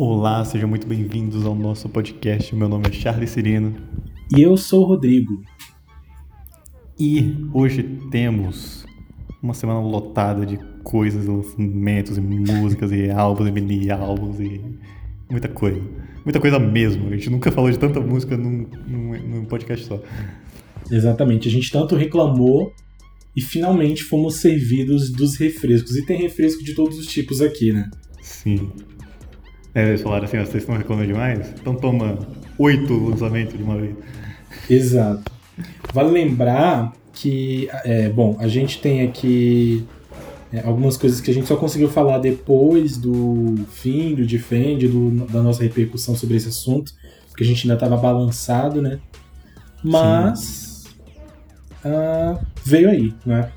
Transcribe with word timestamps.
Olá, 0.00 0.44
sejam 0.44 0.68
muito 0.68 0.86
bem-vindos 0.86 1.44
ao 1.44 1.56
nosso 1.56 1.88
podcast. 1.88 2.54
Meu 2.54 2.68
nome 2.68 2.86
é 2.86 2.92
Charles 2.92 3.30
Cirino. 3.30 3.74
E 4.32 4.40
eu 4.40 4.56
sou 4.56 4.84
o 4.84 4.86
Rodrigo. 4.86 5.42
E 6.96 7.34
hoje 7.52 7.82
temos 8.08 8.86
uma 9.42 9.54
semana 9.54 9.80
lotada 9.80 10.46
de 10.46 10.56
coisas, 10.84 11.26
lançamentos 11.26 12.16
e 12.16 12.20
músicas 12.20 12.92
e 12.92 13.10
álbuns 13.10 13.48
e 13.48 13.50
mini 13.50 13.90
álbuns 13.90 14.38
e 14.38 14.60
muita 15.28 15.48
coisa. 15.48 15.82
Muita 16.24 16.38
coisa 16.38 16.60
mesmo. 16.60 17.08
A 17.08 17.16
gente 17.16 17.28
nunca 17.28 17.50
falou 17.50 17.68
de 17.68 17.76
tanta 17.76 17.98
música 17.98 18.36
num, 18.36 18.68
num, 18.86 19.20
num 19.20 19.44
podcast 19.46 19.84
só. 19.84 20.00
Exatamente. 20.88 21.48
A 21.48 21.50
gente 21.50 21.72
tanto 21.72 21.96
reclamou 21.96 22.72
e 23.34 23.40
finalmente 23.40 24.04
fomos 24.04 24.36
servidos 24.36 25.10
dos 25.10 25.34
refrescos. 25.34 25.96
E 25.96 26.06
tem 26.06 26.18
refresco 26.18 26.62
de 26.62 26.72
todos 26.72 26.96
os 27.00 27.08
tipos 27.08 27.40
aqui, 27.40 27.72
né? 27.72 27.90
Sim. 28.22 28.70
É, 29.78 29.90
eles 29.90 30.02
falaram 30.02 30.24
assim, 30.24 30.38
vocês 30.38 30.56
estão 30.56 30.76
reclamando 30.76 31.06
demais? 31.06 31.54
Então 31.60 31.72
toma 31.72 32.18
oito 32.58 33.10
lançamentos 33.10 33.56
de 33.56 33.62
uma 33.62 33.76
vez. 33.76 33.94
Exato. 34.68 35.30
Vale 35.94 36.10
lembrar 36.10 36.92
que, 37.12 37.68
é, 37.84 38.08
bom, 38.08 38.36
a 38.40 38.48
gente 38.48 38.80
tem 38.80 39.02
aqui 39.02 39.86
é, 40.52 40.66
algumas 40.66 40.96
coisas 40.96 41.20
que 41.20 41.30
a 41.30 41.34
gente 41.34 41.46
só 41.46 41.54
conseguiu 41.54 41.88
falar 41.88 42.18
depois 42.18 42.96
do 42.96 43.54
fim, 43.70 44.16
do 44.16 44.26
Defend, 44.26 44.88
do, 44.88 45.10
da 45.26 45.40
nossa 45.40 45.62
repercussão 45.62 46.16
sobre 46.16 46.36
esse 46.36 46.48
assunto, 46.48 46.92
porque 47.28 47.44
a 47.44 47.46
gente 47.46 47.62
ainda 47.62 47.74
estava 47.74 47.96
balançado, 47.96 48.82
né? 48.82 48.98
Mas 49.84 50.86
uh, 51.84 52.44
veio 52.64 52.90
aí, 52.90 53.14
né? 53.24 53.48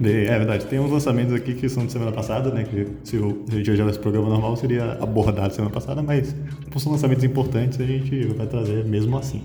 É 0.00 0.38
verdade, 0.38 0.64
tem 0.66 0.78
uns 0.78 0.92
lançamentos 0.92 1.34
aqui 1.34 1.54
que 1.54 1.68
são 1.68 1.84
de 1.84 1.90
semana 1.90 2.12
passada, 2.12 2.50
né? 2.52 2.62
Que 2.62 2.86
se 3.02 3.16
o 3.16 3.44
dia 3.48 3.74
já 3.74 3.84
esse 3.88 3.98
programa 3.98 4.28
normal 4.28 4.56
seria 4.56 4.92
abordado 5.00 5.52
semana 5.52 5.74
passada, 5.74 6.02
mas 6.02 6.34
como 6.66 6.78
são 6.78 6.92
lançamentos 6.92 7.24
importantes, 7.24 7.80
a 7.80 7.84
gente 7.84 8.26
vai 8.28 8.46
trazer 8.46 8.84
mesmo 8.84 9.18
assim. 9.18 9.42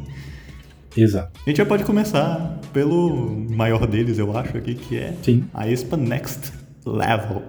Exato. 0.95 1.39
A 1.43 1.49
gente 1.49 1.57
já 1.57 1.65
pode 1.65 1.83
começar 1.83 2.59
pelo 2.71 3.35
maior 3.49 3.87
deles, 3.87 4.19
eu 4.19 4.37
acho, 4.37 4.55
aqui, 4.55 4.75
que 4.75 4.97
é 4.97 5.15
Sim. 5.23 5.43
a 5.51 5.67
Expa 5.67 5.97
Next 5.97 6.53
Level. 6.85 7.41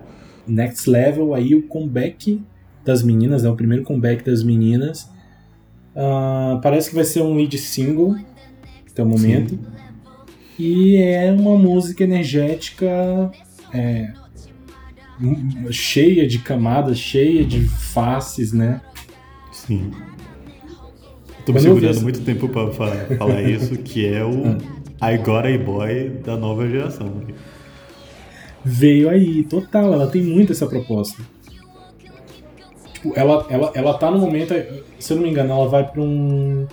Next 0.46 0.89
Level, 0.89 1.34
aí 1.34 1.55
o 1.55 1.62
comeback 1.64 2.41
das 2.84 3.02
meninas, 3.02 3.42
né? 3.42 3.50
O 3.50 3.56
primeiro 3.56 3.84
comeback 3.84 4.24
das 4.24 4.42
meninas. 4.42 5.11
Uh, 5.94 6.58
parece 6.62 6.89
que 6.89 6.94
vai 6.94 7.05
ser 7.05 7.22
um 7.22 7.36
lead 7.36 7.56
single 7.58 8.16
até 8.91 9.02
o 9.02 9.06
momento. 9.06 9.50
Sim. 9.50 9.73
E 10.58 10.97
é 10.97 11.33
uma 11.33 11.56
música 11.56 12.05
energética 12.05 13.30
é, 13.72 14.12
cheia 15.70 16.27
de 16.27 16.38
camadas, 16.38 16.98
cheia 16.98 17.44
de 17.44 17.66
faces, 17.66 18.52
né? 18.52 18.80
Sim. 19.52 19.91
Tô 21.44 21.52
me 21.52 21.61
segurando 21.61 22.00
muito 22.02 22.20
tempo 22.22 22.48
pra 22.48 22.70
falar 22.70 23.42
isso, 23.42 23.77
que 23.78 24.06
é 24.06 24.24
o 24.24 24.56
ah. 25.00 25.12
I 25.12 25.19
Got 25.19 25.46
a 25.46 25.58
Boy 25.58 26.08
da 26.24 26.36
nova 26.36 26.68
geração. 26.68 27.22
Veio 28.64 29.11
aí, 29.11 29.44
total, 29.44 29.92
ela 29.92 30.06
tem 30.06 30.22
muito 30.22 30.52
essa 30.52 30.66
proposta. 30.66 31.22
Tipo, 32.94 33.12
ela, 33.14 33.46
ela, 33.50 33.72
ela 33.74 33.94
tá 33.94 34.11
no 34.11 34.18
momento, 34.18 34.55
se 34.98 35.12
eu 35.12 35.16
não 35.16 35.24
me 35.24 35.30
engano, 35.30 35.52
ela 35.52 35.68
vai 35.68 35.86
pra 35.86 36.00
um. 36.00 36.66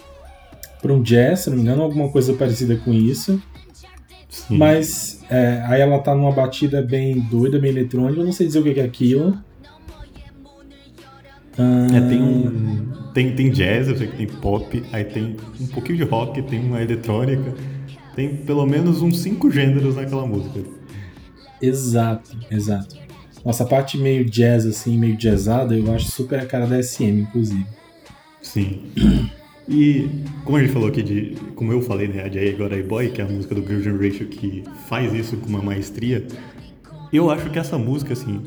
pra 0.81 0.93
um 0.93 1.01
jazz, 1.01 1.41
se 1.41 1.49
eu 1.49 1.51
não 1.51 1.57
me 1.57 1.63
engano, 1.63 1.83
alguma 1.83 2.09
coisa 2.09 2.33
parecida 2.33 2.77
com 2.77 2.93
isso. 2.93 3.41
Sim. 4.31 4.57
Mas 4.57 5.21
é, 5.29 5.61
aí 5.67 5.81
ela 5.81 5.99
tá 5.99 6.15
numa 6.15 6.31
batida 6.31 6.81
bem 6.81 7.19
doida, 7.19 7.59
bem 7.59 7.69
eletrônica, 7.69 8.21
eu 8.21 8.25
não 8.25 8.31
sei 8.31 8.47
dizer 8.47 8.59
o 8.59 8.63
que 8.63 8.79
é 8.79 8.83
aquilo. 8.83 9.37
É, 11.57 11.99
tem 12.07 12.23
um. 12.23 12.91
Tem, 13.13 13.35
tem 13.35 13.51
jazz, 13.51 13.89
eu 13.89 13.97
sei 13.97 14.07
que 14.07 14.15
tem 14.15 14.27
pop, 14.27 14.83
aí 14.93 15.03
tem 15.03 15.35
um 15.59 15.67
pouquinho 15.67 15.97
de 15.97 16.03
rock, 16.05 16.41
tem 16.43 16.61
uma 16.61 16.81
eletrônica, 16.81 17.53
tem 18.15 18.37
pelo 18.37 18.65
menos 18.65 19.01
uns 19.01 19.19
cinco 19.19 19.51
gêneros 19.51 19.97
naquela 19.97 20.25
música. 20.25 20.61
Exato, 21.61 22.37
exato. 22.49 22.95
Nossa, 23.43 23.65
a 23.65 23.67
parte 23.67 23.97
meio 23.97 24.23
jazz, 24.23 24.65
assim, 24.65 24.97
meio 24.97 25.17
jazzada, 25.17 25.77
eu 25.77 25.93
acho 25.93 26.09
super 26.09 26.39
a 26.39 26.45
cara 26.45 26.65
da 26.65 26.81
SM, 26.81 27.19
inclusive. 27.19 27.67
Sim. 28.41 28.91
E 29.67 30.09
como 30.43 30.57
a 30.57 30.61
gente 30.61 30.73
falou 30.73 30.89
aqui 30.89 31.03
de. 31.03 31.35
Como 31.55 31.71
eu 31.71 31.81
falei, 31.81 32.07
né? 32.07 32.23
A 32.23 32.29
Jay 32.29 32.53
Agora 32.53 32.81
Boy, 32.81 33.09
que 33.09 33.21
é 33.21 33.23
a 33.23 33.27
música 33.27 33.55
do 33.55 33.61
Girl 33.61 33.81
Generation 33.81 34.25
que 34.25 34.63
faz 34.87 35.13
isso 35.13 35.37
com 35.37 35.47
uma 35.47 35.61
maestria. 35.61 36.25
Eu 37.13 37.29
acho 37.29 37.49
que 37.49 37.59
essa 37.59 37.77
música, 37.77 38.13
assim, 38.13 38.41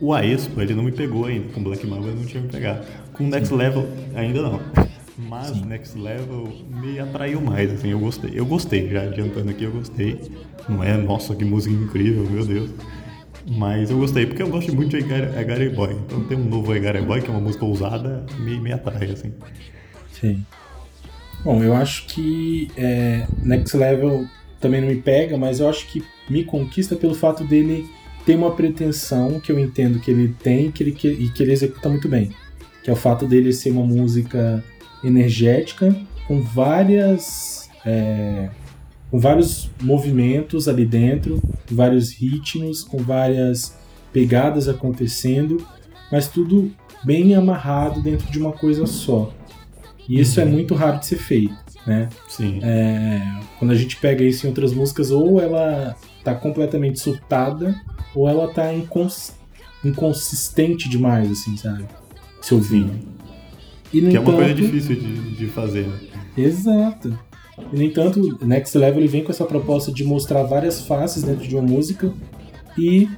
o 0.00 0.12
Aespa, 0.12 0.62
ele 0.62 0.74
não 0.74 0.82
me 0.82 0.92
pegou 0.92 1.24
ainda. 1.24 1.48
Com 1.52 1.62
Black 1.62 1.86
Mamba 1.86 2.08
ele 2.08 2.18
não 2.20 2.26
tinha 2.26 2.42
me 2.42 2.48
pegado. 2.48 2.84
Com 3.12 3.24
Next 3.24 3.52
Level, 3.54 3.86
ainda 4.14 4.42
não. 4.42 4.60
Mas 5.16 5.48
Sim. 5.48 5.64
Next 5.64 5.98
Level 5.98 6.52
me 6.70 7.00
atraiu 7.00 7.40
mais, 7.40 7.72
assim, 7.72 7.90
eu 7.90 7.98
gostei. 7.98 8.30
Eu 8.34 8.46
gostei, 8.46 8.88
já 8.88 9.02
adiantando 9.02 9.50
aqui, 9.50 9.64
eu 9.64 9.72
gostei. 9.72 10.20
Não 10.68 10.84
é, 10.84 10.96
nossa, 10.96 11.34
que 11.34 11.44
música 11.44 11.74
incrível, 11.74 12.24
meu 12.30 12.44
Deus. 12.44 12.70
Mas 13.50 13.90
eu 13.90 13.98
gostei, 13.98 14.26
porque 14.26 14.42
eu 14.42 14.48
gosto 14.48 14.74
muito 14.74 14.96
de 14.96 15.12
Agare 15.12 15.70
Boy. 15.70 15.96
Então 16.06 16.22
tem 16.24 16.38
um 16.38 16.44
novo 16.44 16.72
Agare 16.72 17.00
Boy, 17.02 17.20
que 17.20 17.28
é 17.28 17.30
uma 17.30 17.40
música 17.40 17.64
ousada, 17.64 18.24
me, 18.38 18.60
me 18.60 18.72
atrai, 18.72 19.10
assim. 19.10 19.32
Sim. 20.20 20.44
Bom, 21.44 21.62
eu 21.62 21.74
acho 21.74 22.06
que 22.06 22.68
é, 22.76 23.26
Next 23.42 23.76
Level 23.76 24.26
também 24.60 24.80
não 24.80 24.88
me 24.88 24.96
pega, 24.96 25.36
mas 25.36 25.60
eu 25.60 25.68
acho 25.68 25.86
que 25.86 26.02
me 26.28 26.44
conquista 26.44 26.96
pelo 26.96 27.14
fato 27.14 27.44
dele 27.44 27.88
ter 28.26 28.36
uma 28.36 28.50
pretensão 28.50 29.40
que 29.40 29.50
eu 29.50 29.58
entendo 29.58 30.00
que 30.00 30.10
ele 30.10 30.34
tem 30.42 30.70
que 30.70 30.82
ele, 30.82 30.92
que, 30.92 31.08
e 31.08 31.28
que 31.30 31.42
ele 31.42 31.52
executa 31.52 31.88
muito 31.88 32.08
bem. 32.08 32.30
Que 32.82 32.90
é 32.90 32.92
o 32.92 32.96
fato 32.96 33.26
dele 33.26 33.52
ser 33.52 33.70
uma 33.70 33.84
música 33.84 34.62
energética 35.02 35.94
com 36.26 36.42
várias. 36.42 37.70
É, 37.86 38.50
com 39.10 39.18
vários 39.18 39.70
movimentos 39.80 40.68
ali 40.68 40.84
dentro, 40.84 41.40
vários 41.70 42.12
ritmos, 42.12 42.84
com 42.84 42.98
várias 42.98 43.74
pegadas 44.12 44.68
acontecendo, 44.68 45.66
mas 46.12 46.28
tudo 46.28 46.70
bem 47.02 47.34
amarrado 47.34 48.02
dentro 48.02 48.30
de 48.30 48.38
uma 48.38 48.52
coisa 48.52 48.84
só. 48.84 49.32
E 50.08 50.20
isso 50.20 50.40
é 50.40 50.44
muito 50.44 50.74
raro 50.74 50.98
de 50.98 51.06
ser 51.06 51.18
feito, 51.18 51.54
né? 51.86 52.08
Sim. 52.26 52.60
É, 52.62 53.40
quando 53.58 53.72
a 53.72 53.74
gente 53.74 53.96
pega 53.96 54.24
isso 54.24 54.46
em 54.46 54.48
outras 54.48 54.72
músicas, 54.72 55.10
ou 55.10 55.38
ela 55.38 55.94
tá 56.24 56.34
completamente 56.34 56.98
surtada, 56.98 57.78
ou 58.14 58.26
ela 58.26 58.48
tá 58.48 58.72
incons 58.72 59.36
inconsistente 59.84 60.88
demais, 60.88 61.30
assim, 61.30 61.56
sabe? 61.56 61.84
Se 62.40 62.54
ouvir. 62.54 62.90
E, 63.92 64.00
que 64.00 64.06
entanto, 64.06 64.16
é 64.16 64.20
uma 64.20 64.32
coisa 64.32 64.54
difícil 64.54 64.96
de, 64.96 65.36
de 65.36 65.46
fazer, 65.46 65.86
né? 65.86 65.98
Exato. 66.36 67.16
E, 67.72 67.76
no 67.76 67.82
entanto, 67.82 68.38
Next 68.44 68.76
Level 68.76 69.00
ele 69.00 69.08
vem 69.08 69.22
com 69.22 69.30
essa 69.30 69.44
proposta 69.44 69.92
de 69.92 70.04
mostrar 70.04 70.42
várias 70.42 70.80
faces 70.86 71.22
dentro 71.22 71.46
de 71.46 71.54
uma 71.54 71.62
música 71.62 72.12
e 72.76 73.08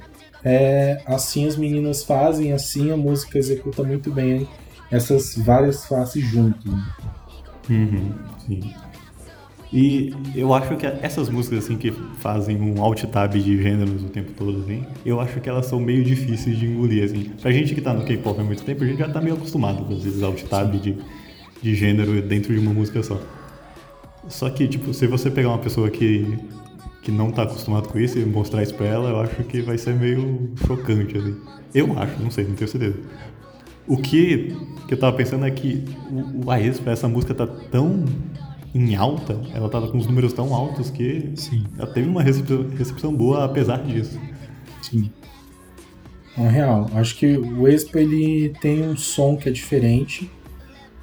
é, 0.43 1.01
assim 1.05 1.47
as 1.47 1.55
meninas 1.55 2.03
fazem, 2.03 2.51
assim 2.51 2.91
a 2.91 2.97
música 2.97 3.37
executa 3.37 3.83
muito 3.83 4.11
bem 4.11 4.47
essas 4.91 5.35
várias 5.37 5.85
faces 5.85 6.23
junto. 6.25 6.69
Uhum, 7.69 8.11
sim. 8.45 8.73
E 9.73 10.13
eu 10.35 10.53
acho 10.53 10.75
que 10.75 10.85
essas 10.85 11.29
músicas 11.29 11.63
assim 11.63 11.77
que 11.77 11.91
fazem 12.19 12.59
um 12.61 12.83
alt 12.83 13.01
tab 13.05 13.33
de 13.33 13.61
gêneros 13.61 14.03
o 14.03 14.09
tempo 14.09 14.31
todo, 14.33 14.59
assim, 14.59 14.85
eu 15.05 15.21
acho 15.21 15.39
que 15.39 15.47
elas 15.47 15.65
são 15.65 15.79
meio 15.79 16.03
difíceis 16.03 16.57
de 16.59 16.65
engolir, 16.65 17.05
assim. 17.05 17.31
Pra 17.41 17.51
gente 17.51 17.73
que 17.73 17.79
tá 17.79 17.93
no 17.93 18.03
K-pop 18.03 18.37
há 18.39 18.43
muito 18.43 18.63
tempo, 18.63 18.83
a 18.83 18.87
gente 18.87 18.99
já 18.99 19.07
tá 19.07 19.21
meio 19.21 19.35
acostumado 19.35 19.85
com 19.85 19.93
esses 19.93 20.21
alt 20.21 20.43
tab 20.43 20.73
de, 20.73 20.97
de 21.61 21.75
gênero 21.75 22.21
dentro 22.21 22.53
de 22.53 22.59
uma 22.59 22.73
música 22.73 23.01
só. 23.01 23.17
Só 24.27 24.49
que, 24.49 24.67
tipo, 24.67 24.93
se 24.93 25.07
você 25.07 25.31
pegar 25.31 25.49
uma 25.49 25.59
pessoa 25.59 25.89
que, 25.89 26.37
que 27.01 27.11
não 27.11 27.31
tá 27.31 27.43
acostumado 27.43 27.87
com 27.87 27.97
isso 27.97 28.19
e 28.19 28.25
mostrar 28.25 28.61
isso 28.63 28.75
pra 28.75 28.87
ela, 28.87 29.09
eu 29.09 29.21
acho 29.21 29.43
que 29.45 29.61
vai 29.61 29.77
ser 29.77 29.95
meio 29.95 30.51
chocante, 30.67 31.17
assim. 31.17 31.37
Eu 31.73 31.97
acho, 31.97 32.21
não 32.21 32.29
sei, 32.29 32.45
não 32.45 32.55
tenho 32.55 32.69
certeza. 32.69 32.97
O 33.91 33.97
que, 33.97 34.55
que 34.87 34.93
eu 34.93 34.97
tava 34.97 35.17
pensando 35.17 35.45
é 35.45 35.51
que 35.51 35.83
o, 36.09 36.45
o 36.45 36.49
Aespa, 36.51 36.91
essa 36.91 37.09
música 37.09 37.33
tá 37.33 37.45
tão 37.45 38.05
em 38.73 38.95
alta, 38.95 39.37
ela 39.53 39.67
tava 39.67 39.89
com 39.89 39.97
os 39.97 40.07
números 40.07 40.31
tão 40.31 40.55
altos 40.55 40.89
que 40.89 41.29
Sim. 41.35 41.65
ela 41.77 41.91
teve 41.91 42.07
uma 42.07 42.23
recepção, 42.23 42.69
recepção 42.69 43.13
boa 43.13 43.43
apesar 43.43 43.83
disso. 43.83 44.17
Sim. 44.81 45.11
É 46.37 46.47
real. 46.47 46.89
Acho 46.93 47.17
que 47.17 47.37
o 47.37 47.67
Expo 47.67 47.97
ele 47.97 48.53
tem 48.61 48.81
um 48.81 48.95
som 48.95 49.35
que 49.35 49.49
é 49.49 49.51
diferente. 49.51 50.31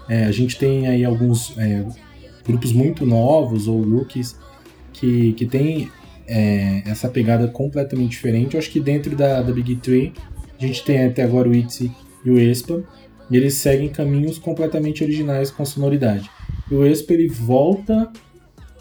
É, 0.08 0.24
a 0.24 0.32
gente 0.32 0.58
tem 0.58 0.88
aí 0.88 1.04
alguns 1.04 1.58
é, 1.58 1.84
grupos 2.46 2.72
muito 2.72 3.04
novos 3.04 3.68
ou 3.68 3.82
rookies 3.82 4.34
que, 4.94 5.34
que 5.34 5.44
tem 5.44 5.90
é, 6.26 6.84
essa 6.86 7.06
pegada 7.10 7.46
completamente 7.48 8.12
diferente. 8.12 8.54
Eu 8.54 8.60
acho 8.60 8.70
que 8.70 8.80
dentro 8.80 9.14
da, 9.14 9.42
da 9.42 9.52
Big 9.52 9.76
Tree 9.76 10.14
a 10.58 10.66
gente 10.66 10.82
tem 10.82 11.04
até 11.04 11.22
agora 11.22 11.50
o 11.50 11.54
Itzy 11.54 11.92
e 12.24 12.30
o 12.30 12.38
Espa, 12.38 12.82
e 13.30 13.36
eles 13.36 13.54
seguem 13.54 13.88
caminhos 13.88 14.38
completamente 14.38 15.02
originais 15.02 15.50
com 15.50 15.62
a 15.62 15.66
sonoridade. 15.66 16.30
E 16.70 16.74
o 16.74 16.86
Espa 16.86 17.12
ele 17.14 17.28
volta 17.28 18.10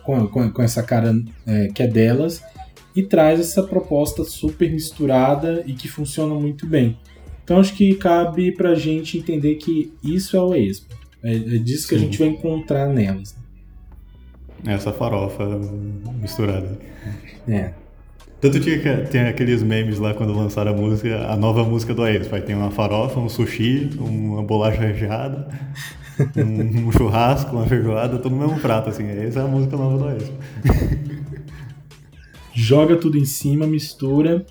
com, 0.04 0.28
com, 0.28 0.52
com 0.52 0.62
essa 0.62 0.82
cara 0.84 1.14
é, 1.46 1.68
que 1.68 1.84
é 1.84 1.88
delas 1.88 2.42
e 2.96 3.04
traz 3.04 3.40
essa 3.40 3.62
proposta 3.62 4.24
super 4.24 4.72
misturada 4.72 5.64
e 5.68 5.74
que 5.74 5.88
funciona 5.88 6.34
muito 6.34 6.66
bem. 6.66 6.98
Então 7.44 7.60
acho 7.60 7.74
que 7.76 7.94
cabe 7.96 8.52
pra 8.52 8.76
gente 8.76 9.18
entender 9.18 9.56
que 9.56 9.94
isso 10.04 10.36
é 10.36 10.42
o 10.42 10.56
Expo. 10.56 10.96
É, 11.24 11.34
é 11.34 11.38
disso 11.38 11.88
que 11.88 11.96
a 11.96 12.00
Sim. 12.00 12.06
gente 12.06 12.20
vai 12.20 12.28
encontrar 12.30 12.88
nelas. 12.88 13.36
Essa 14.66 14.92
farofa 14.92 15.46
misturada. 16.20 16.78
É. 17.48 17.74
Tanto 18.40 18.60
tinha 18.60 18.78
que 18.78 19.10
tem 19.10 19.22
aqueles 19.22 19.64
memes 19.64 19.98
lá 19.98 20.14
quando 20.14 20.32
lançaram 20.34 20.72
a 20.72 20.76
música, 20.76 21.26
a 21.28 21.36
nova 21.36 21.64
música 21.64 21.94
do 21.94 22.04
Aedes. 22.04 22.28
Vai 22.28 22.42
ter 22.42 22.54
uma 22.54 22.70
farofa, 22.70 23.20
um 23.20 23.28
sushi, 23.28 23.90
uma 24.00 24.44
bolacha 24.44 24.80
recheada, 24.82 25.48
um, 26.38 26.88
um 26.88 26.92
churrasco, 26.92 27.56
uma 27.56 27.66
feijoada, 27.66 28.18
tudo 28.20 28.36
no 28.36 28.46
mesmo 28.48 28.60
prato, 28.60 28.90
assim. 28.90 29.08
Essa 29.10 29.40
é 29.40 29.44
a 29.44 29.48
música 29.48 29.76
nova 29.76 29.98
do 29.98 30.06
Aedes. 30.08 30.32
Joga 32.54 32.96
tudo 32.96 33.18
em 33.18 33.26
cima, 33.26 33.66
mistura, 33.68 34.46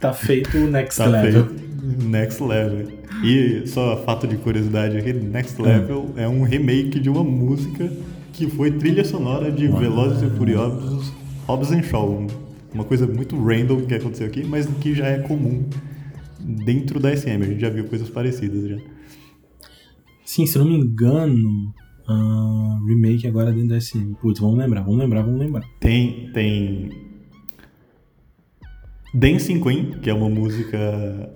tá 0.00 0.12
feito 0.12 0.56
o 0.58 0.70
next 0.70 0.98
Tá 0.98 1.06
level. 1.06 1.46
feito. 1.46 1.72
Next 2.04 2.40
Level. 2.42 2.88
E 3.24 3.64
só 3.66 3.96
fato 4.06 4.26
de 4.26 4.36
curiosidade 4.36 4.96
aqui, 4.96 5.12
Next 5.12 5.60
Level 5.60 6.10
é 6.16 6.28
um 6.28 6.44
remake 6.44 7.00
de 7.00 7.10
uma 7.10 7.24
música 7.24 7.90
que 8.32 8.48
foi 8.48 8.70
trilha 8.70 9.04
sonora 9.04 9.50
de 9.50 9.66
Velozes 9.66 10.22
e 10.22 10.30
Furiosos 10.36 11.12
Hobbs 11.46 11.72
and 11.72 11.82
Shaw. 11.82 12.26
Uma 12.72 12.84
coisa 12.84 13.06
muito 13.06 13.36
random 13.36 13.86
que 13.86 13.94
aconteceu 13.94 14.26
aqui, 14.26 14.44
mas 14.44 14.66
que 14.66 14.94
já 14.94 15.06
é 15.06 15.18
comum 15.18 15.68
dentro 16.40 16.98
da 16.98 17.14
SM. 17.14 17.42
A 17.42 17.46
gente 17.46 17.60
já 17.60 17.68
viu 17.68 17.84
coisas 17.84 18.08
parecidas 18.08 18.68
já. 18.68 18.76
Sim, 20.24 20.46
se 20.46 20.56
eu 20.56 20.64
não 20.64 20.70
me 20.70 20.78
engano, 20.78 21.74
ah, 22.08 22.78
remake 22.86 23.26
agora 23.26 23.52
dentro 23.52 23.68
da 23.68 23.80
SM. 23.80 24.14
Putz, 24.20 24.40
vamos 24.40 24.58
lembrar, 24.58 24.82
vamos 24.82 24.98
lembrar, 24.98 25.22
vamos 25.22 25.40
lembrar. 25.40 25.62
Tem, 25.78 26.30
tem 26.32 26.90
Dancing 29.14 29.60
Queen, 29.60 29.90
que 30.00 30.08
é 30.08 30.14
uma 30.14 30.30
música, 30.30 31.30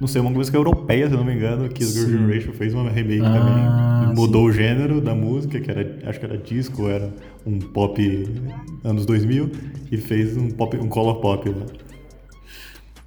não 0.00 0.06
sei, 0.08 0.20
uma 0.20 0.30
música 0.30 0.56
europeia, 0.56 1.06
se 1.08 1.12
eu 1.14 1.18
não 1.18 1.24
me 1.24 1.34
engano, 1.34 1.68
que 1.68 1.82
o 1.82 1.86
Sim. 1.86 2.00
Girl 2.00 2.10
Generation 2.18 2.52
fez 2.52 2.72
uma 2.74 2.88
remake 2.90 3.22
Ah, 3.24 3.32
também. 3.32 4.14
Mudou 4.14 4.44
o 4.46 4.52
gênero 4.52 5.00
da 5.00 5.14
música, 5.14 5.60
que 5.60 5.70
era, 5.70 5.98
acho 6.06 6.18
que 6.18 6.24
era 6.24 6.38
disco, 6.38 6.88
era 6.88 7.12
um 7.46 7.58
pop 7.58 8.26
anos 8.84 9.04
2000, 9.06 9.50
e 9.90 9.96
fez 9.96 10.36
um 10.36 10.48
pop, 10.50 10.76
um 10.76 10.88
color 10.88 11.16
pop 11.20 11.48
lá. 11.48 11.66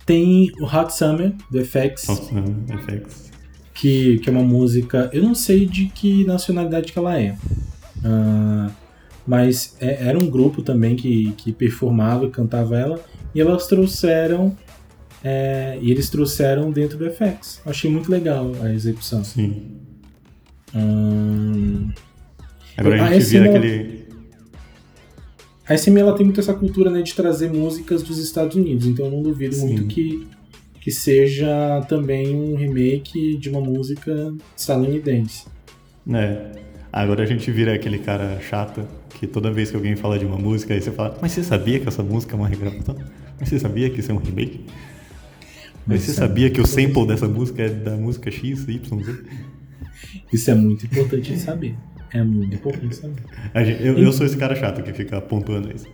Tem 0.06 0.52
o 0.60 0.66
Hot 0.66 0.94
Summer, 0.94 1.34
do 1.50 1.64
FX, 1.64 2.08
Nossa, 2.08 2.24
FX. 2.86 3.32
que, 3.74 4.18
que 4.20 4.30
é 4.30 4.32
uma 4.32 4.44
música. 4.44 5.10
Eu 5.14 5.24
não 5.24 5.36
sei 5.36 5.66
de 5.66 5.86
que 5.86 6.26
nacionalidade 6.26 6.92
que 6.92 6.98
ela 7.00 7.18
é. 7.20 7.36
Ah, 8.04 8.70
mas 9.26 9.76
é- 9.80 10.08
era 10.08 10.18
um 10.18 10.28
grupo 10.30 10.62
também 10.64 10.96
que, 10.96 11.32
que 11.38 11.52
performava 11.54 12.26
e 12.26 12.30
cantava 12.30 12.78
ela. 12.78 13.00
E 13.34 13.40
elas 13.40 13.68
trouxeram. 13.68 14.56
É, 15.24 15.78
e 15.82 15.92
eles 15.92 16.10
trouxeram 16.10 16.72
dentro 16.72 16.98
do 16.98 17.10
FX. 17.10 17.62
Achei 17.66 17.90
muito 17.90 18.10
legal 18.12 18.52
a 18.62 18.72
execução. 18.72 19.24
Sim. 19.24 19.82
Hum, 20.74 21.90
Agora 22.78 23.04
a 23.04 23.14
gente 23.14 23.26
vira 23.26 23.50
aquele. 23.50 24.02
A 25.68 25.78
SM 25.78 25.98
ela 25.98 26.14
tem 26.16 26.26
muito 26.26 26.40
essa 26.40 26.54
cultura 26.54 26.90
né, 26.90 27.02
de 27.02 27.14
trazer 27.14 27.52
músicas 27.52 28.02
dos 28.04 28.18
Estados 28.18 28.56
Unidos, 28.56 28.86
então 28.86 29.06
eu 29.06 29.12
não 29.12 29.22
duvido 29.22 29.56
Sim. 29.56 29.68
muito 29.68 29.88
que, 29.88 30.28
que 30.82 30.92
seja 30.92 31.82
também 31.88 32.36
um 32.36 32.56
remake 32.56 33.38
de 33.38 33.50
uma 33.50 33.62
música 33.62 34.34
estadunidense. 34.58 35.46
É. 36.12 36.60
Agora 36.92 37.24
a 37.24 37.26
gente 37.26 37.50
vira 37.52 37.74
aquele 37.74 38.00
cara 38.00 38.38
chato 38.42 38.86
que 39.18 39.26
toda 39.26 39.50
vez 39.50 39.70
que 39.70 39.78
alguém 39.78 39.96
fala 39.96 40.20
de 40.20 40.26
uma 40.26 40.38
música, 40.38 40.74
aí 40.74 40.82
você 40.82 40.92
fala, 40.92 41.18
mas 41.22 41.32
você 41.32 41.44
sabia 41.44 41.80
que 41.80 41.88
essa 41.88 42.04
música 42.04 42.36
é 42.36 42.38
uma 42.38 42.48
regravação? 42.48 42.98
Mas 43.40 43.48
você 43.48 43.60
sabia 43.60 43.90
que 43.90 44.02
isso 44.02 44.12
é 44.12 44.14
um 44.14 44.18
remake? 44.18 44.66
Mas 45.86 46.02
você 46.02 46.14
sabia 46.14 46.50
que 46.50 46.62
o 46.62 46.66
sample 46.66 47.08
dessa 47.08 47.28
música 47.28 47.64
é 47.64 47.70
da 47.70 47.96
música 47.96 48.30
X, 48.30 48.68
Y, 48.68 49.04
Z? 49.04 49.24
Isso 50.32 50.52
é 50.52 50.56
muito 50.56 50.86
importante 50.86 51.34
de 51.34 51.40
saber. 51.40 51.76
É 52.14 52.24
muito 52.24 52.56
importante 52.56 52.96
saber. 52.96 53.24
Eu, 53.82 53.98
eu 53.98 54.12
sou 54.12 54.26
esse 54.26 54.38
cara 54.38 54.56
chato 54.56 54.84
que 54.84 54.94
fica 54.94 55.20
pontuando 55.22 55.74
isso. 55.74 55.88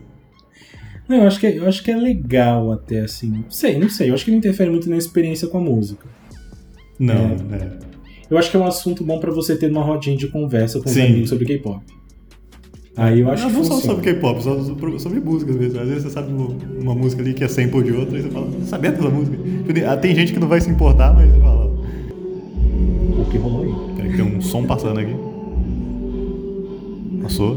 Não, 1.07 1.17
eu 1.17 1.27
acho, 1.27 1.39
que 1.39 1.47
é, 1.47 1.57
eu 1.57 1.67
acho 1.67 1.83
que 1.83 1.89
é 1.89 1.95
legal 1.95 2.71
até 2.71 3.01
assim. 3.01 3.29
Não 3.29 3.49
sei, 3.49 3.79
não 3.79 3.89
sei. 3.89 4.09
Eu 4.09 4.13
acho 4.13 4.25
que 4.25 4.31
não 4.31 4.37
interfere 4.37 4.69
muito 4.69 4.89
na 4.89 4.97
experiência 4.97 5.47
com 5.47 5.57
a 5.57 5.61
música. 5.61 6.05
Não, 6.99 7.31
é. 7.53 7.87
Eu 8.29 8.37
acho 8.37 8.51
que 8.51 8.57
é 8.57 8.59
um 8.59 8.65
assunto 8.65 9.05
bom 9.05 9.19
pra 9.19 9.31
você 9.31 9.55
ter 9.55 9.69
numa 9.69 9.83
rodinha 9.83 10.17
de 10.17 10.27
conversa 10.27 10.81
com 10.81 10.89
os 10.89 10.97
amigos 10.97 11.29
sobre 11.29 11.45
K-pop. 11.45 11.81
Aí 12.97 13.19
eu 13.19 13.29
acho 13.29 13.43
não, 13.43 13.49
que 13.51 13.57
não 13.57 13.63
só 13.63 13.73
funciona. 13.75 13.95
sobre 13.95 14.13
K-pop, 14.13 14.43
só 14.43 14.59
sobre, 14.97 15.19
músicas 15.19 15.55
mesmo. 15.55 15.79
Às 15.79 15.87
vezes 15.87 16.03
você 16.03 16.09
sabe 16.09 16.31
uma 16.81 16.95
música 16.95 17.21
ali 17.21 17.33
que 17.33 17.43
é 17.43 17.47
sample 17.47 17.83
de 17.83 17.91
outra 17.93 18.17
e 18.17 18.23
você 18.23 18.29
fala, 18.29 18.49
sabia 18.65 18.91
dessa 18.91 19.09
música? 19.09 19.37
Ah, 19.87 19.97
Tem 19.97 20.15
gente 20.15 20.33
que 20.33 20.39
não 20.39 20.47
vai 20.47 20.59
se 20.59 20.69
importar, 20.69 21.13
mas 21.13 21.31
você 21.31 21.39
fala, 21.39 21.65
O 21.67 23.25
que 23.29 23.37
rolou 23.37 23.63
aí? 23.63 23.95
peraí, 23.95 24.15
tem 24.15 24.25
um 24.25 24.41
som 24.41 24.65
passando 24.65 24.99
aqui. 24.99 25.13
Passou? 27.21 27.55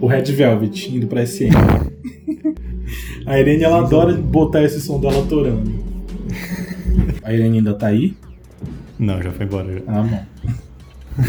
O 0.00 0.06
Red 0.06 0.24
Velvet 0.24 0.94
indo 0.96 1.06
pra 1.06 1.26
SM. 1.26 1.50
A 3.26 3.40
Irene, 3.40 3.64
ela 3.64 3.78
adora 3.78 4.14
botar 4.14 4.62
esse 4.62 4.80
som 4.80 5.00
dela 5.00 5.26
torando. 5.28 5.72
A 7.24 7.32
Irene 7.34 7.58
ainda 7.58 7.74
tá 7.74 7.88
aí? 7.88 8.14
Não, 8.98 9.20
já 9.20 9.32
foi 9.32 9.46
embora. 9.46 9.72
Já. 9.72 9.80
Ah, 9.88 10.02
bom. 10.02 10.24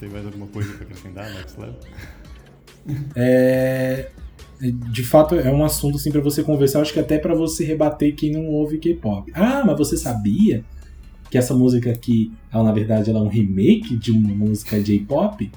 Tem 0.00 0.08
mais 0.08 0.24
alguma 0.24 0.46
coisa 0.46 0.72
pra 0.72 0.84
acrescentar, 0.86 1.30
Next 1.34 1.60
Level? 1.60 1.74
É... 3.14 4.08
De 4.60 5.04
fato, 5.04 5.36
é 5.36 5.50
um 5.52 5.64
assunto 5.64 5.96
assim 5.96 6.10
para 6.10 6.20
você 6.20 6.42
conversar, 6.42 6.80
acho 6.80 6.92
que 6.92 6.98
até 6.98 7.16
pra 7.16 7.32
você 7.32 7.64
rebater 7.64 8.14
quem 8.16 8.32
não 8.32 8.46
ouve 8.46 8.78
K-pop. 8.78 9.30
Ah, 9.32 9.62
mas 9.64 9.78
você 9.78 9.96
sabia 9.96 10.64
que 11.30 11.38
essa 11.38 11.54
música 11.54 11.90
aqui, 11.90 12.32
ela, 12.52 12.64
na 12.64 12.72
verdade, 12.72 13.08
ela 13.08 13.20
é 13.20 13.22
um 13.22 13.28
remake 13.28 13.96
de 13.96 14.10
uma 14.10 14.34
música 14.34 14.80
J-pop? 14.80 15.50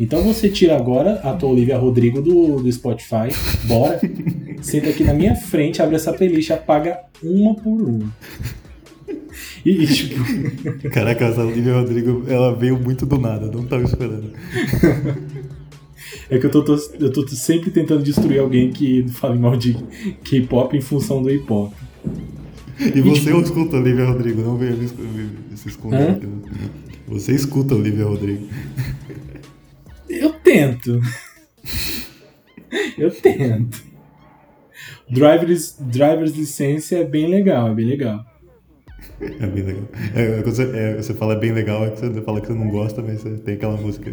Então 0.00 0.22
você 0.22 0.48
tira 0.48 0.76
agora 0.76 1.14
a 1.24 1.32
tua 1.32 1.50
Olivia 1.50 1.76
Rodrigo 1.76 2.22
do, 2.22 2.62
do 2.62 2.72
Spotify, 2.72 3.34
bora, 3.64 4.00
senta 4.62 4.90
aqui 4.90 5.02
na 5.02 5.12
minha 5.12 5.34
frente, 5.34 5.82
abre 5.82 5.96
essa 5.96 6.12
playlist, 6.12 6.50
apaga 6.52 7.00
uma 7.22 7.54
por 7.56 7.82
uma. 7.82 8.12
E, 9.64 9.70
e, 9.70 9.86
tipo, 9.86 10.88
Caraca, 10.90 11.24
essa 11.24 11.42
Olivia 11.42 11.74
Rodrigo, 11.74 12.24
ela 12.28 12.54
veio 12.54 12.78
muito 12.78 13.04
do 13.04 13.18
nada, 13.18 13.50
não 13.50 13.64
tava 13.64 13.82
esperando. 13.82 14.32
é 16.30 16.38
que 16.38 16.46
eu 16.46 16.50
tô, 16.50 16.62
tô- 16.62 16.76
eu 17.00 17.12
tô 17.12 17.26
sempre 17.28 17.70
tentando 17.70 18.02
destruir 18.02 18.38
alguém 18.40 18.70
que 18.70 19.06
fala 19.08 19.34
mal 19.36 19.56
de 19.56 19.74
K-pop 20.24 20.76
em 20.76 20.80
função 20.80 21.22
do 21.22 21.28
hip-hop. 21.30 21.72
E 22.94 23.00
você 23.00 23.34
escuta 23.36 23.76
a 23.76 23.80
Olivia 23.80 24.04
Rodrigo, 24.04 24.40
não 24.42 24.56
me- 24.56 25.56
se 25.56 25.68
esconder 25.68 26.10
aqui. 26.10 26.26
né? 26.26 26.70
Você 27.08 27.32
escuta 27.32 27.74
a 27.74 27.76
Olivia 27.78 28.04
Rodrigo. 28.04 28.46
Eu 30.08 30.30
tento. 30.32 31.00
Eu 32.96 33.10
tento. 33.10 33.82
Driver's, 35.10 35.76
driver's 35.80 36.36
license 36.36 36.94
é 36.94 37.02
bem 37.04 37.28
legal, 37.28 37.68
é 37.68 37.74
bem 37.74 37.86
legal. 37.86 38.24
É 39.20 39.46
bem 39.46 39.64
legal. 39.64 39.84
É, 40.14 40.42
quando 40.42 40.54
você, 40.54 40.62
é, 40.74 40.96
você 40.96 41.14
fala 41.14 41.34
bem 41.34 41.52
legal, 41.52 41.84
é 41.86 41.90
que 41.90 42.00
você 42.00 42.20
fala 42.22 42.40
que 42.40 42.46
você 42.46 42.52
não 42.54 42.68
gosta, 42.68 43.02
mas 43.02 43.22
você 43.22 43.36
tem 43.38 43.54
aquela 43.54 43.76
música. 43.76 44.12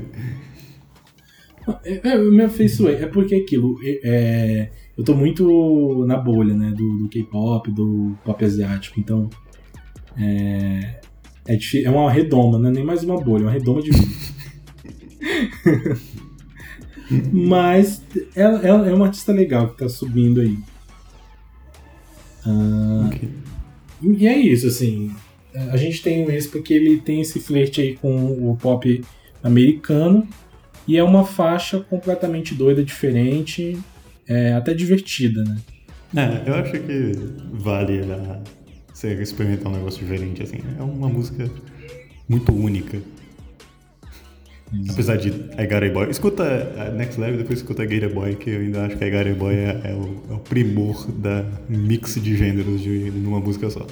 É, 1.83 2.09
é, 2.09 2.15
eu 2.17 2.31
me 2.31 2.43
afeiçoei. 2.43 2.95
É 2.95 3.07
porque 3.07 3.35
aquilo. 3.35 3.77
é, 3.83 3.99
é, 4.03 4.71
eu 4.97 5.03
tô 5.03 5.13
muito 5.13 6.05
na 6.05 6.17
bolha, 6.17 6.53
né? 6.53 6.71
Do, 6.71 6.97
do 6.97 7.09
K-pop, 7.09 7.71
do 7.71 8.15
pop 8.23 8.43
asiático. 8.43 8.99
Então. 8.99 9.29
É, 10.17 10.99
é, 11.47 11.57
é 11.83 11.89
uma 11.89 12.11
redoma, 12.11 12.57
não 12.57 12.69
é 12.69 12.73
nem 12.73 12.83
mais 12.83 13.03
uma 13.03 13.19
bolha, 13.19 13.43
é 13.43 13.45
uma 13.45 13.51
redoma 13.51 13.81
de 13.81 13.91
vida. 13.91 14.15
Mas 17.31 18.01
ela, 18.35 18.65
ela 18.65 18.87
é 18.87 18.93
uma 18.93 19.05
artista 19.05 19.31
legal 19.31 19.69
que 19.69 19.77
tá 19.77 19.87
subindo 19.87 20.41
aí. 20.41 20.57
Ah, 22.45 23.07
Ok. 23.07 23.29
E 24.01 24.27
é 24.27 24.37
isso, 24.37 24.67
assim. 24.67 25.11
A 25.53 25.77
gente 25.77 26.01
tem 26.01 26.25
o 26.25 26.31
Expa 26.31 26.59
que 26.59 26.73
ele 26.73 26.97
tem 26.97 27.21
esse 27.21 27.39
flerte 27.39 27.81
aí 27.81 27.95
com 27.95 28.51
o 28.51 28.57
pop 28.57 29.03
americano. 29.41 30.27
E 30.87 30.97
é 30.97 31.03
uma 31.03 31.25
faixa 31.25 31.79
completamente 31.79 32.53
doida, 32.53 32.83
diferente, 32.83 33.77
é, 34.27 34.53
até 34.53 34.73
divertida, 34.73 35.43
né? 35.43 35.57
É, 36.15 36.49
eu 36.49 36.55
acho 36.55 36.71
que 36.71 37.11
vale 37.51 38.01
a, 38.01 38.39
você 38.93 39.13
experimentar 39.13 39.71
um 39.71 39.75
negócio 39.75 39.99
diferente, 39.99 40.43
assim. 40.43 40.59
É 40.79 40.81
uma 40.81 41.09
música 41.09 41.49
muito 42.29 42.53
única. 42.53 42.99
Apesar 44.89 45.17
de 45.17 45.29
I 45.29 45.67
Got 45.67 45.83
a 45.83 45.93
Boy. 45.93 46.09
Escuta 46.09 46.43
a 46.77 46.89
Next 46.91 47.19
Level, 47.19 47.37
depois 47.37 47.59
escuta 47.59 47.83
a 47.83 47.87
Get 47.87 48.03
a 48.03 48.09
Boy, 48.09 48.35
que 48.35 48.49
eu 48.49 48.59
ainda 48.61 48.85
acho 48.85 48.97
que 48.97 49.05
I 49.05 49.11
Got 49.11 49.31
a 49.31 49.35
Boy 49.35 49.53
é, 49.53 49.81
é 49.85 49.93
o, 49.93 50.23
é 50.31 50.33
o 50.33 50.39
primor 50.39 51.11
da 51.11 51.45
mix 51.69 52.15
de 52.15 52.35
gêneros 52.35 52.81
de, 52.81 53.11
numa 53.11 53.39
música 53.39 53.69
só. 53.69 53.85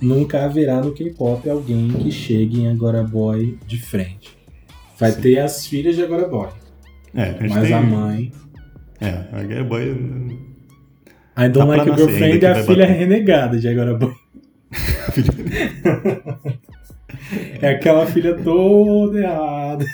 Nunca 0.00 0.44
haverá 0.44 0.80
no 0.80 0.92
K-pop 0.92 1.48
alguém 1.48 1.88
que 1.88 2.10
chegue 2.10 2.60
em 2.60 2.68
Agora 2.68 3.02
Boy 3.02 3.58
de 3.66 3.78
frente. 3.78 4.37
Vai 4.98 5.12
Sim. 5.12 5.20
ter 5.20 5.38
as 5.38 5.66
filhas 5.66 5.96
de 5.96 6.02
Agora 6.02 6.26
Boy, 6.28 6.48
É, 7.14 7.30
a 7.30 7.36
mas 7.48 7.62
tem. 7.62 7.72
a 7.72 7.80
mãe. 7.82 8.32
É, 9.00 9.24
a 9.32 9.44
Get 9.46 9.58
a 9.58 9.64
Boy. 9.64 9.90
I 9.90 10.38
Tá 11.34 11.48
Don't 11.48 11.68
pra 11.72 11.76
Like 11.84 11.88
Your 11.90 11.98
ainda 12.08 12.18
Girlfriend 12.18 12.44
é 12.44 12.50
a 12.50 12.54
filha 12.64 12.86
bater. 12.86 12.98
renegada 12.98 13.58
de 13.58 13.68
Agora 13.68 13.94
Boy. 13.94 14.12
é 17.62 17.68
aquela 17.70 18.06
filha 18.06 18.34
toda 18.36 19.18
errada. 19.20 19.84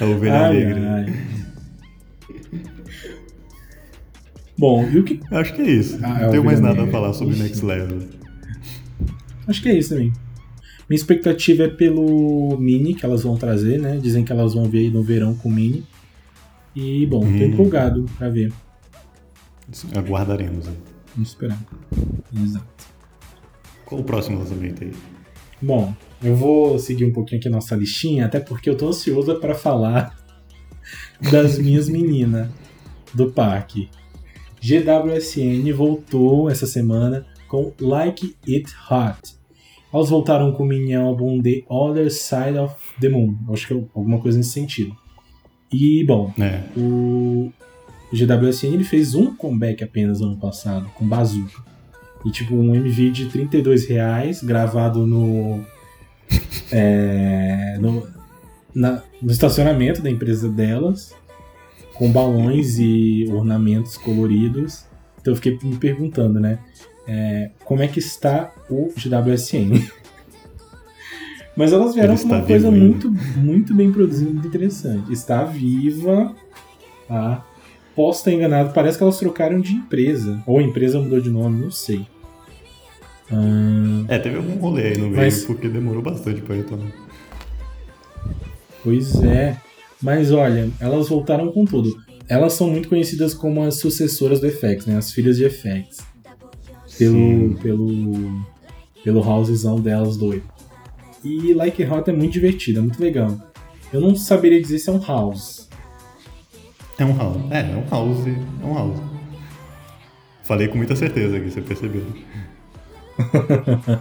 A 0.00 0.04
ovelha 0.04 0.46
Ai, 0.46 0.54
negra. 0.64 0.94
ai. 0.94 1.06
Bom, 4.58 4.88
e 4.90 4.98
o 4.98 5.04
que. 5.04 5.20
Acho 5.30 5.54
que 5.54 5.62
é 5.62 5.70
isso. 5.70 5.98
Ah, 6.02 6.18
é 6.18 6.22
não 6.24 6.30
tenho 6.30 6.42
a 6.42 6.46
mais 6.46 6.58
ovelha 6.58 6.74
nada 6.74 6.82
a 6.82 6.86
negra. 6.86 7.00
falar 7.00 7.12
sobre 7.12 7.34
Ixi. 7.34 7.42
Next 7.42 7.64
Level. 7.64 7.98
Acho 9.46 9.62
que 9.62 9.68
é 9.68 9.74
isso 9.78 9.90
também. 9.90 10.12
Minha 10.88 10.96
expectativa 10.96 11.64
é 11.64 11.68
pelo 11.68 12.56
Mini 12.58 12.94
que 12.94 13.04
elas 13.04 13.22
vão 13.22 13.36
trazer, 13.36 13.78
né? 13.78 13.98
Dizem 13.98 14.24
que 14.24 14.32
elas 14.32 14.54
vão 14.54 14.64
ver 14.64 14.78
aí 14.78 14.90
no 14.90 15.02
verão 15.02 15.34
com 15.34 15.48
o 15.48 15.52
Mini. 15.52 15.84
E, 16.74 17.04
bom, 17.06 17.20
tô 17.20 17.26
Hum. 17.26 17.42
empolgado 17.44 18.06
pra 18.16 18.28
ver. 18.28 18.52
Aguardaremos. 19.94 20.66
né? 20.66 20.74
Vamos 21.14 21.30
esperar. 21.30 21.58
Exato. 22.34 22.66
Qual 23.84 24.00
o 24.00 24.04
próximo 24.04 24.38
lançamento 24.38 24.82
aí? 24.84 24.92
Bom, 25.60 25.92
eu 26.22 26.34
vou 26.36 26.78
seguir 26.78 27.04
um 27.04 27.12
pouquinho 27.12 27.38
aqui 27.40 27.48
a 27.48 27.50
nossa 27.50 27.74
listinha, 27.74 28.26
até 28.26 28.38
porque 28.40 28.70
eu 28.70 28.76
tô 28.76 28.88
ansioso 28.88 29.34
para 29.40 29.54
falar 29.54 30.16
das 31.32 31.58
minhas 31.58 31.88
meninas 31.88 32.48
do 33.12 33.30
parque. 33.30 33.88
GWSN 34.60 35.70
voltou 35.74 36.48
essa 36.50 36.66
semana 36.66 37.26
com 37.48 37.72
Like 37.80 38.36
It 38.48 38.72
Hot. 38.90 39.37
Elas 39.92 40.10
voltaram 40.10 40.52
com 40.52 40.62
o 40.62 40.66
mini 40.66 40.94
álbum 40.94 41.40
The 41.40 41.62
Other 41.68 42.10
Side 42.12 42.58
of 42.58 42.74
the 43.00 43.08
Moon. 43.08 43.34
Acho 43.50 43.66
que 43.66 43.74
é 43.74 43.76
alguma 43.94 44.18
coisa 44.20 44.36
nesse 44.38 44.50
sentido. 44.50 44.94
E, 45.72 46.04
bom, 46.04 46.32
É. 46.38 46.62
o 46.76 47.50
GWSN 48.12 48.74
ele 48.74 48.84
fez 48.84 49.14
um 49.14 49.34
comeback 49.34 49.82
apenas 49.84 50.20
ano 50.20 50.36
passado, 50.36 50.88
com 50.94 51.06
Bazooka. 51.06 51.62
E 52.26 52.30
tipo, 52.30 52.54
um 52.54 52.74
MV 52.74 53.10
de 53.10 53.26
32 53.26 53.86
reais, 53.88 54.42
gravado 54.42 55.06
no. 55.06 55.64
é, 56.72 57.78
no, 57.80 58.06
na- 58.74 59.02
no 59.22 59.30
estacionamento 59.30 60.02
da 60.02 60.10
empresa 60.10 60.48
delas, 60.48 61.14
com 61.94 62.10
balões 62.10 62.78
e 62.78 63.26
ornamentos 63.30 63.96
coloridos. 63.96 64.84
Então 65.20 65.32
eu 65.32 65.36
fiquei 65.36 65.58
me 65.62 65.76
perguntando, 65.76 66.38
né? 66.40 66.58
É, 67.08 67.50
como 67.64 67.82
é 67.82 67.88
que 67.88 67.98
está 67.98 68.52
o 68.70 68.92
GWSN? 68.96 69.88
Mas 71.56 71.72
elas 71.72 71.92
vieram 71.94 72.14
Ele 72.14 72.22
com 72.22 72.28
uma 72.28 72.42
coisa 72.42 72.70
vivo 72.70 72.84
muito, 72.84 73.10
muito 73.36 73.74
bem 73.74 73.90
produzida, 73.90 74.30
muito 74.30 74.46
interessante. 74.46 75.12
Está 75.12 75.42
viva, 75.42 76.32
tá? 77.08 77.44
Posso 77.96 78.20
estar 78.20 78.30
enganado, 78.32 78.72
parece 78.72 78.96
que 78.96 79.02
elas 79.02 79.18
trocaram 79.18 79.58
de 79.60 79.72
empresa. 79.72 80.40
Ou 80.46 80.58
a 80.60 80.62
empresa 80.62 81.00
mudou 81.00 81.20
de 81.20 81.28
nome, 81.30 81.60
não 81.62 81.70
sei. 81.72 82.06
Ah, 83.32 84.04
É, 84.06 84.18
teve 84.20 84.36
algum 84.36 84.54
rolê 84.58 84.88
aí 84.88 84.98
no 84.98 85.04
meio, 85.08 85.16
Mas- 85.16 85.44
porque 85.44 85.68
demorou 85.68 86.00
bastante 86.00 86.40
pra 86.42 86.54
retornar. 86.54 86.92
pois 88.84 89.20
é. 89.24 89.56
Mas 90.00 90.30
olha, 90.30 90.70
elas 90.78 91.08
voltaram 91.08 91.50
com 91.50 91.64
tudo. 91.64 91.90
Elas 92.28 92.52
são 92.52 92.70
muito 92.70 92.88
conhecidas 92.88 93.34
como 93.34 93.62
as 93.64 93.80
sucessoras 93.80 94.38
do 94.40 94.48
FX, 94.48 94.86
né? 94.86 94.96
As 94.96 95.10
filhas 95.12 95.36
de 95.36 95.44
FX. 95.50 96.06
Pelo, 96.98 97.14
Sim. 97.14 97.56
pelo, 97.62 98.44
pelo 99.04 99.26
housezão 99.26 99.80
delas 99.80 100.16
doido. 100.16 100.42
E 101.24 101.52
Like 101.54 101.84
Hot 101.84 102.10
é 102.10 102.12
muito 102.12 102.32
divertido, 102.32 102.80
é 102.80 102.82
muito 102.82 103.00
legal. 103.00 103.36
Eu 103.92 104.00
não 104.00 104.14
saberia 104.14 104.60
dizer 104.60 104.78
se 104.78 104.90
é 104.90 104.92
um 104.92 105.00
house. 105.00 105.68
É 106.98 107.04
um 107.04 107.16
house. 107.16 107.42
É, 107.50 107.60
é 107.60 107.76
um 107.76 107.88
house. 107.88 108.26
É 108.26 108.66
um 108.66 108.74
house. 108.74 108.98
Falei 110.42 110.68
com 110.68 110.76
muita 110.76 110.96
certeza 110.96 111.36
aqui, 111.36 111.50
você 111.50 111.60
percebeu. 111.60 112.04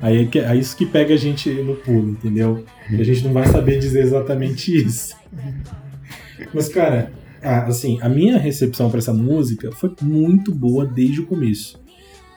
Aí 0.00 0.28
é, 0.34 0.38
é 0.38 0.56
isso 0.56 0.76
que 0.76 0.86
pega 0.86 1.14
a 1.14 1.16
gente 1.16 1.50
no 1.50 1.76
pulo, 1.76 2.10
entendeu? 2.10 2.64
E 2.90 3.00
a 3.00 3.04
gente 3.04 3.24
não 3.24 3.32
vai 3.32 3.46
saber 3.46 3.78
dizer 3.78 4.02
exatamente 4.02 4.74
isso. 4.76 5.16
Mas, 6.54 6.68
cara, 6.68 7.12
ah, 7.42 7.64
assim, 7.66 7.98
a 8.00 8.08
minha 8.08 8.36
recepção 8.38 8.90
pra 8.90 8.98
essa 8.98 9.12
música 9.12 9.70
foi 9.72 9.92
muito 10.02 10.52
boa 10.54 10.84
desde 10.86 11.20
o 11.20 11.26
começo. 11.26 11.78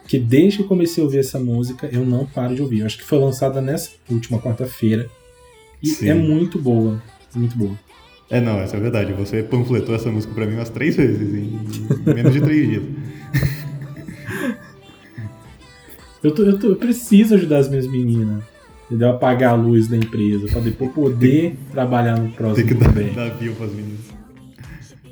Porque 0.01 0.19
desde 0.19 0.57
que 0.57 0.63
eu 0.63 0.67
comecei 0.67 1.01
a 1.01 1.05
ouvir 1.05 1.19
essa 1.19 1.39
música, 1.39 1.87
eu 1.91 2.05
não 2.05 2.25
paro 2.25 2.53
de 2.55 2.61
ouvir. 2.61 2.79
Eu 2.79 2.85
acho 2.85 2.97
que 2.97 3.03
foi 3.05 3.17
lançada 3.19 3.61
nessa 3.61 3.91
última 4.09 4.39
quarta-feira. 4.39 5.07
E 5.81 5.87
Sim. 5.87 6.09
é 6.09 6.13
muito 6.13 6.59
boa. 6.59 7.01
Muito 7.33 7.57
boa. 7.57 7.79
É, 8.29 8.39
não, 8.41 8.59
essa 8.59 8.75
é 8.75 8.79
a 8.79 8.81
verdade. 8.81 9.13
Você 9.13 9.41
panfletou 9.43 9.93
essa 9.95 10.09
música 10.11 10.33
pra 10.33 10.45
mim 10.45 10.55
umas 10.55 10.69
três 10.69 10.95
vezes 10.95 11.33
em 11.33 11.59
menos 12.13 12.33
de 12.33 12.41
três 12.41 12.69
dias. 12.69 12.83
Eu, 16.23 16.31
tô- 16.35 16.43
eu 16.43 16.59
tô- 16.59 16.67
eu 16.67 16.75
preciso 16.75 17.33
ajudar 17.33 17.57
as 17.57 17.67
minhas 17.69 17.87
meninas. 17.87 18.43
Entendeu? 18.85 19.09
Apagar 19.09 19.53
a 19.53 19.55
luz 19.55 19.87
da 19.87 19.97
empresa. 19.97 20.47
Pra 20.49 20.59
depois 20.61 20.91
poder 20.91 21.55
trabalhar 21.71 22.15
no 22.19 22.25
Tem 22.27 22.31
próximo 22.35 22.67
que 22.67 22.73
dar, 22.75 22.85
também. 22.93 23.13
dar 23.13 23.29
view 23.37 23.53
pras 23.55 23.71
meninas. 23.73 24.10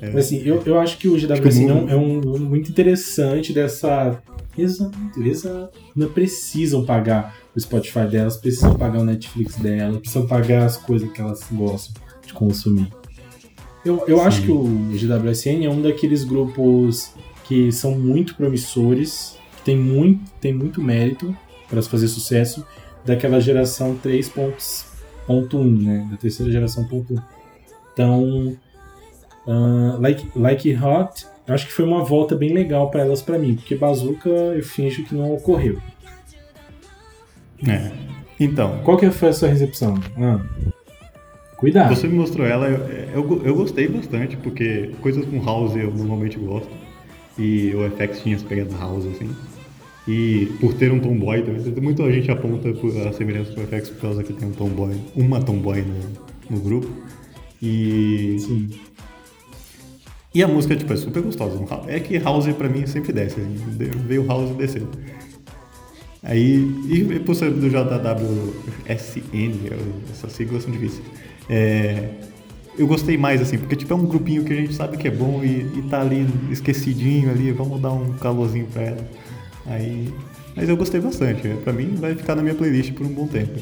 Mas 0.00 0.26
assim, 0.26 0.42
eu, 0.44 0.62
eu 0.64 0.78
acho 0.80 0.96
que 0.98 1.08
o 1.08 1.14
Acho 1.14 1.26
que 1.26 1.34
GWS 1.34 1.58
o 1.58 1.88
é, 1.88 1.96
um, 1.96 2.36
é 2.36 2.38
muito 2.38 2.70
interessante 2.70 3.52
dessa. 3.52 4.20
Exato, 4.56 4.98
exato. 5.18 5.78
Não 5.94 6.08
precisam 6.08 6.84
pagar 6.84 7.36
o 7.54 7.60
Spotify 7.60 8.06
delas, 8.06 8.36
precisam 8.36 8.74
pagar 8.74 9.00
o 9.00 9.04
Netflix 9.04 9.56
delas, 9.56 9.98
precisam 9.98 10.26
pagar 10.26 10.64
as 10.66 10.76
coisas 10.76 11.10
que 11.12 11.20
elas 11.20 11.46
gostam 11.52 12.02
de 12.26 12.32
consumir. 12.32 12.90
Eu, 13.84 14.04
eu 14.06 14.20
acho 14.20 14.42
que 14.42 14.50
o 14.50 14.64
GWSN 14.64 15.64
é 15.64 15.70
um 15.70 15.80
daqueles 15.80 16.24
grupos 16.24 17.12
que 17.44 17.72
são 17.72 17.98
muito 17.98 18.34
promissores, 18.34 19.36
que 19.56 19.62
tem 19.62 19.76
muito, 19.76 20.30
tem 20.40 20.52
muito 20.52 20.82
mérito 20.82 21.34
para 21.68 21.82
fazer 21.82 22.08
sucesso, 22.08 22.64
daquela 23.04 23.40
geração 23.40 23.98
3.1, 24.04 25.82
né? 25.82 26.08
Da 26.10 26.16
terceira 26.16 26.52
geração 26.52 26.84
ponto 26.84 27.14
1. 27.14 27.18
Então, 27.92 28.56
ah, 29.46 29.96
like, 30.00 30.26
like 30.36 30.76
Hot, 30.76 31.26
acho 31.48 31.66
que 31.66 31.72
foi 31.72 31.84
uma 31.84 32.04
volta 32.04 32.34
bem 32.34 32.52
legal 32.52 32.90
para 32.90 33.00
elas 33.00 33.22
para 33.22 33.38
mim, 33.38 33.54
porque 33.54 33.74
Bazooka 33.74 34.28
eu 34.28 34.62
finjo 34.62 35.04
que 35.04 35.14
não 35.14 35.34
ocorreu. 35.34 35.78
É. 37.66 37.90
Então, 38.38 38.80
Qual 38.84 38.96
que 38.96 39.10
foi 39.10 39.28
a 39.28 39.32
sua 39.32 39.48
recepção? 39.48 40.00
Ah, 40.16 40.40
cuidado. 41.56 41.94
você 41.94 42.06
me 42.06 42.14
mostrou 42.14 42.46
ela, 42.46 42.68
eu, 42.68 43.12
eu, 43.14 43.42
eu 43.44 43.54
gostei 43.54 43.86
bastante, 43.86 44.36
porque 44.36 44.92
coisas 45.02 45.26
com 45.26 45.44
house 45.44 45.76
eu 45.76 45.92
normalmente 45.92 46.38
gosto. 46.38 46.70
E 47.38 47.74
o 47.74 47.90
FX 47.90 48.22
tinha 48.22 48.36
as 48.36 48.42
pegadas 48.42 48.78
house, 48.78 49.06
assim. 49.06 49.30
E 50.08 50.46
por 50.60 50.74
ter 50.74 50.90
um 50.90 50.98
tomboy 50.98 51.42
também, 51.42 51.62
muita 51.80 52.10
gente 52.10 52.30
aponta 52.30 52.70
a 53.08 53.12
semelhança 53.12 53.52
com 53.52 53.60
o 53.60 53.66
FX 53.66 53.90
por 53.90 54.00
causa 54.00 54.24
que 54.24 54.32
tem 54.32 54.48
um 54.48 54.52
tomboy, 54.52 54.94
uma 55.14 55.40
tomboy 55.40 55.82
no, 55.82 56.56
no 56.56 56.60
grupo. 56.60 56.88
E 57.62 58.36
Sim. 58.40 58.70
E 60.34 60.42
a 60.42 60.48
música, 60.48 60.76
tipo, 60.76 60.92
é 60.92 60.96
super 60.96 61.22
gostosa. 61.22 61.58
É 61.88 61.98
que 61.98 62.16
House 62.18 62.46
pra 62.54 62.68
mim 62.68 62.86
sempre 62.86 63.12
desce, 63.12 63.40
assim. 63.40 63.54
Veio 64.06 64.26
House 64.26 64.50
descendo. 64.56 64.90
Aí, 66.22 66.58
e 66.90 67.18
por 67.20 67.34
ser 67.34 67.50
do 67.50 67.68
JWSN, 67.70 69.68
eu- 69.70 69.78
essas 70.10 70.32
siglas 70.32 70.62
são 70.64 70.70
difíceis. 70.72 71.02
É, 71.48 72.10
eu 72.78 72.86
gostei 72.86 73.16
mais, 73.16 73.40
assim, 73.40 73.58
porque 73.58 73.74
tipo, 73.74 73.92
é 73.92 73.96
um 73.96 74.04
grupinho 74.06 74.44
que 74.44 74.52
a 74.52 74.56
gente 74.56 74.74
sabe 74.74 74.98
que 74.98 75.08
é 75.08 75.10
bom 75.10 75.42
e, 75.42 75.62
e 75.78 75.82
tá 75.90 76.00
ali 76.02 76.26
esquecidinho 76.50 77.30
ali, 77.30 77.50
vamos 77.52 77.80
dar 77.80 77.92
um 77.92 78.12
calorzinho 78.18 78.66
pra 78.66 78.82
ela. 78.82 79.08
Aí, 79.66 80.12
mas 80.54 80.68
eu 80.68 80.76
gostei 80.76 81.00
bastante. 81.00 81.48
é, 81.48 81.54
Pra 81.56 81.72
mim 81.72 81.94
vai 81.96 82.14
ficar 82.14 82.34
na 82.36 82.42
minha 82.42 82.54
playlist 82.54 82.92
por 82.92 83.06
um 83.06 83.10
bom 83.10 83.26
tempo. 83.26 83.58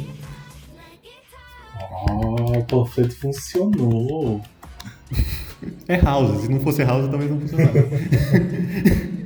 Oh, 2.10 2.58
o 2.58 2.64
panfleto 2.64 3.14
funcionou. 3.16 4.40
É 5.86 5.96
House, 5.96 6.42
se 6.42 6.50
não 6.50 6.60
fosse 6.60 6.82
House 6.82 7.08
talvez 7.08 7.30
não 7.30 7.40
funcionasse. 7.40 7.78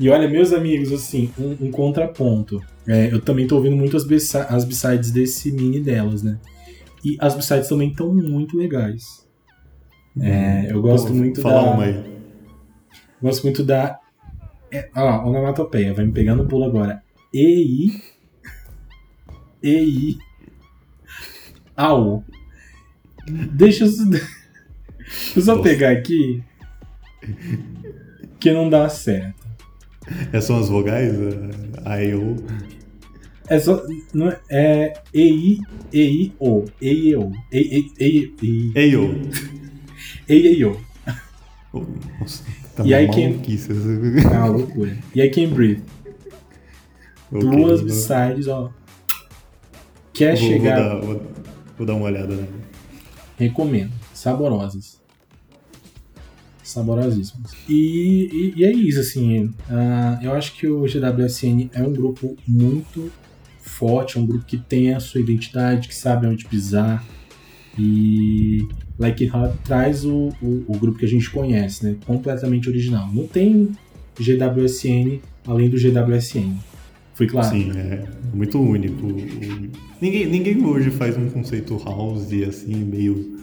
E 0.00 0.08
olha, 0.08 0.28
meus 0.28 0.52
amigos, 0.52 0.92
assim, 0.92 1.32
um, 1.36 1.66
um 1.66 1.70
contraponto. 1.72 2.62
É, 2.86 3.12
eu 3.12 3.20
também 3.20 3.48
tô 3.48 3.56
ouvindo 3.56 3.74
muito 3.76 3.96
as, 3.96 4.04
B-sides 4.04 5.10
desse 5.10 5.50
mini 5.50 5.80
delas, 5.80 6.22
né? 6.22 6.38
E 7.04 7.16
as 7.18 7.34
B-sides 7.34 7.68
também 7.68 7.90
estão 7.90 8.14
muito 8.14 8.56
legais. 8.56 9.26
É, 10.20 10.70
eu 10.70 10.80
gosto 10.80 11.08
Pô, 11.08 11.14
muito 11.14 11.40
Fala 11.40 11.62
da. 11.62 11.70
uma 11.72 11.84
aí. 11.84 12.18
Gosto 13.20 13.42
muito 13.42 13.64
da. 13.64 13.98
É, 14.70 14.88
ó, 14.94 15.26
onomatopeia, 15.28 15.92
vai 15.92 16.04
me 16.04 16.12
pegar 16.12 16.36
no 16.36 16.46
pulo 16.46 16.64
agora. 16.64 17.02
EI. 17.34 18.00
EI. 19.62 20.16
Au. 21.76 22.22
Deixa 23.52 23.84
eu. 23.84 23.90
Deixa 25.08 25.38
eu 25.38 25.42
só 25.42 25.56
Nossa. 25.56 25.68
pegar 25.68 25.90
aqui. 25.90 26.42
Que 28.38 28.52
não 28.52 28.68
dá 28.68 28.88
certo. 28.88 29.46
Essas 30.32 30.44
são 30.44 30.58
as 30.58 30.68
vogais? 30.68 31.12
A 31.84 32.02
e 32.02 32.14
o. 32.14 32.36
É 33.48 33.58
só. 33.58 33.82
Não 34.12 34.28
é, 34.28 34.40
é 34.50 34.92
EI. 35.14 35.58
EI 35.92 36.32
O. 36.38 36.64
EI 36.80 37.16
O. 37.16 37.32
EI 37.50 37.86
EI 37.98 38.34
EI 38.38 38.72
Ei, 38.74 38.96
ô. 38.96 39.14
EI 40.28 40.64
O. 40.64 40.80
Oh, 41.72 41.84
Nossa, 42.20 42.44
tá 42.76 42.82
E 42.84 42.94
aí 42.94 43.08
quem-. 43.08 43.40
É 44.24 44.36
uma 44.38 44.46
loucura. 44.46 44.96
E 45.14 45.20
I 45.20 45.30
Can 45.30 45.48
Breathe. 45.50 45.82
Ok, 47.30 47.50
Duas 47.50 47.82
B-sides, 47.82 48.48
ó. 48.48 48.72
Quer 50.14 50.36
vou, 50.36 50.48
chegar, 50.48 50.80
Vou 50.80 50.88
dar, 50.88 51.06
vou, 51.06 51.22
vou 51.76 51.86
dar 51.86 51.94
uma 51.94 52.06
olhada, 52.06 52.34
né? 52.34 52.46
recomendo. 53.38 53.92
Saborosas. 54.18 55.00
Saborosíssimas. 56.62 57.52
E, 57.68 58.52
e, 58.56 58.60
e 58.60 58.64
é 58.64 58.72
isso, 58.72 58.98
assim. 58.98 59.54
ah, 59.70 60.18
eu 60.20 60.32
acho 60.32 60.54
que 60.54 60.66
o 60.66 60.82
GWSN 60.82 61.70
é 61.72 61.82
um 61.82 61.92
grupo 61.92 62.36
muito 62.46 63.12
forte, 63.60 64.18
é 64.18 64.20
um 64.20 64.26
grupo 64.26 64.44
que 64.44 64.58
tem 64.58 64.92
a 64.92 64.98
sua 64.98 65.20
identidade, 65.20 65.86
que 65.86 65.94
sabe 65.94 66.26
onde 66.26 66.44
pisar. 66.46 67.04
E 67.78 68.66
Like 68.98 69.24
It 69.24 69.36
Hot 69.36 69.56
traz 69.64 70.04
o, 70.04 70.30
o, 70.42 70.64
o 70.66 70.78
grupo 70.78 70.98
que 70.98 71.04
a 71.04 71.08
gente 71.08 71.30
conhece, 71.30 71.84
né? 71.84 71.96
Completamente 72.04 72.68
original. 72.68 73.08
Não 73.14 73.26
tem 73.26 73.70
GWSN 74.18 75.20
além 75.46 75.70
do 75.70 75.76
GWSN. 75.76 76.56
Foi 77.14 77.28
claro? 77.28 77.50
Sim, 77.50 77.70
é 77.70 78.04
muito 78.34 78.60
único. 78.60 79.06
Ninguém, 80.00 80.26
ninguém 80.26 80.64
hoje 80.66 80.90
faz 80.90 81.16
um 81.16 81.30
conceito 81.30 81.80
house 81.84 82.32
assim, 82.48 82.74
meio 82.84 83.37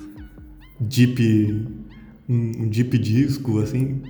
deep. 0.79 1.67
Um, 2.27 2.63
um 2.63 2.67
deep 2.67 2.97
disco, 2.97 3.59
assim, 3.59 4.01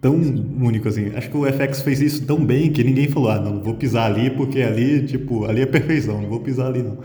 tão 0.00 0.14
único 0.14 0.88
assim. 0.88 1.10
Acho 1.14 1.30
que 1.30 1.36
o 1.36 1.44
FX 1.44 1.80
fez 1.80 2.00
isso 2.00 2.26
tão 2.26 2.44
bem 2.44 2.70
que 2.70 2.84
ninguém 2.84 3.08
falou, 3.08 3.30
ah, 3.30 3.40
não, 3.40 3.62
vou 3.62 3.74
pisar 3.74 4.10
ali 4.10 4.30
porque 4.30 4.62
ali, 4.62 5.06
tipo, 5.06 5.44
ali 5.46 5.62
é 5.62 5.66
perfeição, 5.66 6.20
não 6.20 6.28
vou 6.28 6.40
pisar 6.40 6.68
ali 6.68 6.82
não. 6.82 6.98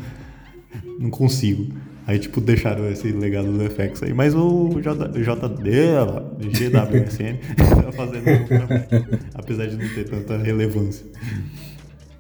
Não 1.00 1.10
consigo. 1.10 1.74
Aí, 2.06 2.20
tipo, 2.20 2.42
deixaram 2.42 2.90
esse 2.90 3.12
legado 3.12 3.52
do 3.52 3.64
FX 3.70 4.04
aí. 4.04 4.14
Mas 4.14 4.36
o 4.36 4.70
JD, 4.82 5.20
GWSN, 6.50 7.38
tá 7.84 7.92
fazendo 7.92 8.30
um 8.30 8.46
trabalho, 8.46 9.20
apesar 9.34 9.68
de 9.68 9.78
não 9.78 9.88
ter 9.94 10.10
tanta 10.10 10.38
relevância. 10.38 11.06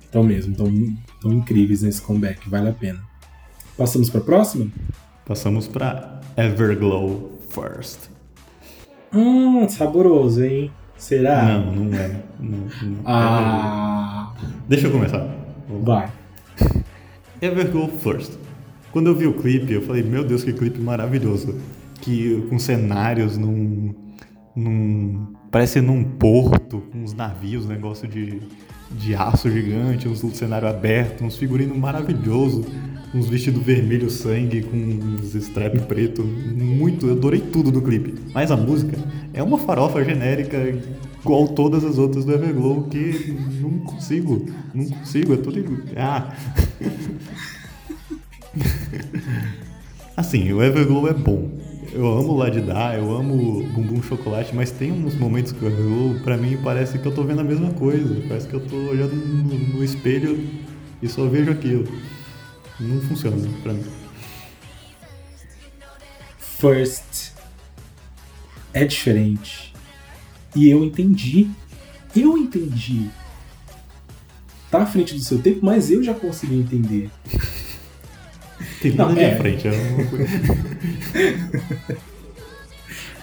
Estão 0.01 0.23
mesmo, 0.23 0.53
estão 0.53 1.33
incríveis 1.33 1.81
nesse 1.81 2.01
comeback, 2.01 2.49
vale 2.49 2.69
a 2.69 2.73
pena. 2.73 2.99
Passamos 3.77 4.09
para 4.09 4.21
a 4.21 4.23
próxima? 4.23 4.67
Passamos 5.25 5.67
pra 5.67 6.20
Everglow 6.37 7.31
First. 7.49 8.09
Hum, 9.13 9.67
saboroso, 9.67 10.43
hein? 10.43 10.71
Será? 10.97 11.43
Não, 11.59 11.75
não 11.75 11.97
é. 11.97 12.21
Não, 12.39 12.57
não. 12.59 12.97
Ah, 13.05 14.33
Deixa 14.67 14.87
eu 14.87 14.91
começar. 14.91 15.27
vai. 15.83 16.09
Everglow 17.41 17.89
First. 17.89 18.33
Quando 18.91 19.07
eu 19.07 19.15
vi 19.15 19.25
o 19.27 19.33
clipe, 19.33 19.73
eu 19.73 19.81
falei, 19.81 20.03
meu 20.03 20.23
Deus, 20.23 20.43
que 20.43 20.53
clipe 20.53 20.79
maravilhoso. 20.79 21.55
Que 22.01 22.45
com 22.49 22.57
cenários 22.57 23.37
num. 23.37 23.93
num 24.55 25.33
parece 25.51 25.81
num 25.81 26.03
porto, 26.03 26.81
com 26.91 26.99
uns 26.99 27.13
navios, 27.13 27.65
um 27.65 27.69
negócio 27.69 28.07
de, 28.07 28.41
de 28.91 29.13
aço 29.13 29.49
gigante, 29.51 30.07
uns 30.07 30.23
cenário 30.35 30.67
aberto, 30.67 31.23
uns 31.25 31.35
figurinos 31.37 31.77
maravilhosos, 31.77 32.65
uns 33.13 33.27
vestidos 33.27 33.61
vermelho 33.61 34.09
sangue 34.09 34.61
com 34.61 34.77
uns 34.77 35.35
strap 35.35 35.75
preto. 35.81 36.23
Muito, 36.23 37.07
eu 37.07 37.13
adorei 37.13 37.41
tudo 37.41 37.71
do 37.71 37.81
clipe. 37.81 38.15
Mas 38.33 38.51
a 38.51 38.57
música 38.57 38.97
é 39.33 39.43
uma 39.43 39.57
farofa 39.57 40.03
genérica 40.03 40.57
igual 41.19 41.47
todas 41.49 41.83
as 41.83 41.97
outras 41.97 42.25
do 42.25 42.33
Everglow 42.33 42.83
que 42.83 43.37
não 43.61 43.79
consigo, 43.79 44.45
não 44.73 44.85
consigo, 44.85 45.33
é 45.33 45.37
tudo. 45.37 45.83
Ah. 45.95 46.33
Assim, 50.15 50.51
o 50.51 50.63
Everglow 50.63 51.07
é 51.07 51.13
bom. 51.13 51.49
Eu 51.93 52.07
amo 52.07 52.37
Ladidá, 52.37 52.95
eu 52.95 53.13
amo 53.13 53.63
Bumbum 53.63 54.01
Chocolate, 54.01 54.55
mas 54.55 54.71
tem 54.71 54.91
uns 54.91 55.15
momentos 55.15 55.51
que 55.51 55.63
o 55.63 55.67
Everglow, 55.67 56.15
pra 56.23 56.37
mim, 56.37 56.57
parece 56.63 56.97
que 56.97 57.05
eu 57.05 57.13
tô 57.13 57.23
vendo 57.23 57.41
a 57.41 57.43
mesma 57.43 57.71
coisa. 57.71 58.23
Parece 58.27 58.47
que 58.47 58.53
eu 58.53 58.61
tô 58.61 58.75
olhando 58.75 59.13
no, 59.13 59.57
no 59.57 59.83
espelho 59.83 60.39
e 61.01 61.09
só 61.09 61.27
vejo 61.27 61.51
aquilo. 61.51 61.85
Não 62.81 62.99
funciona 63.01 63.37
pra 63.61 63.73
mim. 63.73 63.85
First 66.39 67.31
é 68.73 68.85
diferente. 68.85 69.73
E 70.55 70.69
eu 70.69 70.83
entendi. 70.83 71.49
Eu 72.15 72.37
entendi. 72.37 73.09
Tá 74.69 74.83
à 74.83 74.85
frente 74.85 75.13
do 75.13 75.19
seu 75.19 75.39
tempo, 75.39 75.59
mas 75.63 75.91
eu 75.91 76.03
já 76.03 76.13
consegui 76.13 76.55
entender. 76.55 77.09
Tem 78.81 78.91
Não, 78.93 79.09
nada 79.09 79.19
de 79.19 79.25
é. 79.25 79.35
frente. 79.35 79.67
É 79.67 79.71
uma 79.71 80.05
coisa... 80.05 80.27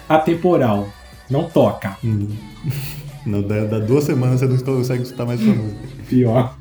Atemporal. 0.09 0.93
Não 1.29 1.49
toca. 1.49 1.97
Hum. 2.05 2.29
Não, 3.27 3.43
dá, 3.43 3.65
dá 3.65 3.79
duas 3.79 4.05
semanas 4.05 4.41
você 4.41 4.47
não 4.47 4.77
consegue 4.77 5.03
escutar 5.03 5.27
mais 5.27 5.41
essa 5.41 5.51
música. 5.51 5.81
Pior. 6.09 6.58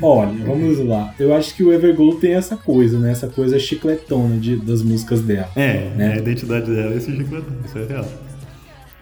Olha, 0.00 0.44
vamos 0.44 0.78
lá. 0.78 1.14
Eu 1.18 1.34
acho 1.34 1.54
que 1.54 1.62
o 1.62 1.72
Everglow 1.72 2.16
tem 2.16 2.34
essa 2.34 2.56
coisa, 2.56 2.98
né? 2.98 3.12
Essa 3.12 3.28
coisa 3.28 3.58
chicletona 3.58 4.36
de, 4.36 4.56
das 4.56 4.82
músicas 4.82 5.20
dela. 5.22 5.50
É, 5.56 5.90
Né? 5.96 6.14
a 6.14 6.16
identidade 6.16 6.70
dela 6.70 6.94
é 6.94 6.96
esse 6.96 7.14
chicletão, 7.14 7.56
isso 7.64 7.78
é 7.78 7.84
real. 7.86 8.08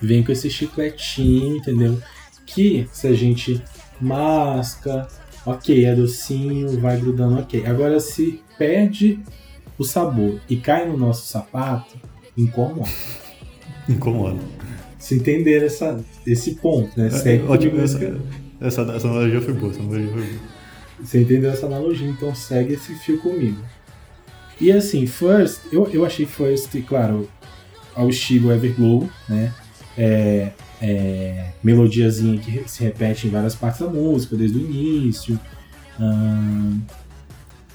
Vem 0.00 0.22
com 0.22 0.32
esse 0.32 0.50
chicletinho, 0.50 1.56
entendeu? 1.56 1.98
Que 2.44 2.86
se 2.92 3.06
a 3.06 3.12
gente 3.12 3.62
masca, 4.00 5.06
ok, 5.44 5.84
é 5.84 5.94
docinho, 5.94 6.78
vai 6.80 6.98
grudando, 6.98 7.38
ok. 7.38 7.64
Agora 7.66 7.98
se 8.00 8.40
perde 8.58 9.20
o 9.78 9.84
sabor 9.84 10.40
e 10.48 10.56
cai 10.56 10.86
no 10.86 10.96
nosso 10.96 11.26
sapato, 11.26 11.96
incomoda. 12.36 12.88
Incomoda. 13.88 14.38
Se 14.98 15.14
entender 15.14 15.62
essa, 15.64 16.02
esse 16.26 16.56
ponto, 16.56 16.90
né? 16.98 17.08
É, 17.24 17.42
ótimo, 17.48 17.80
essa, 17.80 18.18
essa, 18.60 18.82
essa 18.82 19.08
analogia 19.08 19.40
foi 19.40 19.54
boa, 19.54 19.70
essa 19.70 19.80
analogia 19.80 20.08
foi 20.12 20.22
boa. 20.22 20.40
Você 21.00 21.20
entendeu 21.20 21.50
essa 21.50 21.66
analogia, 21.66 22.08
então 22.08 22.34
segue 22.34 22.74
esse 22.74 22.94
fio 22.94 23.18
comigo. 23.18 23.58
E 24.60 24.72
assim, 24.72 25.06
First, 25.06 25.60
eu, 25.70 25.86
eu 25.92 26.04
achei 26.06 26.24
First, 26.24 26.74
claro, 26.86 27.28
ao 27.94 28.08
estilo 28.08 28.52
Everglow, 28.52 29.08
né? 29.28 29.52
É, 29.98 30.52
é, 30.80 31.50
melodiazinha 31.62 32.38
que 32.38 32.68
se 32.68 32.82
repete 32.82 33.26
em 33.26 33.30
várias 33.30 33.54
partes 33.54 33.80
da 33.80 33.88
música, 33.88 34.36
desde 34.36 34.58
o 34.58 34.60
início. 34.60 35.38
Ahn, 35.98 36.80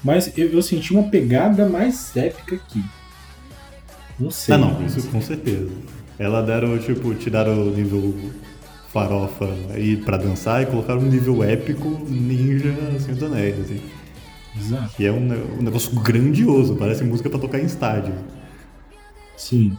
mas 0.02 0.36
eu, 0.36 0.48
eu 0.48 0.62
senti 0.62 0.92
uma 0.92 1.08
pegada 1.08 1.68
mais 1.68 2.16
épica 2.16 2.56
aqui. 2.56 2.82
Não 4.18 4.30
sei. 4.30 4.54
Ah, 4.54 4.58
não, 4.58 4.84
isso 4.84 5.08
com 5.08 5.20
certeza. 5.20 5.70
Ela 6.18 6.42
deram, 6.42 6.78
tipo, 6.78 7.14
tiraram 7.14 7.68
o 7.68 7.70
nível 7.70 8.14
farofa 8.92 9.48
aí 9.74 9.96
pra 9.96 10.18
dançar 10.18 10.62
e 10.62 10.66
colocaram 10.66 11.00
um 11.00 11.06
nível 11.06 11.42
épico 11.42 11.88
ninja 12.08 12.74
Senhor 12.98 13.14
dos 13.14 13.22
Anéis, 13.22 13.58
assim. 13.58 13.80
Exato. 14.58 14.94
Que 14.94 15.06
é 15.06 15.12
um, 15.12 15.58
um 15.58 15.62
negócio 15.62 15.98
grandioso, 15.98 16.76
parece 16.76 17.02
música 17.02 17.30
pra 17.30 17.38
tocar 17.38 17.58
em 17.58 17.64
estádio. 17.64 18.14
Sim. 19.34 19.76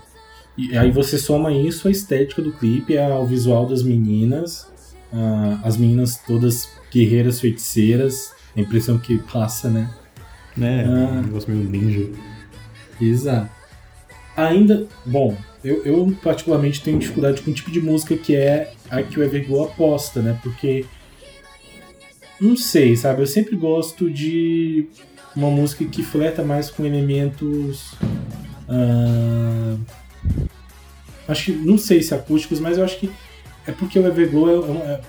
E 0.58 0.76
aí 0.76 0.91
você 0.91 1.17
soma 1.17 1.52
isso 1.52 1.88
à 1.88 1.91
estética 1.91 2.41
do 2.41 2.52
clipe, 2.54 2.97
ao 2.97 3.26
visual 3.26 3.67
das 3.67 3.84
meninas, 3.84 4.67
ah, 5.12 5.60
as 5.63 5.78
meninas 5.78 6.17
todas 6.17 6.69
guerreiras 6.91 7.39
feiticeiras, 7.39 8.34
a 8.56 8.62
impressão 8.62 8.97
que 8.97 9.19
passa, 9.19 9.69
né? 9.69 9.91
Né? 10.58 10.86
Ah. 10.86 11.19
Um 11.19 11.21
negócio 11.21 11.54
meio 11.54 11.69
ninja. 11.69 12.10
Exato. 12.99 13.49
Ainda, 14.35 14.87
bom, 15.05 15.35
eu, 15.63 15.83
eu 15.85 16.17
particularmente 16.21 16.81
tenho 16.81 16.99
dificuldade 16.99 17.41
com 17.41 17.51
o 17.51 17.53
tipo 17.53 17.71
de 17.71 17.79
música 17.81 18.15
que 18.17 18.35
é 18.35 18.71
a 18.89 19.01
que 19.01 19.19
o 19.19 19.23
Everglow 19.23 19.65
aposta, 19.65 20.21
né? 20.21 20.39
Porque 20.41 20.85
não 22.39 22.55
sei, 22.57 22.95
sabe? 22.95 23.21
Eu 23.21 23.27
sempre 23.27 23.55
gosto 23.55 24.09
de 24.09 24.87
uma 25.35 25.49
música 25.49 25.85
que 25.85 26.03
flerta 26.03 26.43
mais 26.43 26.69
com 26.69 26.85
elementos. 26.85 27.93
ah, 28.67 29.77
acho 31.27 31.45
que 31.45 31.51
não 31.53 31.77
sei 31.77 32.01
se 32.01 32.13
acústicos, 32.13 32.59
mas 32.59 32.77
eu 32.77 32.83
acho 32.83 32.99
que 32.99 33.09
é 33.65 33.71
porque 33.71 33.97
o 33.99 34.05
Everglow 34.07 34.49
é, 34.49 34.77
é- 34.93 35.01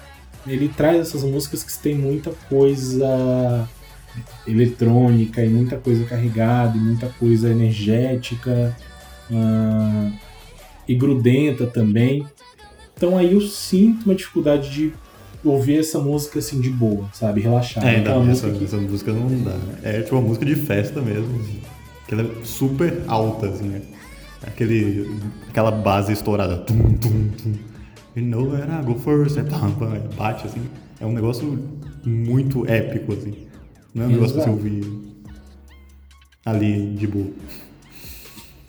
ele 0.46 0.68
traz 0.68 1.00
essas 1.00 1.24
músicas 1.24 1.64
que 1.64 1.76
tem 1.82 1.94
muita 1.94 2.30
coisa 2.48 3.66
eletrônica 4.46 5.42
e 5.42 5.48
muita 5.48 5.76
coisa 5.78 6.04
carregada 6.04 6.76
e 6.76 6.80
muita 6.80 7.08
coisa 7.18 7.48
energética 7.50 8.76
ah, 9.32 10.10
e 10.88 10.94
grudenta 10.94 11.66
também. 11.66 12.26
Então 12.96 13.16
aí 13.16 13.32
eu 13.32 13.40
sinto 13.40 14.04
uma 14.06 14.14
dificuldade 14.14 14.70
de 14.70 14.92
ouvir 15.44 15.78
essa 15.80 15.98
música 15.98 16.38
assim 16.38 16.60
de 16.60 16.70
boa, 16.70 17.08
sabe? 17.12 17.40
Relaxar. 17.40 17.84
É, 17.86 17.98
Aquela 18.00 18.24
não, 18.24 18.30
essa, 18.30 18.46
música 18.46 18.58
que- 18.58 18.64
essa 18.64 18.76
música 18.76 19.12
não 19.12 19.28
dá. 19.42 19.50
né? 19.52 19.78
É 19.82 20.02
tipo 20.02 20.16
uma 20.16 20.22
música 20.28 20.44
de 20.46 20.54
festa 20.56 21.00
mesmo. 21.02 21.38
assim. 21.40 21.60
Que 22.06 22.14
ela 22.14 22.22
é 22.22 22.44
super 22.44 23.02
alta, 23.06 23.48
assim, 23.48 23.68
né? 23.68 23.82
Aquele, 24.46 25.10
aquela 25.48 25.70
base 25.70 26.12
estourada. 26.12 26.58
Tum, 26.58 26.94
tum, 26.94 27.28
tum. 27.42 27.52
You 28.14 28.24
know 28.26 28.50
where 28.50 28.70
I 28.70 28.82
go 28.84 28.94
first. 28.98 29.36
É, 29.38 29.42
pam, 29.42 29.72
pam, 29.72 29.94
é, 29.94 30.00
bate, 30.16 30.46
assim. 30.46 30.60
É 31.00 31.06
um 31.06 31.12
negócio 31.12 31.58
muito 32.04 32.64
épico, 32.70 33.12
assim. 33.14 33.34
Não 33.94 34.04
é 34.04 34.06
um 34.06 34.10
negócio 34.10 34.34
pra 34.34 34.44
você 34.44 34.50
Exato. 34.50 34.64
ouvir 34.66 35.14
ali 36.44 36.94
de 36.94 37.06
boa. 37.06 37.26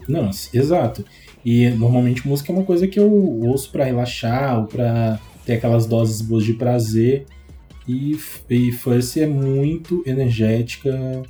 Não, 0.07 0.29
exato. 0.53 1.03
E 1.43 1.69
normalmente 1.69 2.27
música 2.27 2.51
é 2.51 2.55
uma 2.55 2.65
coisa 2.65 2.87
que 2.87 2.99
eu 2.99 3.11
ouço 3.11 3.71
pra 3.71 3.85
relaxar 3.85 4.59
ou 4.59 4.67
pra 4.67 5.19
ter 5.45 5.53
aquelas 5.53 5.85
doses 5.85 6.21
boas 6.21 6.43
de 6.43 6.53
prazer. 6.53 7.25
E, 7.87 8.17
e 8.49 8.71
First 8.71 9.17
é 9.17 9.27
muito 9.27 10.03
energética. 10.05 11.23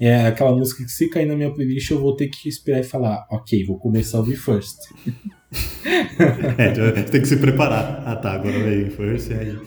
É 0.00 0.26
aquela 0.26 0.54
música 0.54 0.84
que 0.84 0.92
se 0.92 1.08
cair 1.08 1.26
na 1.26 1.34
minha 1.34 1.50
playlist 1.50 1.90
eu 1.90 2.00
vou 2.00 2.14
ter 2.14 2.28
que 2.28 2.48
esperar 2.48 2.80
e 2.80 2.84
falar, 2.84 3.26
ok, 3.30 3.64
vou 3.64 3.78
começar 3.78 4.18
a 4.18 4.20
ouvir 4.20 4.36
First. 4.36 4.78
é, 6.56 6.74
você 6.74 7.02
tem 7.04 7.20
que 7.20 7.28
se 7.28 7.36
preparar. 7.36 8.02
Ah 8.06 8.14
tá, 8.14 8.32
agora 8.34 8.58
vem 8.62 8.90
First 8.90 9.32
aí. 9.32 9.58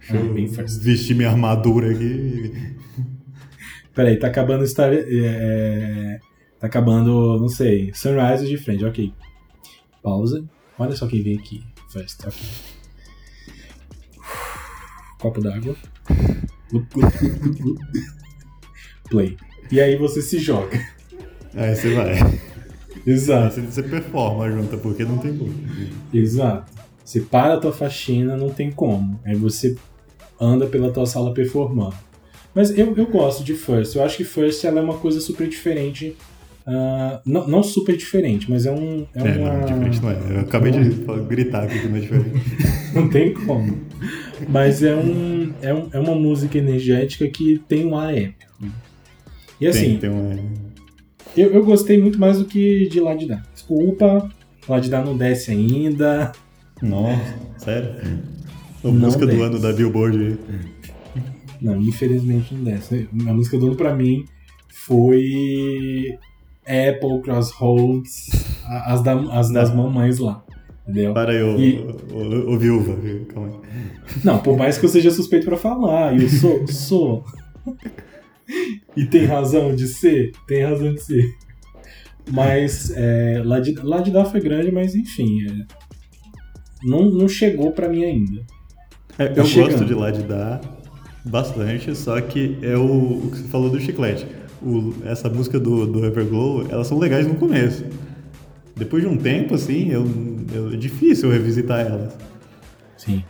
Deixa 0.00 0.16
eu 0.16 0.66
vestir 0.80 1.16
minha 1.16 1.28
armadura 1.28 1.90
aqui. 1.90 2.76
Peraí, 3.94 4.18
tá 4.18 4.28
acabando 4.28 4.66
Star. 4.66 4.92
É, 4.92 5.04
é, 5.08 6.18
tá 6.66 6.78
acabando, 6.78 7.38
não 7.38 7.48
sei, 7.48 7.92
Sunrise 7.94 8.46
de 8.46 8.56
frente, 8.56 8.84
ok. 8.84 9.12
Pausa. 10.02 10.44
Olha 10.78 10.94
só 10.94 11.06
quem 11.06 11.22
vem 11.22 11.38
aqui. 11.38 11.64
First, 11.90 12.24
ok. 12.26 12.42
Copo 15.18 15.40
d'água. 15.40 15.74
Play. 19.08 19.36
E 19.70 19.80
aí 19.80 19.96
você 19.96 20.20
se 20.20 20.38
joga. 20.38 20.78
Aí 21.54 21.74
você 21.74 21.94
vai. 21.94 22.40
Exato. 23.06 23.60
Aí 23.60 23.66
você 23.66 23.82
performa 23.82 24.50
junto, 24.50 24.76
porque 24.78 25.04
não 25.04 25.18
tem 25.18 25.36
como. 25.36 25.54
Exato. 26.12 26.70
Você 27.04 27.20
para 27.20 27.54
a 27.54 27.60
tua 27.60 27.72
faxina, 27.72 28.36
não 28.36 28.50
tem 28.50 28.70
como. 28.70 29.18
Aí 29.24 29.34
você 29.34 29.76
anda 30.40 30.66
pela 30.66 30.92
tua 30.92 31.06
sala 31.06 31.32
performando. 31.32 31.96
Mas 32.54 32.76
eu, 32.76 32.96
eu 32.96 33.06
gosto 33.06 33.44
de 33.44 33.54
First. 33.54 33.94
Eu 33.94 34.02
acho 34.02 34.16
que 34.16 34.24
First 34.24 34.64
ela 34.64 34.80
é 34.80 34.82
uma 34.82 34.98
coisa 34.98 35.20
super 35.20 35.48
diferente. 35.48 36.16
Uh, 36.66 37.20
não, 37.24 37.46
não 37.46 37.62
super 37.62 37.96
diferente, 37.96 38.50
mas 38.50 38.66
é 38.66 38.72
um. 38.72 39.06
É, 39.14 39.20
é 39.20 39.38
uma... 39.38 39.52
não, 39.52 39.66
diferente 39.66 40.02
não 40.02 40.10
é. 40.10 40.18
Eu 40.30 40.40
acabei 40.40 40.72
de 40.72 40.90
gritar 41.28 41.62
aqui 41.62 41.78
que 41.78 41.86
não 41.86 41.96
é 41.96 42.00
diferente. 42.00 42.42
não 42.92 43.08
tem 43.08 43.32
como. 43.32 43.78
Mas 44.48 44.82
é, 44.82 44.94
um, 44.96 45.52
é, 45.62 45.72
um, 45.72 45.88
é 45.92 45.98
uma 46.00 46.16
música 46.16 46.58
energética 46.58 47.28
que 47.28 47.62
tem 47.68 47.86
um 47.86 47.96
ar 47.96 48.12
épico. 48.12 48.64
E 49.60 49.66
assim. 49.68 49.96
Tem, 49.96 50.10
tem 50.10 50.66
eu, 51.36 51.52
eu 51.52 51.64
gostei 51.64 52.00
muito 52.00 52.18
mais 52.18 52.38
do 52.38 52.46
que 52.46 52.88
de 52.88 52.98
Lá 52.98 53.14
de 53.14 53.26
Dar. 53.26 53.46
Desculpa, 53.52 54.28
Dar 54.90 55.04
não 55.04 55.16
desce 55.16 55.52
ainda. 55.52 56.32
Nossa, 56.82 57.38
sério? 57.58 57.90
A 58.82 58.88
música 58.88 59.24
do 59.24 59.42
ano 59.42 59.60
da 59.60 59.72
Billboard. 59.72 60.38
Não, 61.60 61.80
infelizmente 61.80 62.54
não 62.54 62.64
desce. 62.64 63.08
A 63.26 63.32
música 63.32 63.56
do 63.56 63.66
ano 63.68 63.76
pra 63.76 63.94
mim 63.94 64.24
foi 64.68 66.18
Apple, 66.66 67.22
Crossroads, 67.22 68.28
as, 68.64 69.02
da, 69.02 69.14
as 69.32 69.50
das 69.50 69.74
mamães 69.74 70.18
lá. 70.18 70.44
Entendeu? 70.82 71.14
Para 71.14 71.32
o, 71.32 71.60
e... 71.60 71.78
o, 71.78 72.16
o, 72.16 72.54
o 72.54 72.58
viúva. 72.58 72.96
Calma 73.32 73.48
aí. 73.48 73.54
Não, 74.22 74.38
por 74.38 74.56
mais 74.56 74.78
que 74.78 74.84
eu 74.84 74.88
seja 74.88 75.10
suspeito 75.10 75.46
pra 75.46 75.56
falar, 75.56 76.18
eu 76.20 76.28
sou, 76.28 76.66
sou. 76.68 77.24
e 78.96 79.04
tem 79.04 79.24
razão 79.24 79.74
de 79.74 79.88
ser? 79.88 80.32
Tem 80.46 80.64
razão 80.64 80.94
de 80.94 81.00
ser. 81.00 81.34
Mas 82.30 82.90
é, 82.96 83.42
lá, 83.44 83.60
de, 83.60 83.72
lá 83.74 84.00
de 84.00 84.12
foi 84.30 84.40
grande, 84.40 84.70
mas 84.70 84.94
enfim. 84.94 85.46
É, 85.48 85.66
não, 86.84 87.10
não 87.10 87.28
chegou 87.28 87.72
pra 87.72 87.88
mim 87.88 88.04
ainda. 88.04 88.42
É, 89.18 89.32
eu 89.34 89.44
chegando. 89.44 89.70
gosto 89.70 89.84
de 89.84 89.94
lá 89.94 90.10
de 90.10 90.24
bastante, 91.24 91.94
só 91.96 92.20
que 92.20 92.58
é 92.62 92.76
o, 92.76 93.24
o 93.24 93.30
que 93.30 93.38
você 93.38 93.48
falou 93.48 93.70
do 93.70 93.80
chiclete. 93.80 94.26
O, 94.62 94.94
essa 95.04 95.28
música 95.28 95.60
do, 95.60 95.86
do 95.86 96.04
Everglow, 96.04 96.66
elas 96.70 96.86
são 96.86 96.98
legais 96.98 97.26
no 97.26 97.34
começo. 97.34 97.84
Depois 98.74 99.02
de 99.02 99.08
um 99.08 99.16
tempo, 99.16 99.54
assim, 99.54 99.90
eu, 99.90 100.04
eu, 100.54 100.72
é 100.72 100.76
difícil 100.76 101.30
revisitar 101.30 101.80
elas. 101.80 102.16
Sim. 102.96 103.22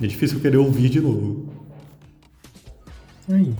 É 0.00 0.06
difícil 0.06 0.40
querer 0.40 0.56
ouvir 0.56 0.88
de 0.88 1.00
novo. 1.00 1.48
Aí. 3.30 3.52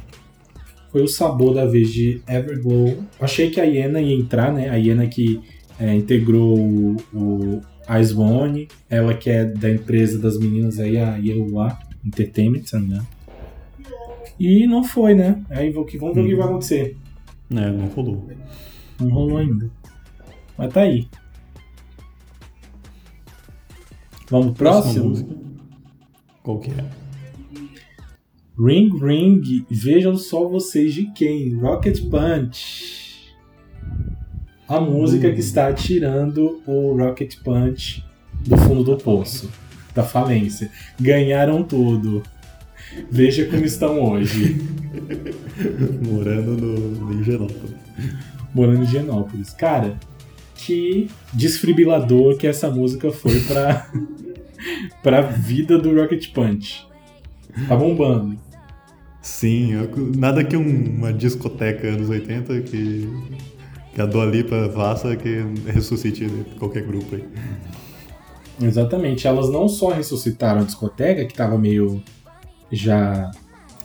Foi 0.91 1.03
o 1.03 1.09
sabor 1.09 1.55
da 1.55 1.65
vez 1.65 1.91
de 1.91 2.21
Everglow. 2.29 3.03
Achei 3.21 3.51
que 3.51 3.61
a 3.61 3.65
Iena 3.65 4.01
ia 4.01 4.15
entrar, 4.15 4.53
né? 4.53 4.69
A 4.69 4.77
Iena 4.77 5.07
que 5.07 5.41
é, 5.79 5.95
integrou 5.95 6.59
o, 6.59 6.97
o 7.15 7.61
Ice 8.01 8.15
One, 8.15 8.69
ela 8.89 9.15
que 9.15 9.31
é 9.31 9.45
da 9.45 9.71
empresa 9.71 10.19
das 10.19 10.39
meninas 10.39 10.79
aí, 10.79 10.99
a 10.99 11.17
Yeua 11.17 11.79
Entertainment, 12.05 12.65
se 12.65 12.75
não 12.75 12.81
me 12.83 12.87
engano. 12.89 13.07
E 14.43 14.67
não 14.67 14.83
foi, 14.83 15.15
né? 15.15 15.41
Aí 15.49 15.71
vamos 15.71 15.93
ver 15.93 16.21
o 16.21 16.27
que 16.27 16.35
vai 16.35 16.49
acontecer. 16.49 16.97
É, 17.49 17.71
não 17.71 17.87
rolou. 17.87 18.29
Não 18.99 19.09
rolou 19.09 19.39
ainda. 19.39 19.71
Mas 20.59 20.73
tá 20.73 20.81
aí. 20.81 21.07
Vamos 24.29 24.47
pro 24.47 24.55
próximo? 24.55 25.15
Qual 26.43 26.59
que 26.59 26.73
é? 26.73 26.85
Ring 28.59 28.91
Ring, 28.99 29.65
vejam 29.71 30.17
só 30.17 30.49
vocês 30.49 30.93
de 30.93 31.07
quem? 31.13 31.55
Rocket 31.61 32.01
Punch. 32.11 33.33
A 34.67 34.81
música 34.81 35.33
que 35.33 35.39
está 35.39 35.73
tirando 35.73 36.61
o 36.67 36.97
Rocket 36.97 37.37
Punch 37.45 38.05
do 38.41 38.57
fundo 38.57 38.83
do 38.83 38.97
poço, 38.97 39.49
da 39.95 40.03
falência. 40.03 40.69
Ganharam 41.01 41.63
tudo. 41.63 42.25
Veja 43.11 43.47
como 43.47 43.65
estão 43.65 44.03
hoje. 44.03 44.61
Morando 46.07 46.53
no, 46.53 47.13
em 47.13 47.25
Genópolis. 47.25 47.77
Morando 48.55 48.83
em 48.83 48.87
Genópolis. 48.87 49.51
Cara, 49.51 49.99
que 50.55 51.09
desfibrilador 51.33 52.37
que 52.37 52.47
essa 52.47 52.71
música 52.71 53.11
foi 53.11 53.41
pra, 53.41 53.91
pra 55.03 55.21
vida 55.23 55.79
do 55.79 55.95
Rocket 55.95 56.33
Punch. 56.33 56.87
Tá 57.69 57.77
bombando. 57.77 58.39
Sim, 59.21 59.89
nada 60.17 60.43
que 60.43 60.57
um, 60.57 60.97
uma 60.97 61.13
discoteca 61.13 61.87
anos 61.87 62.09
80 62.09 62.61
que, 62.63 63.09
que 63.95 64.01
a 64.01 64.07
Dua 64.07 64.25
Lipa 64.25 64.69
faça 64.75 65.15
que 65.17 65.45
ressuscite 65.67 66.29
qualquer 66.59 66.83
grupo 66.83 67.15
aí. 67.15 67.25
Exatamente. 68.61 69.27
Elas 69.27 69.49
não 69.49 69.69
só 69.69 69.91
ressuscitaram 69.91 70.63
a 70.63 70.65
discoteca, 70.65 71.25
que 71.25 71.35
tava 71.35 71.57
meio 71.57 72.03
já 72.73 73.31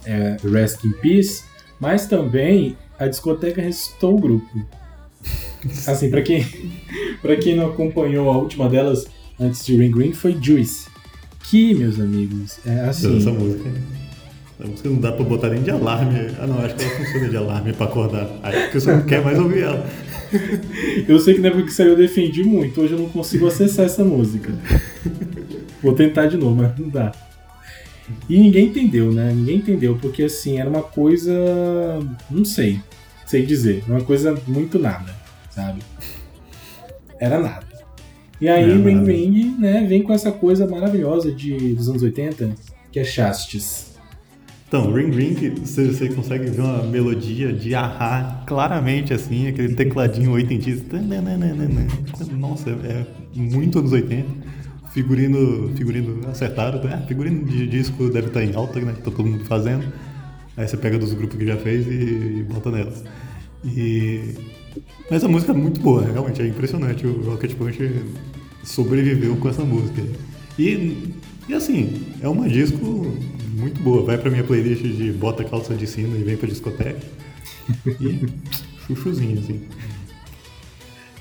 é, 0.06 0.38
Rest 0.44 0.84
in 0.86 0.94
Peace, 0.94 1.44
mas 1.80 2.08
também 2.08 2.76
a 2.98 3.08
discoteca 3.08 3.62
ressuscitou 3.62 4.16
o 4.16 4.20
grupo. 4.20 4.66
Assim, 5.86 6.10
para 6.10 6.22
quem, 6.22 6.46
pra 7.22 7.36
quem 7.36 7.56
não 7.56 7.68
acompanhou 7.68 8.30
a 8.32 8.38
última 8.38 8.70
delas 8.70 9.06
antes 9.40 9.66
de 9.66 9.76
Ring 9.76 9.92
Ring 9.92 10.14
foi 10.14 10.38
Juice. 10.42 10.88
Que, 11.50 11.74
meus 11.74 12.00
amigos, 12.00 12.60
é 12.66 12.82
assim. 12.82 13.18
Essa 13.18 13.32
música. 13.32 13.70
A 14.60 14.68
música 14.68 14.90
não 14.90 15.00
dá 15.00 15.12
pra 15.12 15.24
botar 15.24 15.50
nem 15.50 15.62
de 15.62 15.72
alarme. 15.72 16.32
Ah, 16.40 16.48
não, 16.48 16.60
acho 16.60 16.76
que 16.76 16.84
ela 16.84 16.96
funciona 16.98 17.30
de 17.30 17.38
alarme 17.38 17.74
pra 17.74 17.86
acordar. 17.86 18.28
Aí 18.44 18.64
porque 18.64 18.80
você 18.82 18.92
não 18.92 19.04
quer 19.04 19.24
mais 19.24 19.40
ouvir 19.40 19.64
ela. 19.64 19.86
Eu 21.08 21.20
sei 21.20 21.36
que 21.36 21.42
na 21.42 21.48
época 21.48 21.64
que 21.64 21.74
saiu 21.74 21.92
eu 21.92 21.96
defendi 21.96 22.44
muito, 22.44 22.82
hoje 22.82 22.92
eu 22.94 23.00
não 23.00 23.08
consigo 23.08 23.48
acessar 23.48 23.86
essa 23.86 24.04
música. 24.04 24.54
Vou 25.82 25.94
tentar 25.94 26.26
de 26.26 26.36
novo, 26.36 26.56
mas 26.56 26.78
não 26.78 26.90
dá. 26.90 27.14
E 28.30 28.40
ninguém 28.40 28.68
entendeu, 28.68 29.12
né? 29.12 29.32
Ninguém 29.34 29.58
entendeu, 29.58 29.98
porque 30.02 30.24
assim, 30.24 30.60
era 30.60 30.70
uma 30.70 30.84
coisa. 30.84 31.34
Não 32.30 32.46
sei. 32.46 32.80
Sei 33.26 33.46
dizer. 33.46 33.84
Uma 33.88 34.02
coisa 34.02 34.40
muito 34.48 34.80
nada, 34.80 35.14
sabe? 35.50 35.82
Era 37.20 37.40
nada. 37.40 37.68
E 38.40 38.48
aí, 38.48 38.70
é 38.70 38.76
Ring 38.76 39.04
Ring, 39.04 39.56
né, 39.58 39.84
vem 39.90 40.04
com 40.04 40.14
essa 40.14 40.32
coisa 40.32 40.68
maravilhosa 40.68 41.32
de, 41.32 41.74
dos 41.74 41.90
anos 41.90 42.04
80, 42.04 42.52
que 42.92 43.00
é 43.00 43.04
Chastis. 43.04 43.98
Então, 44.68 44.94
Ring 44.94 45.10
Ring, 45.10 45.56
você, 45.56 45.86
você 45.86 46.10
consegue 46.10 46.52
ver 46.52 46.62
uma 46.62 46.84
melodia 46.84 47.52
de 47.52 47.74
ahá 47.74 48.44
claramente 48.46 49.14
assim, 49.14 49.48
aquele 49.48 49.74
tecladinho 49.74 50.34
oitentista. 50.34 51.02
Nossa, 52.38 52.70
é 52.70 53.06
muito 53.34 53.80
anos 53.80 53.92
80 53.92 54.47
figurino, 54.92 55.72
figurino 55.76 56.28
acertado, 56.30 56.86
né? 56.88 57.04
figurino 57.08 57.46
de 57.46 57.68
disco 57.68 58.10
deve 58.10 58.28
estar 58.28 58.44
em 58.44 58.56
alta, 58.56 58.80
né? 58.80 58.94
Tá 58.94 59.12
todo 59.12 59.26
mundo 59.26 59.46
fazendo. 59.46 59.92
Aí 60.56 60.68
você 60.68 60.78
pega 60.78 60.98
dos 60.98 61.14
grupos 61.14 61.38
que 61.38 61.46
já 61.46 61.58
fez 61.58 61.86
e, 61.88 62.44
bota 62.50 62.72
nelas. 62.72 63.04
E... 63.64 64.36
Mas 65.10 65.24
a 65.24 65.28
música 65.28 65.52
é 65.52 65.56
muito 65.56 65.80
boa, 65.80 66.02
né? 66.02 66.12
realmente, 66.12 66.42
é 66.42 66.48
impressionante. 66.48 67.06
O 67.06 67.22
Rocket 67.30 67.54
Punch 67.56 68.04
sobreviveu 68.64 69.36
com 69.38 69.50
essa 69.50 69.64
música. 69.64 70.02
E, 70.58 71.14
e 71.48 71.54
assim, 71.54 72.06
é 72.22 72.28
uma 72.28 72.50
disco 72.50 73.16
muito 73.56 73.82
boa. 73.82 74.04
Vai 74.04 74.18
pra 74.18 74.32
minha 74.32 74.44
playlist 74.44 74.82
de 74.82 75.12
bota 75.12 75.44
calça 75.44 75.76
de 75.76 75.86
cima 75.86 76.18
e 76.18 76.24
vem 76.24 76.38
pra 76.38 76.48
discoteca. 76.48 77.02
E 78.00 78.26
chuchuzinho, 78.88 79.40
assim. 79.40 79.62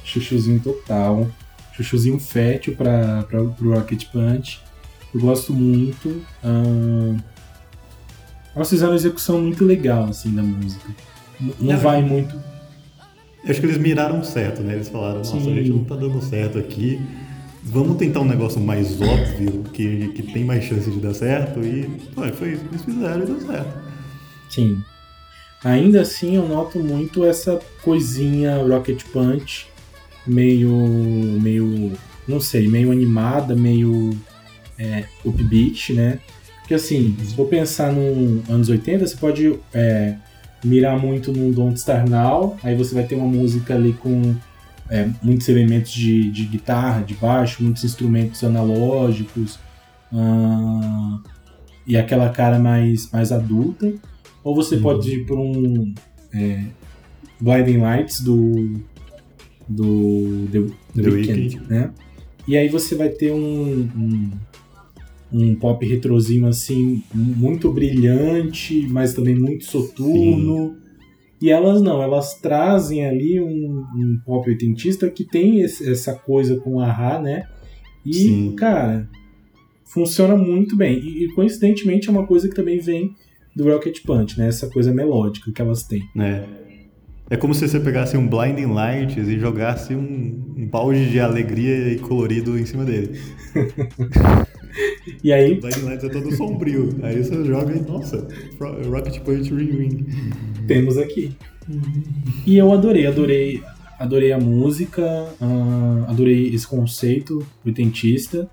Chuchuzinho 0.05 0.61
total 0.61 1.31
chuchuzinho 1.77 2.19
fértil 2.19 2.75
para 2.75 3.27
o 3.43 3.75
Rocket 3.75 4.07
Punch. 4.07 4.61
Eu 5.15 5.21
gosto 5.21 5.53
muito. 5.53 6.09
Uh, 6.43 7.17
elas 8.55 8.71
fizeram 8.71 8.93
uma 8.93 8.97
execução 8.97 9.41
muito 9.41 9.65
legal 9.65 10.05
assim 10.05 10.35
da 10.35 10.43
música. 10.43 10.89
Não 11.61 11.75
é, 11.75 11.77
vai 11.77 12.03
muito. 12.03 12.35
Acho 13.47 13.61
que 13.61 13.67
eles 13.67 13.79
miraram 13.79 14.25
certo, 14.25 14.63
né? 14.63 14.75
Eles 14.75 14.89
falaram, 14.89 15.19
nossa, 15.19 15.39
Sim. 15.39 15.53
a 15.53 15.55
gente 15.55 15.71
não 15.71 15.85
tá 15.85 15.95
dando 15.95 16.21
certo 16.23 16.59
aqui. 16.59 17.01
vamos 17.63 17.97
tentar 17.97 18.21
um 18.21 18.25
negócio 18.25 18.61
mais 18.61 19.01
óbvio, 19.01 19.65
que, 19.73 20.09
que 20.09 20.23
tem 20.23 20.45
mais 20.45 20.65
chance 20.65 20.91
de 20.91 20.99
dar 20.99 21.15
certo, 21.15 21.61
e 21.61 21.91
ué, 22.17 22.33
foi 22.33 22.53
isso 22.53 22.63
que 22.65 22.69
eles 22.69 22.85
fizeram 22.85 23.23
e 23.23 23.27
deu 23.27 23.41
certo. 23.41 23.87
Sim. 24.49 24.83
Ainda 25.65 26.03
assim, 26.03 26.37
eu 26.37 26.49
noto 26.49 26.79
muito 26.79 27.25
essa 27.25 27.61
coisinha 27.83 28.57
Rocket 28.59 29.03
Punch, 29.13 29.67
meio. 30.27 30.71
meio. 31.41 31.93
não 32.27 32.41
sei, 32.41 32.69
meio 32.69 32.91
animada, 32.91 33.55
meio. 33.55 34.17
É, 34.79 35.05
upbeat, 35.25 35.95
né? 35.95 36.19
Porque 36.61 36.75
assim, 36.75 37.17
se 37.25 37.35
for 37.35 37.47
pensar 37.47 37.93
nos 37.93 38.47
anos 38.51 38.69
80, 38.69 39.07
você 39.07 39.17
pode 39.17 39.59
é, 39.73 40.17
mirar 40.65 40.99
muito 40.99 41.33
num 41.33 41.51
Don't 41.51 41.79
Star 41.79 42.09
Now, 42.09 42.57
aí 42.63 42.75
você 42.75 42.95
vai 42.95 43.05
ter 43.05 43.15
uma 43.15 43.27
música 43.27 43.75
ali 43.75 43.93
com 43.93 44.35
é, 44.91 45.09
muitos 45.23 45.49
elementos 45.49 45.93
de, 45.93 46.31
de, 46.31 46.45
guitarra, 46.45 47.03
de 47.03 47.15
baixo, 47.15 47.63
muitos 47.63 47.85
instrumentos 47.85 48.43
analógicos 48.45 49.59
uh, 50.13 51.21
e 51.87 51.97
aquela 51.97 52.31
cara 52.31 52.59
mais, 52.59 53.11
mais 53.11 53.33
adulta. 53.33 53.93
Ou 54.43 54.55
você 54.55 54.77
uhum. 54.77 54.83
pode 54.83 55.11
ir 55.11 55.27
por 55.27 55.39
um 55.39 55.95
é, 56.33 56.65
Blinding 57.41 57.79
Lights 57.79 58.21
do, 58.21 58.81
do 59.69 60.47
The, 60.53 60.61
The, 60.95 61.03
The 61.03 61.11
Weeknd, 61.11 61.41
Weeknd, 61.41 61.61
né? 61.69 61.93
E 62.47 62.57
aí 62.57 62.69
você 62.69 62.95
vai 62.95 63.09
ter 63.09 63.33
um, 63.33 63.89
um, 63.97 64.31
um, 65.33 65.55
pop 65.57 65.85
retrozinho 65.85 66.47
assim, 66.47 67.03
muito 67.13 67.73
brilhante, 67.73 68.87
mas 68.89 69.15
também 69.15 69.35
muito 69.35 69.65
soturno. 69.65 70.69
Sim. 70.69 70.87
E 71.43 71.51
elas 71.51 71.83
não, 71.83 72.03
elas 72.03 72.35
trazem 72.41 73.05
ali 73.05 73.41
um, 73.41 73.85
um 73.95 74.21
pop 74.25 74.49
oitentista 74.49 75.11
que 75.11 75.25
tem 75.25 75.61
esse, 75.61 75.91
essa 75.91 76.15
coisa 76.15 76.57
com 76.57 76.81
a 76.81 76.91
Ra, 76.91 77.21
né? 77.21 77.47
E, 78.05 78.15
Sim. 78.15 78.57
cara, 78.57 79.09
funciona 79.85 80.37
muito 80.37 80.77
bem. 80.77 80.99
E, 80.99 81.25
e, 81.25 81.29
coincidentemente 81.35 82.09
é 82.09 82.11
uma 82.13 82.27
coisa 82.27 82.49
que 82.49 82.55
também 82.55 82.79
vem 82.79 83.15
do 83.55 83.65
Rocket 83.65 84.03
Punch, 84.05 84.39
né? 84.39 84.49
Essa 84.49 84.69
coisa 84.69 84.95
melódica 84.95 85.51
que 85.51 85.61
elas 85.61 85.83
têm. 85.83 86.03
É. 86.17 86.66
É 87.29 87.37
como 87.37 87.53
se 87.53 87.67
você 87.67 87.81
pegasse 87.81 88.17
um 88.17 88.27
Blinding 88.27 88.73
Lights 88.73 89.29
e 89.29 89.39
jogasse 89.39 89.95
um, 89.95 90.55
um 90.57 90.67
balde 90.69 91.11
de 91.11 91.19
alegria 91.19 91.93
e 91.93 91.99
colorido 91.99 92.57
em 92.57 92.65
cima 92.65 92.85
dele. 92.85 93.21
e 95.25 95.33
aí. 95.33 95.55
O 95.55 95.61
Blinding 95.61 95.83
Lights 95.83 96.05
é 96.05 96.09
todo 96.09 96.37
sombrio. 96.37 96.97
Aí 97.03 97.23
você 97.23 97.45
joga 97.45 97.75
e, 97.75 97.81
nossa, 97.81 98.29
Rocket 98.89 99.19
Punch 99.23 99.53
Ring 99.53 99.71
Ring. 99.71 100.07
Temos 100.69 100.97
aqui. 100.97 101.37
E 102.47 102.57
eu 102.57 102.73
adorei, 102.73 103.09
adorei, 103.09 103.61
adorei 103.99 104.33
a 104.33 104.39
música, 104.39 105.03
uh, 105.41 106.09
adorei 106.09 106.55
esse 106.55 106.67
conceito 106.67 107.45
oitentista. 107.65 108.49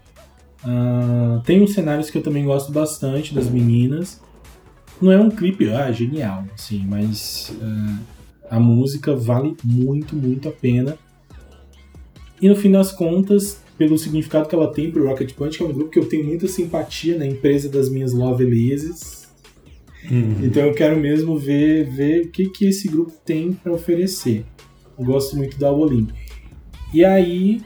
Uh, 0.64 1.42
tem 1.42 1.62
uns 1.62 1.74
cenários 1.74 2.10
que 2.10 2.18
eu 2.18 2.24
também 2.24 2.44
gosto 2.44 2.72
bastante 2.72 3.36
das 3.36 3.48
meninas. 3.50 4.20
Não 5.00 5.12
é 5.12 5.20
um 5.20 5.30
clipe, 5.30 5.70
ah, 5.70 5.92
genial, 5.92 6.46
assim, 6.56 6.84
mas 6.88 7.56
uh, 7.62 8.00
a 8.50 8.60
música 8.60 9.16
vale 9.16 9.56
muito, 9.64 10.16
muito 10.16 10.50
a 10.50 10.52
pena. 10.52 10.98
E 12.42 12.50
no 12.50 12.56
fim 12.56 12.72
das 12.72 12.92
contas, 12.92 13.62
pelo 13.78 13.98
significado 13.98 14.48
que 14.48 14.56
ela 14.56 14.72
tem 14.72 14.92
pro 14.92 15.08
Rocket 15.08 15.34
Punch, 15.34 15.58
que 15.58 15.64
é 15.64 15.68
um 15.68 15.74
grupo 15.74 15.90
que 15.90 16.00
eu 16.00 16.08
tenho 16.08 16.26
muita 16.26 16.48
simpatia 16.48 17.18
na 17.18 17.26
empresa 17.26 17.70
das 17.70 17.90
minhas 17.90 18.14
Lovelies. 18.14 19.28
Uhum. 20.10 20.44
Então 20.44 20.64
eu 20.64 20.74
quero 20.74 21.00
mesmo 21.00 21.38
ver, 21.38 21.90
ver 21.90 22.26
o 22.26 22.30
que, 22.30 22.50
que 22.50 22.66
esse 22.66 22.88
grupo 22.88 23.14
tem 23.26 23.54
para 23.54 23.72
oferecer. 23.72 24.46
Eu 24.98 25.06
gosto 25.06 25.36
muito 25.38 25.58
da 25.58 25.72
Olim. 25.72 26.10
E 26.94 27.04
aí 27.04 27.62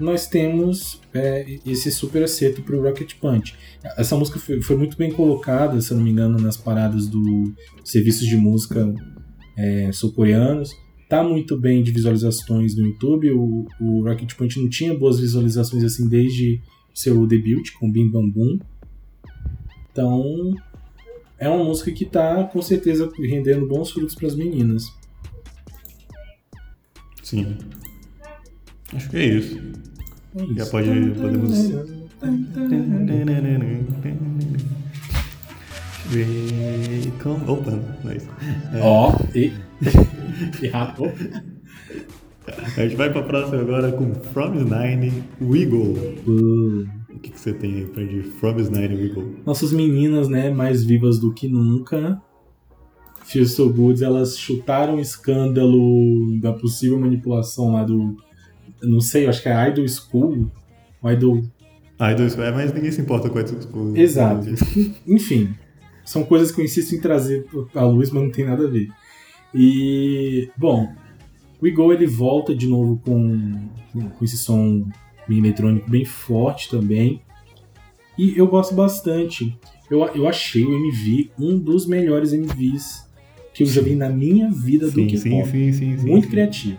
nós 0.00 0.26
temos 0.26 1.00
é, 1.12 1.58
esse 1.64 1.90
super 1.90 2.22
acerto 2.24 2.62
pro 2.62 2.82
Rocket 2.82 3.14
Punch. 3.14 3.54
Essa 3.96 4.16
música 4.16 4.38
foi, 4.38 4.60
foi, 4.60 4.76
muito 4.76 4.96
bem 4.96 5.10
colocada, 5.12 5.80
se 5.80 5.92
eu 5.92 5.96
não 5.96 6.04
me 6.04 6.10
engano, 6.10 6.38
nas 6.38 6.56
paradas 6.56 7.06
do 7.06 7.52
serviços 7.84 8.26
de 8.26 8.36
música 8.36 8.92
é, 9.56 9.90
sul-coreanos. 9.92 10.70
Tá 11.08 11.22
muito 11.22 11.58
bem 11.58 11.82
de 11.82 11.92
visualizações 11.92 12.74
no 12.76 12.86
YouTube. 12.86 13.30
O, 13.32 13.66
o 13.80 14.02
Rocket 14.02 14.34
Punch 14.34 14.60
não 14.60 14.68
tinha 14.68 14.96
boas 14.96 15.20
visualizações 15.20 15.84
assim 15.84 16.08
desde 16.08 16.60
seu 16.94 17.26
debut 17.26 17.72
com 17.78 17.90
Bim 17.90 18.10
Bam 18.10 18.28
Boom. 18.28 18.58
Então, 19.90 20.54
é 21.38 21.48
uma 21.48 21.64
música 21.64 21.92
que 21.92 22.04
tá 22.04 22.44
com 22.44 22.60
certeza 22.62 23.10
rendendo 23.18 23.66
bons 23.66 23.90
frutos 23.90 24.14
para 24.14 24.28
as 24.28 24.34
meninas. 24.34 24.84
Sim. 27.22 27.56
Acho 28.92 29.10
que 29.10 29.16
é 29.16 29.26
isso. 29.26 29.58
É 30.36 30.42
isso. 30.42 30.54
Já 30.56 30.66
pode 30.66 30.88
podemos 31.10 31.50
Opa, 37.46 37.72
nice. 38.04 38.28
É. 38.72 38.80
Ó, 38.80 39.12
oh, 39.12 39.38
e. 39.38 39.52
Errado. 40.62 41.04
A 42.76 42.82
gente 42.82 42.96
vai 42.96 43.10
pra 43.10 43.22
próxima 43.22 43.60
agora 43.60 43.90
com 43.92 44.14
From 44.14 44.52
Nine 44.54 45.24
Wiggle. 45.40 45.96
Uh. 46.26 46.86
O 47.14 47.18
que, 47.20 47.30
que 47.30 47.40
você 47.40 47.54
tem 47.54 47.74
aí 47.74 47.86
pra 47.86 48.04
de 48.04 48.22
From 48.22 48.56
Nine 48.56 48.94
Wiggle? 48.94 49.36
Nossas 49.46 49.72
meninas, 49.72 50.28
né, 50.28 50.50
mais 50.50 50.84
vivas 50.84 51.18
do 51.18 51.32
que 51.32 51.48
nunca. 51.48 52.20
Feel 53.24 53.46
So 53.46 53.72
Good, 53.72 54.04
elas 54.04 54.38
chutaram 54.38 54.96
o 54.96 55.00
escândalo 55.00 56.38
da 56.40 56.52
possível 56.52 56.98
manipulação 56.98 57.72
lá 57.72 57.82
do. 57.82 58.16
Não 58.82 59.00
sei, 59.00 59.26
acho 59.26 59.42
que 59.42 59.48
é 59.48 59.68
Idol 59.70 59.88
School. 59.88 60.50
Idol. 61.02 61.42
Idol 62.12 62.28
School, 62.28 62.44
é, 62.44 62.52
mas 62.52 62.74
ninguém 62.74 62.92
se 62.92 63.00
importa 63.00 63.30
com 63.30 63.40
Idol 63.40 63.62
School. 63.62 63.96
Exato. 63.96 64.46
Enfim, 65.06 65.54
são 66.04 66.24
coisas 66.24 66.50
que 66.50 66.60
eu 66.60 66.64
insisto 66.64 66.94
em 66.94 67.00
trazer 67.00 67.46
à 67.74 67.84
luz, 67.84 68.10
mas 68.10 68.22
não 68.22 68.30
tem 68.30 68.44
nada 68.44 68.66
a 68.66 68.70
ver. 68.70 68.88
E, 69.54 70.50
bom, 70.56 70.92
o 71.60 71.66
Igor 71.66 71.92
ele 71.92 72.06
volta 72.06 72.54
de 72.54 72.66
novo 72.66 73.00
com, 73.04 73.68
com 73.92 74.24
esse 74.24 74.36
som 74.36 74.86
eletrônico 75.28 75.90
bem 75.90 76.04
forte 76.04 76.68
também. 76.68 77.22
E 78.18 78.36
eu 78.36 78.46
gosto 78.46 78.74
bastante. 78.74 79.56
Eu, 79.90 80.04
eu 80.08 80.28
achei 80.28 80.64
o 80.64 80.74
MV 80.74 81.30
um 81.38 81.58
dos 81.58 81.86
melhores 81.86 82.32
MVs 82.32 83.04
que 83.52 83.62
eu 83.62 83.66
já 83.66 83.80
vi 83.80 83.94
na 83.94 84.08
minha 84.08 84.50
vida 84.50 84.90
sim, 84.90 85.04
do 85.04 85.06
que 85.06 85.16
sim, 85.16 85.44
sim, 85.44 85.72
sim, 85.72 85.98
sim, 85.98 86.06
Muito 86.08 86.24
sim. 86.24 86.30
criativo. 86.30 86.78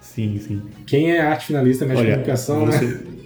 Sim, 0.00 0.38
sim. 0.38 0.62
Quem 0.86 1.12
é 1.12 1.20
arte 1.20 1.46
finalista 1.46 1.86
mexe 1.86 2.02
Olha, 2.02 2.10
comunicação, 2.10 2.66
você... 2.66 2.84
né? 2.84 3.00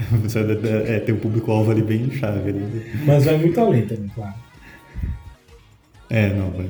Você 0.22 0.38
é, 0.38 1.00
tem 1.00 1.14
um 1.14 1.18
público-alvo 1.18 1.70
ali 1.70 1.82
bem 1.82 2.10
chave. 2.10 2.50
Ali. 2.50 2.82
Mas 3.06 3.24
vai 3.24 3.38
muito 3.38 3.60
além 3.60 3.86
também, 3.86 4.08
claro. 4.14 4.34
É, 6.08 6.32
não, 6.34 6.50
vai. 6.50 6.66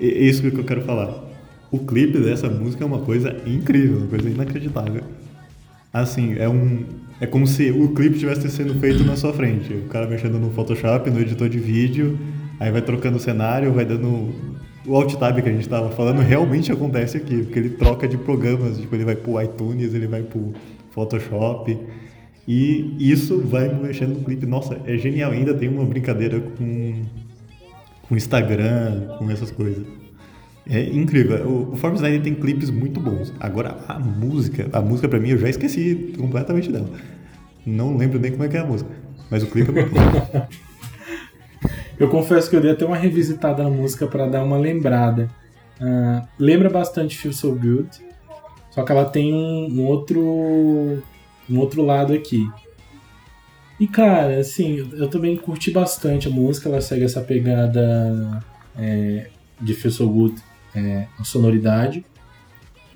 É 0.00 0.06
isso 0.06 0.42
que 0.42 0.58
eu 0.58 0.64
quero 0.64 0.82
falar. 0.82 1.24
O 1.70 1.78
clipe 1.78 2.18
dessa 2.18 2.48
música 2.48 2.84
é 2.84 2.86
uma 2.86 3.00
coisa 3.00 3.36
incrível, 3.46 3.98
uma 3.98 4.06
coisa 4.06 4.28
inacreditável. 4.28 5.02
Assim, 5.92 6.36
é 6.38 6.48
um. 6.48 6.84
É 7.20 7.26
como 7.26 7.46
se 7.46 7.70
o 7.70 7.94
clipe 7.94 8.14
estivesse 8.14 8.48
sendo 8.50 8.74
feito 8.80 9.04
na 9.04 9.16
sua 9.16 9.32
frente. 9.32 9.72
O 9.72 9.88
cara 9.88 10.06
mexendo 10.06 10.38
no 10.38 10.50
Photoshop, 10.50 11.08
no 11.10 11.20
editor 11.20 11.48
de 11.48 11.58
vídeo, 11.58 12.18
aí 12.58 12.70
vai 12.70 12.82
trocando 12.82 13.16
o 13.16 13.20
cenário, 13.20 13.72
vai 13.72 13.84
dando. 13.84 14.34
O 14.84 14.96
alt 14.96 15.14
tab 15.14 15.40
que 15.40 15.48
a 15.48 15.52
gente 15.52 15.62
estava 15.62 15.90
falando 15.90 16.20
realmente 16.20 16.72
acontece 16.72 17.16
aqui, 17.16 17.42
porque 17.42 17.58
ele 17.58 17.70
troca 17.70 18.08
de 18.08 18.18
programas, 18.18 18.78
tipo, 18.78 18.94
ele 18.96 19.04
vai 19.04 19.14
pro 19.14 19.40
iTunes, 19.40 19.94
ele 19.94 20.08
vai 20.08 20.22
pro 20.22 20.52
Photoshop. 20.90 21.78
E 22.46 22.96
isso 22.98 23.40
vai 23.40 23.68
mexendo 23.68 24.18
no 24.18 24.24
clipe. 24.24 24.46
Nossa, 24.46 24.80
é 24.84 24.96
genial. 24.96 25.30
Ainda 25.30 25.54
tem 25.54 25.68
uma 25.68 25.84
brincadeira 25.84 26.40
com 26.40 27.02
com 28.12 28.16
Instagram, 28.16 29.16
com 29.18 29.30
essas 29.30 29.50
coisas. 29.50 29.86
É 30.68 30.82
incrível. 30.84 31.48
O, 31.48 31.72
o 31.72 31.76
Forbes 31.76 32.02
9 32.02 32.20
tem 32.20 32.34
clipes 32.34 32.68
muito 32.68 33.00
bons. 33.00 33.32
Agora 33.40 33.78
a 33.88 33.98
música, 33.98 34.68
a 34.70 34.82
música 34.82 35.08
para 35.08 35.18
mim 35.18 35.30
eu 35.30 35.38
já 35.38 35.48
esqueci 35.48 36.12
completamente 36.18 36.70
dela. 36.70 36.90
Não 37.64 37.96
lembro 37.96 38.18
nem 38.18 38.30
como 38.30 38.44
é 38.44 38.48
que 38.48 38.56
é 38.56 38.60
a 38.60 38.66
música, 38.66 38.90
mas 39.30 39.42
o 39.42 39.46
clipe 39.46 39.70
é 39.70 39.72
muito 39.72 39.90
bom. 39.90 40.46
eu 41.98 42.08
confesso 42.08 42.50
que 42.50 42.56
eu 42.56 42.60
dei 42.60 42.72
até 42.72 42.84
uma 42.84 42.96
revisitada 42.96 43.62
na 43.62 43.70
música 43.70 44.06
para 44.06 44.26
dar 44.26 44.44
uma 44.44 44.58
lembrada. 44.58 45.30
Uh, 45.80 46.26
lembra 46.38 46.68
bastante 46.68 47.16
Feel 47.16 47.32
So 47.32 47.54
Good, 47.54 47.88
só 48.70 48.84
que 48.84 48.92
ela 48.92 49.06
tem 49.06 49.32
um, 49.32 49.68
um 49.70 49.86
outro 49.86 51.02
um 51.52 51.58
outro 51.58 51.82
lado 51.82 52.12
aqui. 52.12 52.48
E 53.78 53.86
cara, 53.86 54.38
assim, 54.38 54.76
eu 54.92 55.08
também 55.08 55.36
curti 55.36 55.70
bastante 55.70 56.28
a 56.28 56.30
música, 56.30 56.68
ela 56.68 56.80
segue 56.80 57.04
essa 57.04 57.20
pegada 57.20 58.44
é, 58.76 59.28
de 59.60 59.74
Feel 59.74 59.92
So 59.92 60.08
Good, 60.08 60.36
é, 60.74 61.06
a 61.18 61.24
sonoridade. 61.24 62.04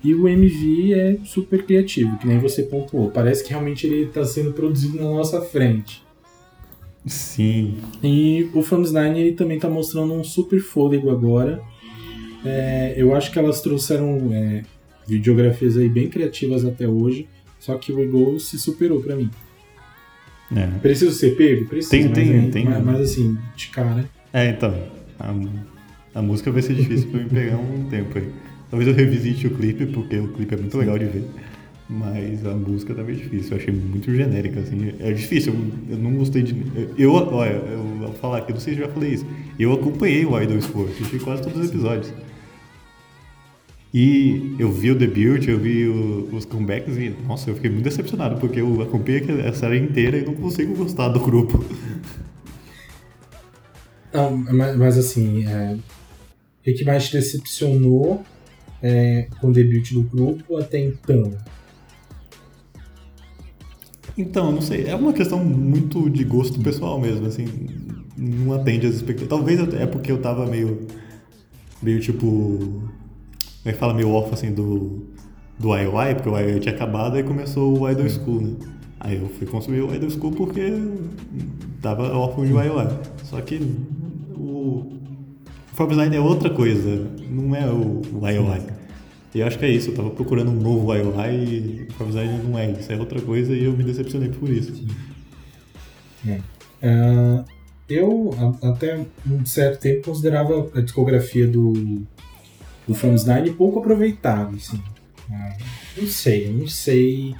E 0.03 0.13
o 0.13 0.27
MV 0.27 0.93
é 0.93 1.17
super 1.25 1.65
criativo, 1.65 2.17
que 2.17 2.27
nem 2.27 2.39
você 2.39 2.63
pontuou. 2.63 3.09
Parece 3.09 3.43
que 3.43 3.49
realmente 3.49 3.85
ele 3.85 4.03
está 4.03 4.23
sendo 4.23 4.53
produzido 4.53 4.97
na 4.97 5.09
nossa 5.09 5.41
frente. 5.41 6.05
Sim. 7.05 7.77
E 8.03 8.49
o 8.53 8.61
Nine 8.77 9.19
ele 9.19 9.33
também 9.33 9.57
está 9.57 9.69
mostrando 9.69 10.13
um 10.13 10.23
super 10.23 10.59
fôlego 10.59 11.09
agora. 11.09 11.61
É, 12.45 12.93
eu 12.95 13.15
acho 13.15 13.31
que 13.31 13.39
elas 13.39 13.61
trouxeram 13.61 14.31
é, 14.31 14.63
videografias 15.07 15.77
aí 15.77 15.89
bem 15.89 16.09
criativas 16.09 16.63
até 16.63 16.87
hoje. 16.87 17.27
Só 17.59 17.75
que 17.75 17.91
o 17.91 17.99
Ego 18.01 18.39
se 18.39 18.57
superou 18.59 19.01
pra 19.01 19.15
mim. 19.15 19.29
É. 20.55 20.67
Preciso 20.81 21.11
ser 21.11 21.35
pego? 21.35 21.65
Preciso. 21.65 21.91
Tem- 21.91 22.05
mas, 22.05 22.13
tem- 22.13 22.37
é- 22.47 22.49
tem- 22.51 22.65
mas, 22.65 22.83
mas 22.83 23.01
assim, 23.01 23.37
de 23.55 23.67
cara. 23.67 24.05
É, 24.31 24.49
então. 24.49 24.73
A, 25.19 25.33
a 26.19 26.21
música 26.21 26.51
vai 26.51 26.61
ser 26.61 26.75
difícil 26.75 27.09
pra 27.09 27.19
mim 27.21 27.27
pegar 27.29 27.57
um 27.57 27.87
tempo 27.89 28.17
aí. 28.17 28.31
Talvez 28.69 28.87
eu 28.89 28.95
revisite 28.95 29.47
o 29.47 29.51
clipe, 29.51 29.85
porque 29.87 30.17
o 30.17 30.27
clipe 30.29 30.53
é 30.53 30.57
muito 30.57 30.77
legal 30.77 30.97
de 30.97 31.05
ver. 31.05 31.25
Mas 31.89 32.45
a 32.45 32.53
música 32.53 32.93
tá 32.93 33.01
meio 33.01 33.17
difícil. 33.17 33.51
Eu 33.55 33.61
achei 33.61 33.73
muito 33.73 34.13
genérica, 34.13 34.59
assim. 34.59 34.93
É 34.99 35.11
difícil, 35.11 35.53
eu, 35.53 35.95
eu 35.95 35.97
não 35.97 36.13
gostei 36.15 36.43
de. 36.43 36.55
Eu, 36.97 37.13
olha, 37.13 37.49
eu 37.51 37.83
vou 37.99 38.13
falar 38.13 38.39
aqui, 38.39 38.51
não 38.53 38.59
sei 38.59 38.73
se 38.75 38.81
eu 38.81 38.87
já 38.87 38.93
falei 38.93 39.13
isso. 39.13 39.25
Eu 39.57 39.71
acompanhei 39.73 40.25
o 40.25 40.39
Idol 40.41 40.57
Sport, 40.57 40.89
assisti 40.91 41.19
quase 41.19 41.43
todos 41.43 41.59
os 41.61 41.69
episódios. 41.69 42.11
E 43.99 44.55
eu 44.59 44.71
vi 44.71 44.91
o 44.91 44.95
debut, 44.95 45.47
eu 45.47 45.57
vi 45.57 45.87
o- 45.87 46.29
os 46.31 46.45
comebacks 46.45 46.95
e, 46.97 47.09
nossa, 47.27 47.49
eu 47.49 47.55
fiquei 47.55 47.71
muito 47.71 47.83
decepcionado, 47.85 48.39
porque 48.39 48.61
eu 48.61 48.79
acompanhei 48.83 49.23
a 49.43 49.51
série 49.53 49.79
inteira 49.79 50.19
e 50.19 50.23
não 50.23 50.35
consigo 50.35 50.75
gostar 50.75 51.07
do 51.07 51.19
grupo. 51.19 51.65
Não, 54.13 54.37
mas, 54.37 54.77
mas 54.77 54.97
assim, 54.99 55.47
é, 55.47 55.75
o 56.69 56.75
que 56.75 56.85
mais 56.85 57.07
te 57.07 57.13
decepcionou 57.13 58.23
é, 58.83 59.29
com 59.41 59.47
o 59.47 59.51
debut 59.51 59.91
do 59.91 60.03
grupo 60.03 60.57
até 60.57 60.77
então? 60.79 61.33
Então, 64.15 64.51
não 64.51 64.61
sei, 64.61 64.85
é 64.85 64.93
uma 64.95 65.11
questão 65.11 65.43
muito 65.43 66.07
de 66.07 66.23
gosto 66.23 66.59
pessoal 66.59 67.01
mesmo, 67.01 67.25
assim, 67.25 67.47
não 68.15 68.53
atende 68.53 68.85
às 68.85 68.93
expectativas. 68.93 69.29
Talvez 69.29 69.73
é 69.73 69.87
porque 69.87 70.11
eu 70.11 70.21
tava 70.21 70.45
meio, 70.45 70.85
meio 71.81 71.99
tipo, 71.99 72.91
como 73.67 73.71
é 73.71 73.73
que 73.73 73.79
fala, 73.79 73.93
meio 73.93 74.11
off, 74.13 74.33
assim, 74.33 74.53
do, 74.53 75.01
do 75.59 75.75
IOI, 75.75 76.15
porque 76.15 76.29
o 76.29 76.39
IOI 76.39 76.59
tinha 76.61 76.73
acabado 76.73 77.19
e 77.19 77.23
começou 77.23 77.77
o 77.81 77.89
Idol 77.91 78.07
School, 78.07 78.41
né? 78.41 78.55
Aí 78.99 79.17
eu 79.17 79.27
fui 79.27 79.45
consumir 79.45 79.81
o 79.81 79.93
Idol 79.93 80.09
School 80.09 80.31
porque 80.31 80.71
tava 81.81 82.03
órfão 82.17 82.45
de 82.45 82.51
IOI. 82.53 82.87
Só 83.25 83.41
que 83.41 83.59
o 84.37 84.85
Forbes 85.73 85.97
Nine 85.97 86.15
é 86.15 86.19
outra 86.19 86.49
coisa, 86.49 87.07
não 87.29 87.53
é 87.53 87.69
o, 87.69 88.01
o 88.13 88.29
IOI. 88.29 88.61
E 89.35 89.39
eu 89.41 89.45
acho 89.47 89.59
que 89.59 89.65
é 89.65 89.69
isso, 89.69 89.89
eu 89.89 89.95
tava 89.95 90.09
procurando 90.11 90.49
um 90.49 90.55
novo 90.61 90.93
IOI 90.95 91.35
e 91.35 91.87
o 91.89 91.93
Forbes 91.95 92.15
Nine 92.15 92.43
não 92.43 92.57
é 92.57 92.71
isso, 92.71 92.89
é 92.91 92.95
outra 92.97 93.19
coisa 93.21 93.53
e 93.53 93.65
eu 93.65 93.73
me 93.73 93.83
decepcionei 93.83 94.29
por 94.29 94.49
isso. 94.49 94.81
Ah, 96.81 97.43
eu, 97.89 98.33
a- 98.63 98.69
até 98.69 99.05
um 99.29 99.45
certo 99.45 99.81
tempo, 99.81 100.05
considerava 100.05 100.69
a 100.73 100.79
discografia 100.81 101.45
do, 101.47 101.73
do 102.87 102.95
From 102.95 103.15
Nine 103.15 103.53
pouco 103.53 103.79
aproveitável. 103.79 104.55
Assim. 104.57 104.81
Ah, 105.29 105.57
não 105.97 106.07
sei, 106.07 106.51
não 106.51 106.67
sei 106.67 107.35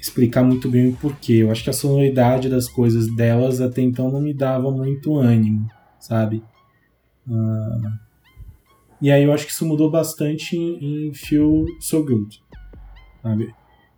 explicar 0.00 0.42
muito 0.42 0.68
bem 0.68 0.88
o 0.88 0.96
porquê. 0.96 1.34
Eu 1.34 1.50
acho 1.50 1.64
que 1.64 1.70
a 1.70 1.72
sonoridade 1.74 2.48
das 2.48 2.68
coisas 2.68 3.06
delas 3.14 3.60
até 3.60 3.80
então 3.80 4.10
não 4.10 4.20
me 4.20 4.34
dava 4.34 4.70
muito 4.70 5.16
ânimo, 5.16 5.68
sabe? 5.98 6.42
Ah, 7.30 7.98
e 9.00 9.10
aí 9.10 9.22
eu 9.22 9.32
acho 9.32 9.46
que 9.46 9.52
isso 9.52 9.66
mudou 9.66 9.90
bastante 9.90 10.56
em, 10.56 11.08
em 11.08 11.14
Feel 11.14 11.64
So 11.80 12.04
Good, 12.04 12.42
sabe? 13.22 13.54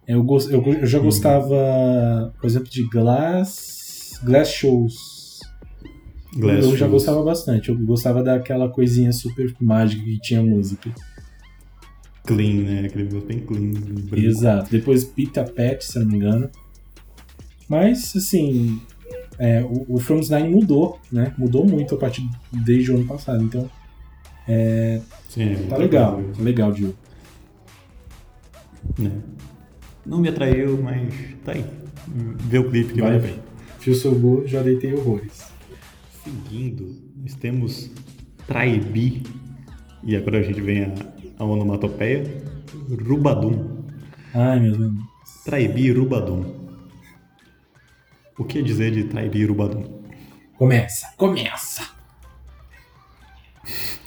Eu, 0.07 0.25
eu, 0.51 0.63
eu 0.63 0.87
já 0.87 1.01
gostava, 1.01 2.33
por 2.41 2.47
exemplo, 2.47 2.71
de 2.71 2.89
Glass, 2.89 4.21
Glass 4.25 4.51
Shows. 4.51 5.16
Glass 6.37 6.65
eu 6.65 6.77
já 6.77 6.87
gostava 6.87 7.23
bastante. 7.23 7.69
Eu 7.69 7.79
gostava 7.79 8.23
daquela 8.23 8.69
coisinha 8.69 9.13
super 9.13 9.55
mágica 9.61 10.03
que 10.03 10.21
tinha 10.21 10.43
música. 10.43 10.91
Clean, 12.27 12.63
né? 12.63 12.87
Aquele 12.87 13.05
negócio 13.05 13.27
bem 13.27 13.41
clean. 13.41 13.73
branco. 13.73 14.17
Exato. 14.17 14.71
Depois 14.71 15.05
Pita 15.05 15.45
Pet, 15.45 15.85
se 15.85 15.99
eu 15.99 16.03
não 16.03 16.11
me 16.11 16.17
engano. 16.17 16.51
Mas, 17.69 18.15
assim, 18.17 18.81
é, 19.39 19.63
o, 19.63 19.95
o 19.95 19.99
From 19.99 20.21
Nine 20.21 20.49
mudou, 20.49 20.99
né? 21.11 21.33
Mudou 21.39 21.65
muito 21.67 21.95
a 21.95 21.99
partir 21.99 22.29
desde 22.53 22.93
o 22.93 22.97
ano 22.97 23.07
passado. 23.07 23.43
Então, 23.43 23.69
Sim, 25.29 25.53
é 25.53 25.67
tá 25.69 25.77
legal. 25.77 26.23
Tá 26.37 26.43
legal, 26.43 26.73
Diogo. 26.73 26.95
É. 29.03 29.11
Não 30.05 30.19
me 30.19 30.29
atraiu, 30.29 30.81
mas 30.81 31.13
tá 31.45 31.53
aí. 31.53 31.65
Vê 32.49 32.59
o 32.59 32.71
clipe 32.71 32.95
que 32.95 33.01
Vale 33.01 33.17
a 33.17 33.21
pena. 33.21 33.39
Fio 33.81 33.95
Sogu, 33.95 34.45
já 34.47 34.63
deitei 34.63 34.95
horrores. 34.95 35.56
Seguindo, 36.27 36.93
nós 37.23 37.35
temos 37.37 37.89
Traibi. 38.49 39.23
E 40.03 40.17
agora 40.17 40.41
a 40.41 40.43
gente 40.43 40.61
vem 40.61 40.83
a, 40.83 40.93
a 41.39 41.45
onomatopeia. 41.45 42.25
Rubadum. 43.07 43.85
Ai, 44.35 44.59
meu 44.59 44.77
Deus. 44.77 44.93
Traibi 45.45 45.93
Rubadum. 45.93 46.53
O 48.37 48.45
que 48.45 48.61
dizer 48.61 48.91
de 48.91 49.05
Traibi 49.05 49.45
Rubadum? 49.45 49.85
Começa, 50.59 51.15
começa! 51.17 51.89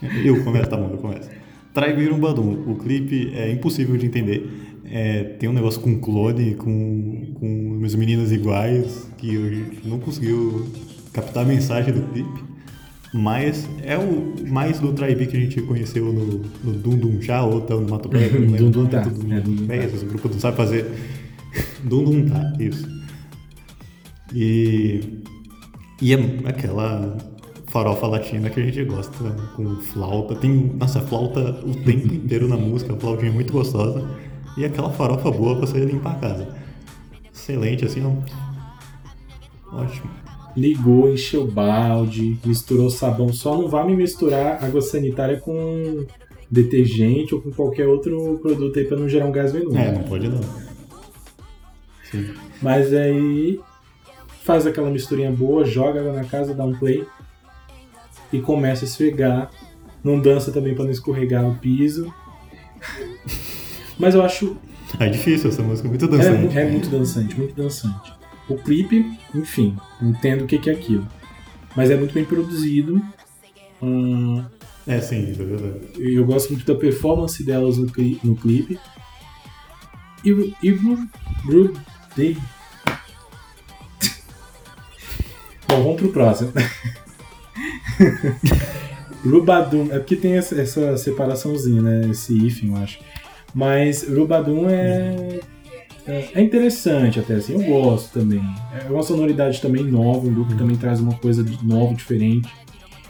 Eu 0.21 0.43
começo, 0.43 0.69
tá 0.69 0.75
bom, 0.77 0.91
eu 0.91 0.97
começo. 0.97 1.29
Traibi 1.73 2.08
Rubadum. 2.10 2.69
O 2.69 2.75
clipe 2.77 3.34
é 3.34 3.49
impossível 3.51 3.95
de 3.97 4.05
entender. 4.05 4.79
É, 4.86 5.23
tem 5.23 5.47
um 5.47 5.53
negócio 5.53 5.79
com 5.82 5.99
clone, 5.99 6.55
com, 6.55 7.34
com 7.36 7.77
umas 7.77 7.95
meninas 7.95 8.32
iguais, 8.32 9.10
que 9.17 9.36
eu 9.36 9.89
não 9.89 9.99
conseguiu 9.99 10.69
captar 11.13 11.43
a 11.43 11.48
mensagem 11.48 11.93
do 11.93 12.02
clipe. 12.13 12.50
Mas 13.13 13.67
é 13.84 13.98
o 13.98 14.36
mais 14.48 14.80
do 14.80 14.93
Traibi 14.93 15.26
que 15.26 15.36
a 15.36 15.39
gente 15.39 15.62
conheceu 15.63 16.13
no, 16.13 16.43
no 16.63 16.74
Dum 16.74 16.95
Dum 16.95 17.22
Já 17.22 17.43
ou 17.43 17.62
tá 17.62 17.74
no 17.76 17.89
Mato 17.89 18.08
Pé. 18.08 18.30
Dum 18.30 18.69
Dum 18.69 18.86
Tá, 18.86 19.00
é, 19.00 19.39
Dum 19.41 19.56
Dum 19.56 19.67
Tá. 19.67 19.76
Esse 19.76 20.06
grupo 20.06 20.30
não 20.30 20.39
sabe 20.39 20.58
fazer. 20.58 20.86
Dum 21.84 22.04
Dum 22.04 22.30
Tá, 22.30 22.54
isso. 22.60 22.88
E, 24.34 25.24
e 26.00 26.13
é 26.13 26.17
aquela 26.45 27.17
farofa 27.67 28.06
latina 28.08 28.50
que 28.50 28.60
a 28.60 28.63
gente 28.63 28.84
gosta, 28.84 29.24
né? 29.24 29.36
com 29.56 29.76
flauta. 29.78 30.36
Tem, 30.36 30.52
nossa, 30.52 31.02
flauta 31.02 31.60
o 31.65 31.74
tempo 31.84 32.13
inteiro 32.13 32.48
na 32.48 32.58
música, 32.58 32.93
a 32.93 32.98
flautinha 32.98 33.32
é 33.32 33.34
muito 33.34 33.52
gostosa. 33.52 34.08
E 34.56 34.65
aquela 34.65 34.91
farofa 34.91 35.32
boa 35.32 35.58
pra 35.58 35.65
você 35.65 35.84
limpar 35.84 36.12
a 36.12 36.19
casa. 36.19 36.48
Excelente, 37.34 37.86
assim, 37.86 38.04
ó. 38.06 39.76
Ótimo. 39.76 40.28
Ligou, 40.57 41.12
encheu 41.13 41.45
balde, 41.47 42.38
misturou 42.45 42.89
sabão. 42.89 43.31
Só 43.31 43.55
não 43.57 43.67
vai 43.67 43.85
me 43.85 43.95
misturar 43.95 44.63
água 44.63 44.81
sanitária 44.81 45.38
com 45.39 46.05
detergente 46.51 47.33
ou 47.35 47.41
com 47.41 47.51
qualquer 47.51 47.88
outro 47.88 48.39
produto 48.41 48.77
aí 48.79 48.85
pra 48.85 48.97
não 48.97 49.07
gerar 49.07 49.25
um 49.27 49.31
gás 49.31 49.51
venenoso. 49.51 49.77
É, 49.77 49.91
não 49.91 50.03
pode 50.03 50.27
não. 50.27 50.41
Sim. 52.09 52.33
Mas 52.62 52.93
aí 52.93 53.59
faz 54.43 54.65
aquela 54.65 54.89
misturinha 54.89 55.31
boa, 55.31 55.63
joga 55.63 55.99
ela 55.99 56.13
na 56.13 56.23
casa, 56.25 56.53
dá 56.55 56.65
um 56.65 56.73
play 56.73 57.05
e 58.33 58.39
começa 58.41 58.83
a 58.83 58.88
esfregar. 58.88 59.51
Não 60.03 60.19
dança 60.19 60.51
também 60.51 60.73
pra 60.73 60.83
não 60.85 60.91
escorregar 60.91 61.43
no 61.43 61.55
piso. 61.55 62.12
Mas 63.99 64.15
eu 64.15 64.23
acho 64.23 64.57
É 64.99 65.07
difícil 65.09 65.49
essa 65.49 65.62
música, 65.62 65.88
é 65.88 65.89
muito 65.89 66.05
é, 66.05 66.07
dançante. 66.07 66.41
mu- 66.53 66.59
é 66.59 66.65
muito 66.69 66.89
dançante, 66.89 67.38
muito 67.38 67.53
dançante. 67.55 68.13
O 68.49 68.55
clipe, 68.57 69.17
enfim, 69.35 69.77
entendo 70.01 70.43
o 70.43 70.47
que 70.47 70.57
que 70.57 70.69
é 70.69 70.73
aquilo. 70.73 71.07
Mas 71.75 71.91
é 71.91 71.95
muito 71.95 72.13
bem 72.13 72.25
produzido. 72.25 73.01
Hum, 73.81 74.43
É, 74.88 74.99
sim, 74.99 75.31
isso 75.31 75.41
é 75.41 75.45
verdade. 75.45 75.79
eu 75.97 76.25
gosto 76.25 76.51
muito 76.53 76.65
da 76.65 76.75
performance 76.79 77.43
delas 77.45 77.77
no, 77.77 77.88
cli- 77.91 78.19
no 78.23 78.35
clipe. 78.35 78.79
E, 80.25 80.33
o- 80.33 80.53
e 80.62 80.71
o 80.71 81.07
Ru- 81.45 81.73
Day. 82.15 82.35
Bom, 85.67 85.83
vamos 85.83 85.95
pro 85.97 86.12
próximo. 86.12 86.51
Rubadum, 89.23 89.89
é 89.91 89.99
porque 89.99 90.15
tem 90.15 90.38
essa, 90.38 90.59
essa 90.59 90.97
separaçãozinha, 90.97 91.81
né? 91.81 92.09
Esse 92.09 92.33
hífen, 92.33 92.69
eu 92.69 92.77
acho. 92.77 92.99
Mas 93.53 94.07
Rubadum 94.07 94.69
é, 94.69 95.39
é 95.59 95.59
é 96.34 96.41
interessante 96.41 97.19
até, 97.19 97.36
assim, 97.36 97.54
eu 97.54 97.62
gosto 97.63 98.19
também. 98.19 98.41
É 98.86 98.89
uma 98.91 99.04
sonoridade 99.04 99.62
também 99.62 99.84
nova, 99.84 100.28
um 100.28 100.34
grupo 100.34 100.51
que 100.51 100.57
também 100.57 100.76
traz 100.78 100.99
uma 100.99 101.14
coisa 101.16 101.45
nova, 101.64 101.93
diferente. 101.93 102.49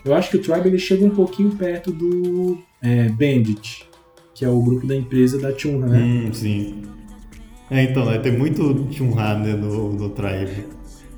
Eu 0.04 0.14
acho 0.16 0.30
que 0.32 0.38
o 0.38 0.42
Tribe 0.42 0.68
ele 0.68 0.80
chega 0.80 1.06
um 1.06 1.10
pouquinho 1.10 1.52
perto 1.52 1.92
do 1.92 2.58
é, 2.82 3.10
Bandit, 3.10 3.86
que 4.34 4.44
é 4.46 4.50
o 4.50 4.62
grupo 4.62 4.88
da 4.88 4.96
empresa 4.96 5.38
da 5.40 5.56
Chunha, 5.58 5.86
né? 5.86 6.00
Hum, 6.00 6.34
sim. 6.34 6.82
É, 7.70 7.84
então, 7.84 8.06
né, 8.06 8.18
tem 8.18 8.36
muito 8.38 8.88
Chunha 8.92 9.36
né, 9.38 9.54
no, 9.54 9.94
no 9.94 10.10
Tribe. 10.10 10.66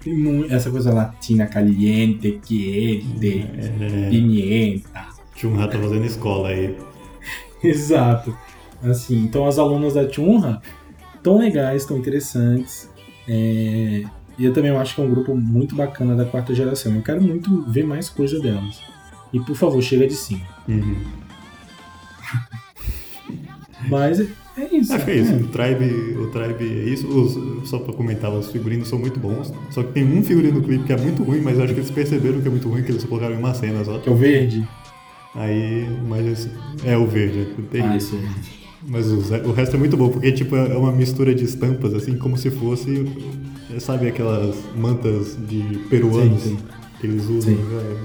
Tem 0.03 0.17
mu- 0.17 0.45
essa 0.49 0.69
coisa 0.71 0.91
latina 0.91 1.45
caliente, 1.45 2.39
quente, 2.43 3.47
É, 3.79 4.09
pimienta. 4.09 5.05
Chunha 5.35 5.67
tá 5.67 5.77
fazendo 5.79 6.05
escola 6.05 6.49
aí. 6.49 6.75
Exato. 7.63 8.35
Assim, 8.83 9.19
então 9.19 9.45
as 9.45 9.59
alunas 9.59 9.93
da 9.93 10.09
Chunha 10.11 10.59
tão 11.23 11.37
legais, 11.39 11.85
tão 11.85 11.97
interessantes. 11.97 12.89
É, 13.27 14.03
E 14.39 14.45
eu 14.45 14.53
também 14.53 14.71
acho 14.71 14.95
que 14.95 15.01
é 15.01 15.03
um 15.03 15.09
grupo 15.09 15.35
muito 15.35 15.75
bacana 15.75 16.15
da 16.15 16.25
quarta 16.25 16.53
geração. 16.55 16.95
Eu 16.95 17.01
quero 17.01 17.21
muito 17.21 17.63
ver 17.69 17.85
mais 17.85 18.09
coisa 18.09 18.39
delas. 18.39 18.79
E 19.31 19.39
por 19.39 19.55
favor, 19.55 19.81
chega 19.81 20.07
de 20.07 20.15
sim. 20.15 20.41
Uhum. 20.67 20.95
Mas 23.89 24.19
é, 24.19 24.27
é 24.57 24.75
isso. 24.75 24.93
Acho 24.93 25.05
que 25.05 25.11
é 25.11 25.15
isso. 25.17 25.33
O 25.35 25.47
Tribe, 25.47 25.85
o 26.17 26.27
Tribe 26.31 26.63
é 26.63 26.89
isso. 26.89 27.07
Os- 27.07 27.69
só 27.69 27.79
pra 27.79 27.93
comentar, 27.93 28.31
os 28.31 28.51
figurinos 28.51 28.87
são 28.87 28.99
muito 28.99 29.19
bons. 29.19 29.53
Só 29.69 29.83
que 29.83 29.91
tem 29.93 30.03
um 30.05 30.23
figurino 30.23 30.59
no 30.59 30.63
clipe 30.65 30.83
que 30.85 30.93
é 30.93 30.97
muito 30.97 31.23
ruim, 31.23 31.41
mas 31.41 31.57
eu 31.57 31.63
acho 31.63 31.73
que 31.73 31.79
eles 31.79 31.91
perceberam 31.91 32.41
que 32.41 32.47
é 32.47 32.51
muito 32.51 32.67
ruim, 32.69 32.83
que 32.83 32.91
eles 32.91 33.03
colocaram 33.03 33.35
em 33.35 33.39
uma 33.39 33.53
cena 33.53 33.83
só. 33.83 33.97
Que 33.99 34.09
é 34.09 34.11
o 34.11 34.15
verde. 34.15 34.67
Aí, 35.35 35.87
mas 36.07 36.49
é 36.83 36.97
o 36.97 37.07
verde. 37.07 37.47
Tem 37.71 37.81
Ah, 37.81 37.95
isso. 37.95 38.15
isso. 38.15 38.60
Mas 38.87 39.11
o, 39.11 39.51
resto 39.51 39.75
é 39.75 39.79
muito 39.79 39.95
bom, 39.95 40.09
porque 40.09 40.31
tipo, 40.31 40.55
é 40.55 40.75
uma 40.75 40.91
mistura 40.91 41.35
de 41.35 41.43
estampas, 41.43 41.93
assim, 41.93 42.17
como 42.17 42.37
se 42.37 42.49
fosse, 42.49 43.05
sabe, 43.79 44.07
aquelas 44.07 44.55
mantas 44.75 45.37
de 45.47 45.61
peruanos 45.89 46.41
Sim, 46.41 46.57
sim. 46.57 46.63
que 46.99 47.07
eles 47.07 47.25
usam. 47.25 47.53
Né? 47.53 47.97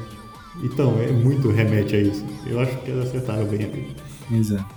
Então, 0.62 0.98
é 1.00 1.10
muito 1.10 1.50
remete 1.50 1.96
a 1.96 2.00
isso. 2.00 2.24
Eu 2.46 2.60
acho 2.60 2.76
que 2.78 2.90
eles 2.90 3.06
acertaram 3.06 3.46
bem 3.46 3.64
aqui. 3.64 3.86
Exato. 4.32 4.74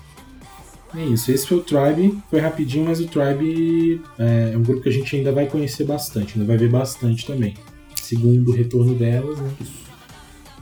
É 0.95 1.05
isso. 1.05 1.31
Esse 1.31 1.47
foi 1.47 1.57
o 1.57 1.61
Tribe. 1.61 2.17
Foi 2.29 2.39
rapidinho, 2.39 2.85
mas 2.85 2.99
o 2.99 3.07
Tribe 3.07 4.01
é, 4.17 4.51
é 4.53 4.57
um 4.57 4.63
grupo 4.63 4.81
que 4.81 4.89
a 4.89 4.91
gente 4.91 5.15
ainda 5.15 5.31
vai 5.31 5.45
conhecer 5.45 5.83
bastante, 5.83 6.33
ainda 6.35 6.47
vai 6.47 6.57
ver 6.57 6.69
bastante 6.69 7.25
também. 7.25 7.53
Segundo 7.95 8.51
retorno 8.51 8.95
delas, 8.95 9.37
né? 9.37 9.51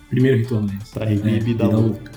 Primeiro 0.10 0.38
retorno 0.38 0.68
delas. 0.68 0.92
Tribe 0.92 1.30
É, 1.30 1.38
e 1.38 1.40
Bida 1.40 1.66
Bida 1.66 1.78
Louca. 1.78 2.12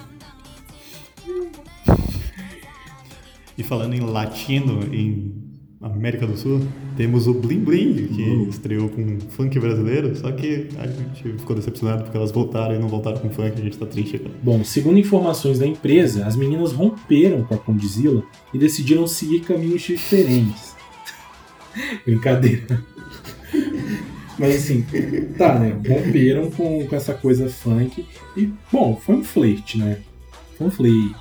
E 3.60 3.62
falando 3.62 3.92
em 3.92 4.00
latino, 4.00 4.82
em 4.90 5.34
América 5.82 6.26
do 6.26 6.34
Sul, 6.36 6.62
temos 6.96 7.26
o 7.26 7.34
Blim 7.34 7.60
Blim, 7.60 8.06
que 8.06 8.22
Uhum. 8.22 8.48
estreou 8.48 8.88
com 8.88 9.18
funk 9.28 9.58
brasileiro, 9.58 10.16
só 10.16 10.32
que 10.32 10.68
a 10.78 10.86
gente 10.86 11.38
ficou 11.38 11.54
decepcionado 11.54 12.04
porque 12.04 12.16
elas 12.16 12.30
voltaram 12.32 12.74
e 12.74 12.78
não 12.78 12.88
voltaram 12.88 13.18
com 13.18 13.28
funk, 13.28 13.52
a 13.60 13.62
gente 13.62 13.76
tá 13.76 13.84
triste 13.84 14.16
agora. 14.16 14.32
Bom, 14.42 14.64
segundo 14.64 14.98
informações 14.98 15.58
da 15.58 15.66
empresa, 15.66 16.24
as 16.26 16.36
meninas 16.36 16.72
romperam 16.72 17.42
com 17.44 17.54
a 17.54 17.58
Condizila 17.58 18.22
e 18.54 18.58
decidiram 18.58 19.06
seguir 19.06 19.40
caminhos 19.40 19.82
diferentes. 19.82 20.74
Brincadeira. 22.06 22.82
Mas 24.38 24.56
assim, 24.56 24.86
tá, 25.36 25.58
né? 25.58 25.76
Romperam 25.86 26.50
com, 26.50 26.86
com 26.86 26.96
essa 26.96 27.12
coisa 27.12 27.48
funk. 27.50 28.06
E, 28.34 28.50
bom, 28.72 28.96
foi 28.96 29.16
um 29.16 29.24
flerte, 29.24 29.76
né? 29.76 29.98
Foi 30.56 30.66
um 30.68 30.70
flerte. 30.70 31.14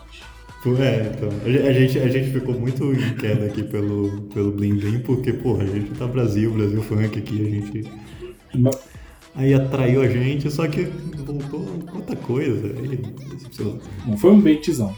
É, 0.65 1.11
então, 1.15 1.29
a 1.45 1.49
gen- 1.49 1.67
a 1.67 1.73
gente, 1.73 1.99
a 1.99 2.07
gente 2.09 2.31
ficou 2.31 2.53
muito 2.59 2.91
em 2.91 3.15
queda 3.15 3.45
aqui 3.45 3.63
pelo, 3.63 4.23
pelo 4.33 4.51
Blim 4.51 4.75
Blim, 4.75 4.99
porque, 4.99 5.31
porra, 5.31 5.63
a 5.63 5.67
gente 5.67 5.91
tá 5.91 6.05
Brasil, 6.05 6.51
Brasil 6.51 6.81
funk 6.83 7.17
aqui, 7.17 7.41
a 7.41 7.49
gente. 7.49 7.91
Aí 9.35 9.53
atraiu 9.53 10.01
a 10.01 10.07
gente, 10.07 10.51
só 10.51 10.67
que 10.67 10.81
voltou 11.25 11.65
outra 11.95 12.15
coisa. 12.17 12.67
Aí. 12.77 12.99
Bom, 14.05 14.17
foi 14.17 14.31
um 14.31 14.41
baitzão. 14.41 14.93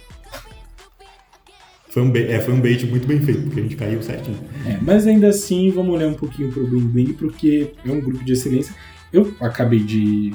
Foi 1.89 2.01
um, 2.03 2.09
bait, 2.09 2.31
é, 2.31 2.39
foi 2.39 2.53
um 2.53 2.61
bait 2.61 2.85
muito 2.87 3.05
bem 3.05 3.19
feito, 3.19 3.41
porque 3.43 3.59
a 3.59 3.63
gente 3.63 3.75
caiu 3.75 4.01
certinho. 4.01 4.37
É, 4.65 4.77
mas 4.81 5.05
ainda 5.05 5.27
assim, 5.27 5.69
vamos 5.69 5.93
olhar 5.93 6.07
um 6.07 6.13
pouquinho 6.13 6.49
pro 6.51 6.65
Bling 6.65 6.87
Bling, 6.87 7.13
porque 7.13 7.73
é 7.85 7.91
um 7.91 7.99
grupo 7.99 8.23
de 8.23 8.31
excelência. 8.31 8.73
Eu 9.11 9.35
acabei 9.41 9.79
de, 9.79 10.33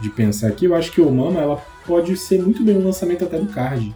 de 0.00 0.10
pensar 0.10 0.48
aqui, 0.48 0.64
eu 0.64 0.74
acho 0.74 0.90
que 0.90 1.00
o 1.00 1.08
Mama 1.08 1.40
ela 1.40 1.56
pode 1.86 2.16
ser 2.16 2.42
muito 2.42 2.64
bem 2.64 2.76
um 2.76 2.84
lançamento 2.84 3.24
até 3.24 3.38
do 3.38 3.46
card. 3.46 3.94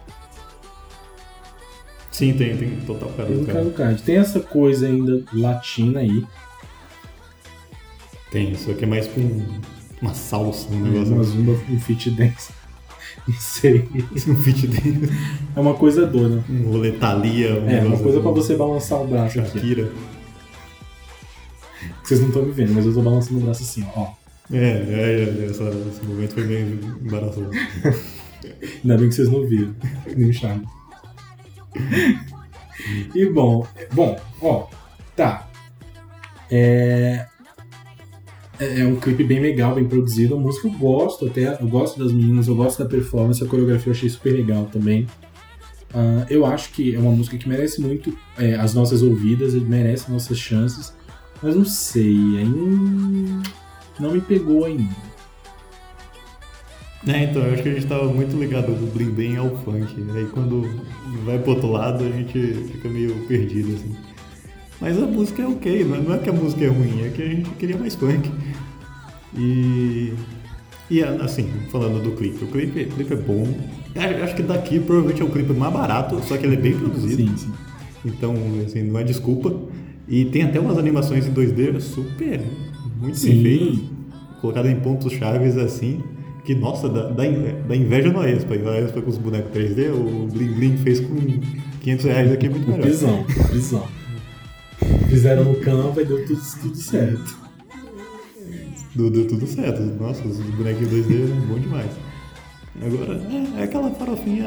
Sim, 2.13 2.33
tem, 2.33 2.55
tem 2.55 2.69
total 2.85 3.09
cara 3.09 3.27
Tem 3.27 3.39
do 3.39 3.45
cara. 3.45 3.69
card. 3.71 4.01
Tem 4.03 4.15
essa 4.17 4.39
coisa 4.39 4.87
ainda 4.87 5.21
latina 5.33 5.99
aí, 5.99 6.23
Tem, 8.31 8.55
só 8.55 8.73
que 8.73 8.83
é 8.83 8.87
mais 8.87 9.07
com 9.07 9.21
uma 10.01 10.13
salsa, 10.13 10.67
um 10.71 10.79
né, 10.79 10.89
negócio. 10.89 11.13
uma 11.13 11.23
zumba, 11.23 11.51
um 11.69 11.79
fit 11.79 12.09
dance. 12.11 12.51
Não 13.27 13.35
sei. 13.35 13.87
Um 14.27 14.35
fit 14.35 14.67
dele, 14.67 15.09
É 15.55 15.59
uma 15.59 15.73
coisa 15.75 16.05
doida. 16.05 16.43
um 16.49 16.71
rolê 16.71 16.91
Thalia, 16.93 17.53
um 17.59 17.69
É, 17.69 17.81
uma 17.81 17.97
coisa 17.97 18.19
assim, 18.19 18.21
pra 18.21 18.31
você 18.31 18.55
balançar 18.55 19.01
o 19.01 19.07
braço 19.07 19.39
aqui. 19.39 19.51
Shakira. 19.59 19.91
Que 22.01 22.07
vocês 22.07 22.19
não 22.19 22.27
estão 22.29 22.43
me 22.43 22.51
vendo, 22.51 22.73
mas 22.73 22.85
eu 22.85 22.93
tô 22.93 23.01
balançando 23.01 23.39
o 23.39 23.43
braço 23.43 23.63
assim, 23.63 23.85
ó. 23.95 24.07
É, 24.51 24.57
é, 24.57 25.41
é, 25.41 25.45
essa- 25.49 25.63
esse 25.89 26.03
momento 26.05 26.33
foi 26.33 26.43
meio 26.45 26.79
embaraçoso. 27.03 27.49
Ainda 28.83 28.97
bem 28.97 29.07
que 29.09 29.15
vocês 29.15 29.29
não 29.29 29.47
viram. 29.47 29.73
Nem 30.17 30.29
o 30.29 30.33
charme. 30.33 30.65
E 33.15 33.25
bom, 33.27 33.65
bom, 33.93 34.19
ó, 34.41 34.67
tá. 35.15 35.47
É, 36.51 37.25
é 38.59 38.81
é 38.81 38.85
um 38.85 38.95
clipe 38.95 39.23
bem 39.23 39.39
legal, 39.39 39.75
bem 39.75 39.87
produzido. 39.87 40.35
A 40.35 40.39
música 40.39 40.67
eu 40.67 40.71
gosto 40.73 41.25
até, 41.25 41.61
eu 41.61 41.67
gosto 41.67 41.99
das 41.99 42.11
meninas, 42.11 42.47
eu 42.47 42.55
gosto 42.55 42.83
da 42.83 42.89
performance, 42.89 43.43
a 43.43 43.47
coreografia 43.47 43.89
eu 43.89 43.95
achei 43.95 44.09
super 44.09 44.33
legal 44.33 44.65
também. 44.65 45.07
Ah, 45.93 46.25
eu 46.29 46.45
acho 46.45 46.71
que 46.71 46.95
é 46.95 46.99
uma 46.99 47.11
música 47.11 47.37
que 47.37 47.47
merece 47.47 47.79
muito 47.79 48.17
é, 48.37 48.55
as 48.55 48.73
nossas 48.73 49.03
ouvidas, 49.03 49.53
merece 49.53 50.11
nossas 50.11 50.39
chances, 50.39 50.93
mas 51.41 51.55
não 51.55 51.65
sei, 51.65 52.15
ainda 52.39 53.49
não 53.99 54.11
me 54.11 54.21
pegou 54.21 54.65
ainda. 54.65 55.12
É, 57.05 57.23
então, 57.25 57.41
eu 57.41 57.53
acho 57.53 57.63
que 57.63 57.69
a 57.69 57.73
gente 57.73 57.85
tava 57.85 58.05
muito 58.05 58.35
ligado 58.37 58.67
do 58.67 58.91
Blim 58.93 59.11
Blim 59.11 59.35
ao 59.35 59.49
funk. 59.57 59.93
Aí 60.15 60.25
quando 60.33 60.69
vai 61.25 61.37
pro 61.37 61.51
outro 61.51 61.69
lado, 61.71 62.03
a 62.03 62.09
gente 62.09 62.39
fica 62.71 62.87
meio 62.89 63.13
perdido, 63.27 63.73
assim. 63.75 63.95
Mas 64.79 64.97
a 65.01 65.05
música 65.05 65.41
é 65.41 65.47
ok, 65.47 65.83
não 65.83 65.95
é- 65.95 65.99
não 66.01 66.13
é 66.13 66.17
que 66.17 66.29
a 66.29 66.33
música 66.33 66.63
é 66.63 66.67
ruim, 66.67 67.03
é 67.05 67.09
que 67.09 67.21
a 67.21 67.25
gente 67.27 67.49
queria 67.51 67.77
mais 67.77 67.95
funk. 67.95 68.29
E. 69.37 70.13
E 70.89 71.01
assim, 71.01 71.49
falando 71.71 72.03
do 72.03 72.11
clipe, 72.11 72.43
o 72.43 72.47
clipe, 72.47 72.83
o 72.83 72.87
clipe 72.89 73.13
é 73.13 73.15
bom. 73.15 73.47
Eu 73.95 74.23
Acho 74.23 74.35
que 74.35 74.43
daqui 74.43 74.79
provavelmente 74.79 75.21
é 75.21 75.25
o 75.25 75.29
clipe 75.29 75.53
mais 75.53 75.73
barato, 75.73 76.21
só 76.23 76.37
que 76.37 76.45
ele 76.45 76.55
é 76.55 76.59
bem 76.59 76.77
produzido. 76.77 77.23
Sim, 77.29 77.37
sim. 77.37 77.51
Então, 78.05 78.35
assim, 78.65 78.83
não 78.83 78.99
é 78.99 79.03
desculpa. 79.03 79.53
E 80.07 80.25
tem 80.25 80.43
até 80.43 80.59
umas 80.59 80.77
animações 80.77 81.25
em 81.25 81.31
2D 81.31 81.79
super, 81.79 82.41
muito 82.99 83.17
Sim. 83.17 83.41
bem 83.41 83.59
feitas, 83.59 83.79
colocadas 84.41 84.71
em 84.71 84.75
pontos 84.75 85.13
chaves 85.13 85.57
assim, 85.57 86.03
que, 86.43 86.53
nossa, 86.55 86.89
dá, 86.89 87.07
dá 87.09 87.25
inve- 87.25 87.55
dá 87.67 87.75
inveja 87.75 88.11
no 88.11 88.19
Aespa. 88.19 88.55
E 88.55 88.61
o 88.61 88.69
Aespa 88.69 89.01
com 89.01 89.09
os 89.09 89.17
bonecos 89.17 89.51
3D, 89.51 89.89
o 89.91 90.27
Bling 90.31 90.53
Bling 90.53 90.77
fez 90.77 90.99
com 90.99 91.15
500 91.81 92.05
reais 92.05 92.31
aqui 92.31 92.45
é 92.47 92.49
muito 92.49 92.69
melhor. 92.69 92.83
pisão, 92.85 93.19
um 93.21 93.47
pisão. 93.49 93.87
Fizeram 95.09 95.43
no 95.45 95.55
Canva 95.55 96.01
e 96.01 96.05
deu 96.05 96.25
tudo, 96.25 96.41
tudo 96.61 96.75
certo. 96.75 97.37
Deu, 98.95 99.09
deu 99.09 99.27
tudo 99.27 99.47
certo. 99.47 99.81
Nossa, 100.01 100.27
os 100.27 100.37
bonequinhos 100.39 100.91
2D 100.91 101.23
é 101.23 101.45
bom 101.47 101.59
demais. 101.59 101.91
Agora, 102.81 103.13
é, 103.57 103.61
é 103.61 103.63
aquela 103.63 103.91
farofinha... 103.91 104.45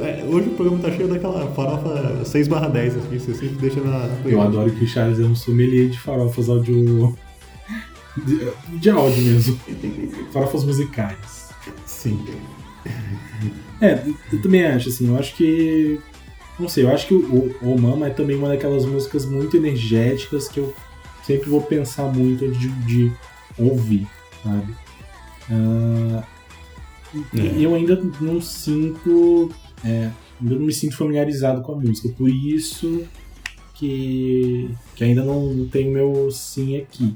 é, 0.00 0.24
hoje 0.28 0.48
o 0.48 0.52
programa 0.52 0.78
tá 0.80 0.92
cheio 0.92 1.08
daquela 1.08 1.46
farofa 1.52 2.24
6 2.24 2.46
barra 2.48 2.68
10, 2.68 2.96
assim, 2.96 3.18
você 3.18 3.34
sempre 3.34 3.56
deixa 3.56 3.80
na... 3.80 4.08
Eu 4.24 4.40
adoro 4.40 4.70
que 4.70 4.84
o 4.84 4.86
Charles 4.86 5.18
é 5.18 5.24
um 5.24 5.34
sommelier 5.34 5.88
de 5.90 5.98
farofas 5.98 6.48
áudio. 6.48 7.16
De, 8.16 8.50
de 8.78 8.90
áudio 8.90 9.22
mesmo. 9.22 9.58
Farofas 10.32 10.64
musicais. 10.64 11.48
Sim. 11.86 12.24
É, 13.80 14.02
eu 14.32 14.42
também 14.42 14.64
acho, 14.66 14.88
assim, 14.88 15.08
eu 15.08 15.16
acho 15.18 15.34
que. 15.34 15.98
Não 16.58 16.68
sei, 16.68 16.84
eu 16.84 16.90
acho 16.90 17.06
que 17.08 17.14
o, 17.14 17.54
o 17.62 17.80
Mama 17.80 18.06
é 18.08 18.10
também 18.10 18.36
uma 18.36 18.48
daquelas 18.48 18.84
músicas 18.84 19.24
muito 19.24 19.56
energéticas 19.56 20.48
que 20.48 20.60
eu 20.60 20.74
sempre 21.24 21.48
vou 21.48 21.62
pensar 21.62 22.04
muito 22.12 22.50
de, 22.52 22.68
de 22.68 23.12
ouvir, 23.58 24.06
sabe? 24.42 24.74
E 27.34 27.40
É. 27.40 27.66
eu 27.66 27.74
ainda 27.74 28.00
não 28.20 28.40
sinto. 28.40 29.50
é, 29.84 30.10
ainda 30.40 30.54
não 30.56 30.66
me 30.66 30.72
sinto 30.72 30.96
familiarizado 30.96 31.62
com 31.62 31.72
a 31.72 31.76
música, 31.76 32.08
por 32.16 32.28
isso 32.28 33.02
que, 33.74 34.70
que 34.94 35.04
ainda 35.04 35.24
não 35.24 35.66
tenho 35.70 35.90
meu 35.92 36.30
sim 36.30 36.76
aqui. 36.76 37.14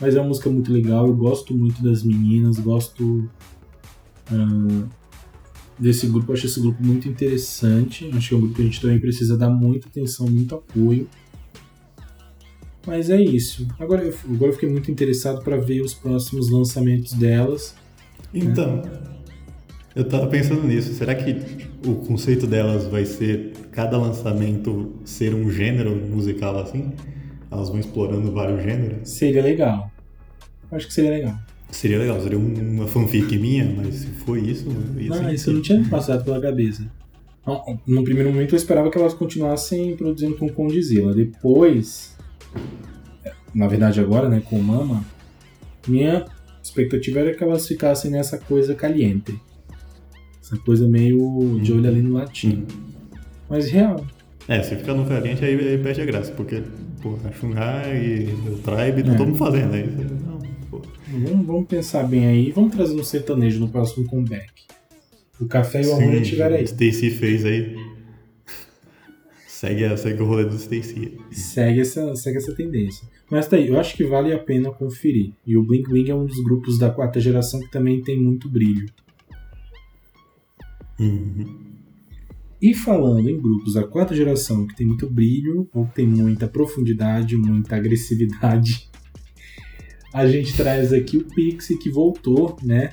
Mas 0.00 0.16
é 0.16 0.20
uma 0.20 0.28
música 0.28 0.50
muito 0.50 0.72
legal, 0.72 1.06
eu 1.06 1.14
gosto 1.14 1.54
muito 1.54 1.82
das 1.82 2.02
meninas, 2.02 2.58
gosto 2.58 3.28
ah, 4.30 4.86
desse 5.78 6.06
grupo, 6.06 6.30
eu 6.30 6.34
acho 6.34 6.46
esse 6.46 6.60
grupo 6.60 6.84
muito 6.84 7.08
interessante. 7.08 8.10
Acho 8.12 8.28
que 8.28 8.34
é 8.34 8.38
um 8.38 8.40
grupo 8.40 8.56
que 8.56 8.62
a 8.62 8.64
gente 8.64 8.80
também 8.80 8.98
precisa 8.98 9.36
dar 9.36 9.50
muita 9.50 9.88
atenção, 9.88 10.26
muito 10.26 10.54
apoio. 10.54 11.08
Mas 12.86 13.08
é 13.08 13.20
isso. 13.20 13.66
Agora 13.78 14.02
eu, 14.02 14.14
agora 14.30 14.50
eu 14.50 14.52
fiquei 14.52 14.68
muito 14.68 14.90
interessado 14.90 15.42
para 15.42 15.56
ver 15.56 15.80
os 15.80 15.94
próximos 15.94 16.50
lançamentos 16.50 17.12
delas. 17.14 17.74
Então, 18.32 18.82
eu 19.94 20.04
tava 20.04 20.26
pensando 20.26 20.64
nisso. 20.64 20.92
Será 20.92 21.14
que 21.14 21.36
o 21.86 21.94
conceito 21.96 22.46
delas 22.46 22.84
vai 22.86 23.06
ser 23.06 23.52
cada 23.70 23.96
lançamento 23.96 24.92
ser 25.04 25.34
um 25.34 25.50
gênero 25.50 25.94
musical 25.94 26.58
assim? 26.58 26.92
Elas 27.54 27.68
vão 27.70 27.78
explorando 27.80 28.30
vários 28.32 28.62
gêneros? 28.62 29.08
Seria 29.08 29.42
legal. 29.42 29.90
Acho 30.70 30.86
que 30.86 30.92
seria 30.94 31.10
legal. 31.10 31.38
Seria 31.70 31.98
legal, 31.98 32.20
seria 32.20 32.38
um- 32.38 32.74
uma 32.76 32.86
fanfic 32.86 33.36
minha, 33.38 33.64
mas 33.76 33.94
se 33.96 34.06
foi 34.06 34.40
isso, 34.40 34.66
Ah, 35.10 35.14
ser 35.28 35.34
isso 35.34 35.52
não 35.52 35.62
tinha 35.62 35.78
me 35.78 35.88
passado 35.88 36.24
pela 36.24 36.40
cabeça. 36.40 36.84
Não, 37.46 37.78
No 37.86 38.02
primeiro 38.04 38.30
momento 38.32 38.54
eu 38.54 38.56
esperava 38.56 38.90
que 38.90 38.96
elas 38.98 39.12
continuassem 39.14 39.96
produzindo 39.96 40.36
com 40.36 40.48
Condizila. 40.48 41.12
Depois, 41.14 42.16
na 43.54 43.66
verdade 43.68 44.00
agora, 44.00 44.28
né, 44.28 44.40
com 44.44 44.58
Mama, 44.58 45.04
minha 45.86 46.24
expectativa 46.62 47.20
era 47.20 47.34
que 47.34 47.42
elas 47.44 47.66
ficassem 47.66 48.10
nessa 48.10 48.38
coisa 48.38 48.74
caliente. 48.74 49.38
Essa 50.40 50.56
coisa 50.58 50.86
meio 50.88 51.58
de 51.62 51.72
olho 51.72 51.88
ali 51.88 52.02
no 52.02 52.14
latino. 52.14 52.62
Hum. 52.62 53.18
Mas 53.48 53.68
real. 53.70 54.04
É, 54.48 54.62
se 54.62 54.76
ficar 54.76 54.94
no 54.94 55.06
caliente 55.06 55.44
aí, 55.44 55.54
aí 55.54 55.78
perde 55.78 56.00
a 56.02 56.04
graça, 56.04 56.32
porque, 56.32 56.62
pô, 57.04 57.18
a 57.22 57.30
Shungai 57.30 58.02
e 58.02 58.24
o 58.48 58.58
Tribe 58.58 59.02
tá 59.02 59.14
todo 59.14 59.26
mundo 59.26 59.36
fazendo 59.36 59.74
aí. 59.74 59.86
Não, 59.86 60.38
pô. 60.70 60.80
Vamos, 61.06 61.46
vamos 61.46 61.66
pensar 61.68 62.02
bem 62.04 62.26
aí. 62.26 62.50
Vamos 62.50 62.74
trazer 62.74 62.98
um 62.98 63.04
sertanejo 63.04 63.60
no 63.60 63.68
próximo 63.68 64.06
comeback. 64.06 64.50
O 65.38 65.46
café 65.46 65.82
e 65.82 65.86
o 65.86 65.92
amor 65.92 66.14
estiver 66.14 66.50
aí. 66.50 66.64
Stacy 66.64 67.10
fez 67.10 67.44
aí. 67.44 67.76
segue, 69.46 69.96
segue 69.98 70.22
o 70.22 70.26
rolê 70.26 70.46
do 70.46 70.56
Stacy. 70.56 71.18
Segue 71.30 71.80
essa, 71.80 72.16
segue 72.16 72.38
essa 72.38 72.54
tendência. 72.54 73.06
Mas 73.30 73.46
tá 73.46 73.56
aí, 73.56 73.68
eu 73.68 73.78
acho 73.78 73.94
que 73.96 74.04
vale 74.04 74.32
a 74.32 74.38
pena 74.38 74.70
conferir. 74.70 75.32
E 75.46 75.56
o 75.56 75.62
Blink 75.62 75.88
Blink 75.88 76.10
é 76.10 76.14
um 76.14 76.24
dos 76.24 76.42
grupos 76.42 76.78
da 76.78 76.90
quarta 76.90 77.20
geração 77.20 77.60
que 77.60 77.70
também 77.70 78.02
tem 78.02 78.18
muito 78.18 78.48
brilho. 78.48 78.86
Uhum. 80.98 81.73
E 82.64 82.72
falando 82.72 83.28
em 83.28 83.38
grupos 83.38 83.74
da 83.74 83.84
quarta 83.86 84.14
geração 84.16 84.66
que 84.66 84.74
tem 84.74 84.86
muito 84.86 85.10
brilho, 85.10 85.68
ou 85.74 85.84
que 85.86 85.96
tem 85.96 86.06
muita 86.06 86.48
profundidade, 86.48 87.36
muita 87.36 87.76
agressividade, 87.76 88.88
a 90.12 90.26
gente 90.26 90.56
traz 90.56 90.90
aqui 90.92 91.18
o 91.18 91.24
Pixie 91.24 91.76
que 91.76 91.90
voltou, 91.90 92.56
né? 92.62 92.92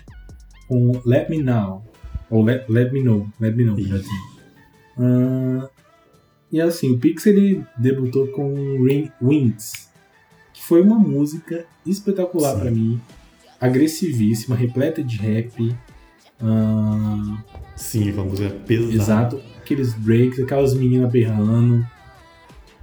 Com 0.68 0.92
Let 1.06 1.30
Me 1.30 1.38
Know. 1.42 1.84
Ou 2.30 2.44
Let, 2.44 2.66
Let 2.68 2.92
Me 2.92 3.02
Know. 3.02 3.28
Let 3.40 3.56
Me 3.56 3.64
Know. 3.64 3.78
Ah, 4.98 5.70
e 6.52 6.60
assim, 6.60 6.92
o 6.92 6.98
Pixie 7.00 7.30
ele 7.30 7.64
debutou 7.78 8.28
com 8.28 8.54
Ring- 8.84 9.12
Wings, 9.22 9.90
que 10.54 10.62
foi 10.62 10.82
uma 10.82 11.00
música 11.00 11.66
espetacular 11.86 12.60
pra 12.60 12.70
mim, 12.70 13.00
agressivíssima, 13.60 14.54
repleta 14.56 15.02
de 15.02 15.16
rap. 15.16 15.74
ah, 16.42 17.42
Sim, 17.76 18.10
aquela 18.10 18.26
música 18.26 18.50
pesada. 18.68 18.94
Exato, 18.94 19.42
aqueles 19.72 19.94
breaks, 19.94 20.40
aquelas 20.40 20.74
meninas 20.74 21.12
berrando, 21.12 21.86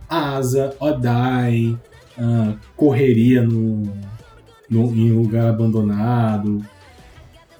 asa, 0.09 0.74
Odai, 0.80 1.78
ah, 2.16 2.55
correria 2.76 3.43
no, 3.43 3.82
no- 4.70 4.95
em 4.95 5.11
lugar 5.12 5.49
abandonado, 5.51 6.64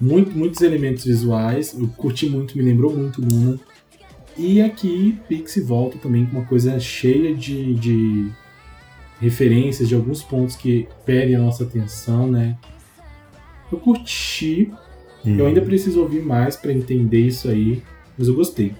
muito, 0.01 0.31
muitos 0.35 0.61
elementos 0.61 1.03
visuais, 1.05 1.77
eu 1.77 1.87
curti 1.89 2.27
muito, 2.27 2.57
me 2.57 2.63
lembrou 2.63 2.95
muito 2.95 3.21
Luna. 3.21 3.59
E 4.37 4.61
aqui 4.61 5.19
Pixie 5.27 5.61
volta 5.61 5.97
também 5.97 6.25
com 6.25 6.37
uma 6.37 6.45
coisa 6.45 6.79
cheia 6.79 7.35
de, 7.35 7.73
de 7.75 8.31
referências, 9.19 9.87
de 9.89 9.95
alguns 9.95 10.23
pontos 10.23 10.55
que 10.55 10.87
pedem 11.05 11.35
a 11.35 11.39
nossa 11.39 11.63
atenção, 11.63 12.29
né? 12.31 12.57
Eu 13.71 13.77
curti, 13.77 14.71
Hum. 15.25 15.35
eu 15.37 15.45
ainda 15.47 15.61
preciso 15.61 15.99
ouvir 16.01 16.21
mais 16.23 16.55
pra 16.55 16.71
entender 16.71 17.19
isso 17.27 17.49
aí, 17.49 17.83
mas 18.17 18.29
eu 18.29 18.35
gostei. 18.35 18.73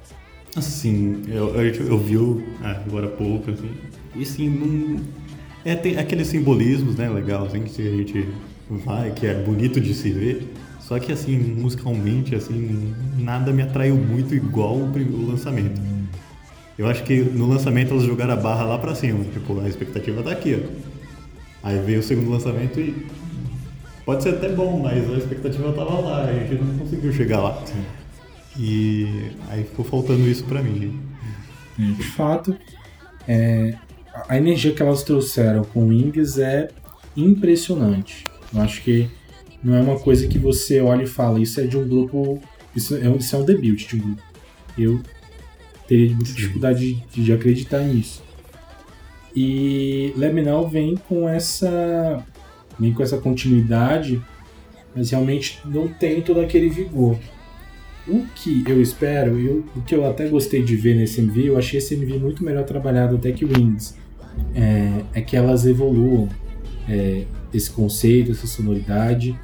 Assim, 0.56 1.22
eu, 1.28 1.56
eu, 1.56 1.74
eu 1.86 1.97
vi 1.97 2.18
ah, 2.64 2.82
agora 2.86 3.06
há 3.06 3.10
pouco, 3.10 3.52
assim, 3.52 3.70
e 4.16 4.26
sim, 4.26 4.50
não, 4.50 5.00
é, 5.64 5.76
tem 5.76 5.97
aqueles 5.97 6.28
simbolismos, 6.28 6.95
né, 6.95 7.08
legal, 7.08 7.45
assim, 7.45 7.62
que 7.64 7.88
a 7.88 7.91
gente 7.91 8.28
vai, 8.70 9.12
que 9.12 9.28
é 9.28 9.36
bonito 9.36 9.80
de 9.80 9.93
se 9.93 10.10
ver, 10.12 10.52
só 10.80 10.97
que, 10.97 11.12
assim, 11.12 11.38
musicalmente, 11.38 12.34
assim, 12.34 12.95
nada 13.20 13.52
me 13.52 13.62
atraiu 13.62 13.95
muito 13.95 14.34
igual 14.34 14.76
o, 14.76 15.28
lançamento. 15.28 15.80
Eu 16.78 16.88
acho 16.88 17.04
que 17.04 17.22
no 17.22 17.47
lançamento 17.47 17.91
elas 17.91 18.04
jogaram 18.04 18.34
a 18.34 18.38
barra 18.38 18.64
lá 18.64 18.78
pra 18.80 18.95
cima, 18.95 19.24
tipo, 19.26 19.60
a 19.60 19.70
expectativa 19.70 20.24
tá 20.24 20.32
aqui, 20.32 20.56
ó. 20.56 20.89
Aí 21.62 21.78
veio 21.80 22.00
o 22.00 22.04
segundo 22.04 22.32
lançamento 22.32 22.80
e 22.80 23.06
pode 24.06 24.24
ser 24.24 24.30
até 24.30 24.50
bom, 24.50 24.80
mas 24.82 25.08
a 25.14 25.18
expectativa 25.18 25.72
tava 25.74 26.00
lá, 26.00 26.24
a 26.24 26.34
gente 26.34 26.56
não 26.56 26.78
conseguiu 26.80 27.14
chegar 27.14 27.41
lá. 27.41 27.64
E 28.58 29.32
aí 29.50 29.64
ficou 29.64 29.86
faltando 29.86 30.28
isso 30.28 30.43
pra 30.45 30.62
mim. 30.62 31.00
De 31.78 32.04
fato, 32.04 32.56
é, 33.28 33.76
a 34.28 34.38
energia 34.38 34.74
que 34.74 34.82
elas 34.82 35.04
trouxeram 35.04 35.64
com 35.64 35.86
o 35.86 35.88
Wings 35.88 36.38
é 36.38 36.70
impressionante. 37.16 38.26
Eu 38.54 38.62
acho 38.62 38.82
que 38.82 39.10
não 39.64 39.76
é 39.76 39.82
uma 39.82 40.00
coisa 40.00 40.28
que 40.28 40.38
você 40.38 40.82
olha 40.82 41.04
e 41.04 41.08
fala, 41.08 41.39
isso 41.39 41.60
é 41.60 41.68
de 41.68 41.78
um 41.78 41.88
grupo. 41.88 42.41
Isso 42.76 42.95
é 42.95 43.10
um, 43.10 43.18
isso 43.18 43.36
é 43.36 43.39
um 43.39 43.45
debut 43.45 43.88
de 43.88 43.95
um 43.95 44.00
grupo. 44.00 44.24
Eu 44.78 45.02
teria 45.88 46.14
muita 46.14 46.32
dificuldade 46.32 47.04
de, 47.12 47.24
de 47.24 47.34
acreditar 47.34 47.80
nisso. 47.80 48.24
E 49.36 50.14
Leminal 50.16 50.68
vem 50.68 50.95
com 50.95 51.28
essa. 51.28 52.24
vem 52.80 52.93
com 52.93 53.04
essa 53.04 53.18
continuidade, 53.18 54.22
mas 54.95 55.12
realmente 55.12 55.60
não 55.66 55.88
tem 55.88 56.22
todo 56.22 56.39
aquele 56.39 56.70
vigor. 56.70 57.18
O 58.10 58.26
que 58.36 58.64
eu 58.68 58.82
espero, 58.82 59.38
eu, 59.39 59.64
o 59.76 59.82
que 59.82 59.93
eu 59.93 60.05
até 60.05 60.28
gostei 60.28 60.64
de 60.64 60.76
ver 60.76 60.95
nesse 60.95 61.22
MV, 61.22 61.45
eu 61.49 61.57
achei 61.57 61.78
esse 61.78 61.93
MV 61.93 62.18
muito 62.20 62.43
melhor 62.43 62.64
trabalhado 62.64 63.16
até 63.16 63.32
que 63.32 63.45
Wings, 63.45 63.95
é, 64.55 65.03
é 65.14 65.22
que 65.22 65.36
elas 65.36 65.66
evoluam 65.66 66.28
é, 66.88 67.24
esse 67.53 67.70
conceito, 67.70 68.32
essa 68.32 68.47
sonoridade, 68.47 69.38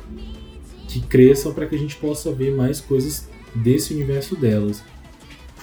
que 0.87 0.99
cresçam 1.01 1.53
para 1.53 1.65
que 1.65 1.75
a 1.75 1.77
gente 1.77 1.95
possa 1.97 2.31
ver 2.31 2.55
mais 2.55 2.79
coisas 2.81 3.27
desse 3.53 3.93
universo 3.93 4.35
delas. 4.35 4.83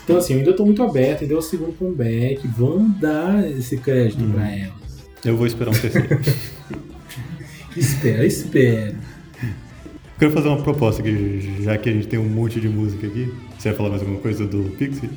Então 0.04 0.16
assim, 0.16 0.34
eu 0.34 0.38
ainda 0.40 0.50
estou 0.50 0.66
muito 0.66 0.82
aberto, 0.82 1.22
ainda 1.22 1.34
é 1.34 1.36
o 1.36 1.42
segundo 1.42 1.72
comeback, 1.76 2.46
vamos 2.48 3.00
dar 3.00 3.48
esse 3.50 3.76
crédito 3.78 4.22
Uhum. 4.22 4.32
para 4.32 4.50
elas. 4.50 4.72
Eu 5.24 5.36
vou 5.36 5.46
esperar 5.46 5.70
um 5.70 5.78
terceiro. 5.78 6.20
Espera, 7.76 8.26
espera. 8.26 8.94
Quero 10.22 10.34
fazer 10.34 10.46
uma 10.46 10.62
proposta, 10.62 11.02
que 11.02 11.64
já 11.64 11.76
que 11.76 11.90
a 11.90 11.92
gente 11.92 12.06
tem 12.06 12.16
um 12.16 12.28
monte 12.28 12.60
de 12.60 12.68
música 12.68 13.08
aqui. 13.08 13.28
Você 13.58 13.70
vai 13.70 13.76
falar 13.76 13.88
mais 13.88 14.02
alguma 14.02 14.20
coisa 14.20 14.46
do 14.46 14.70
Pixie? 14.76 15.10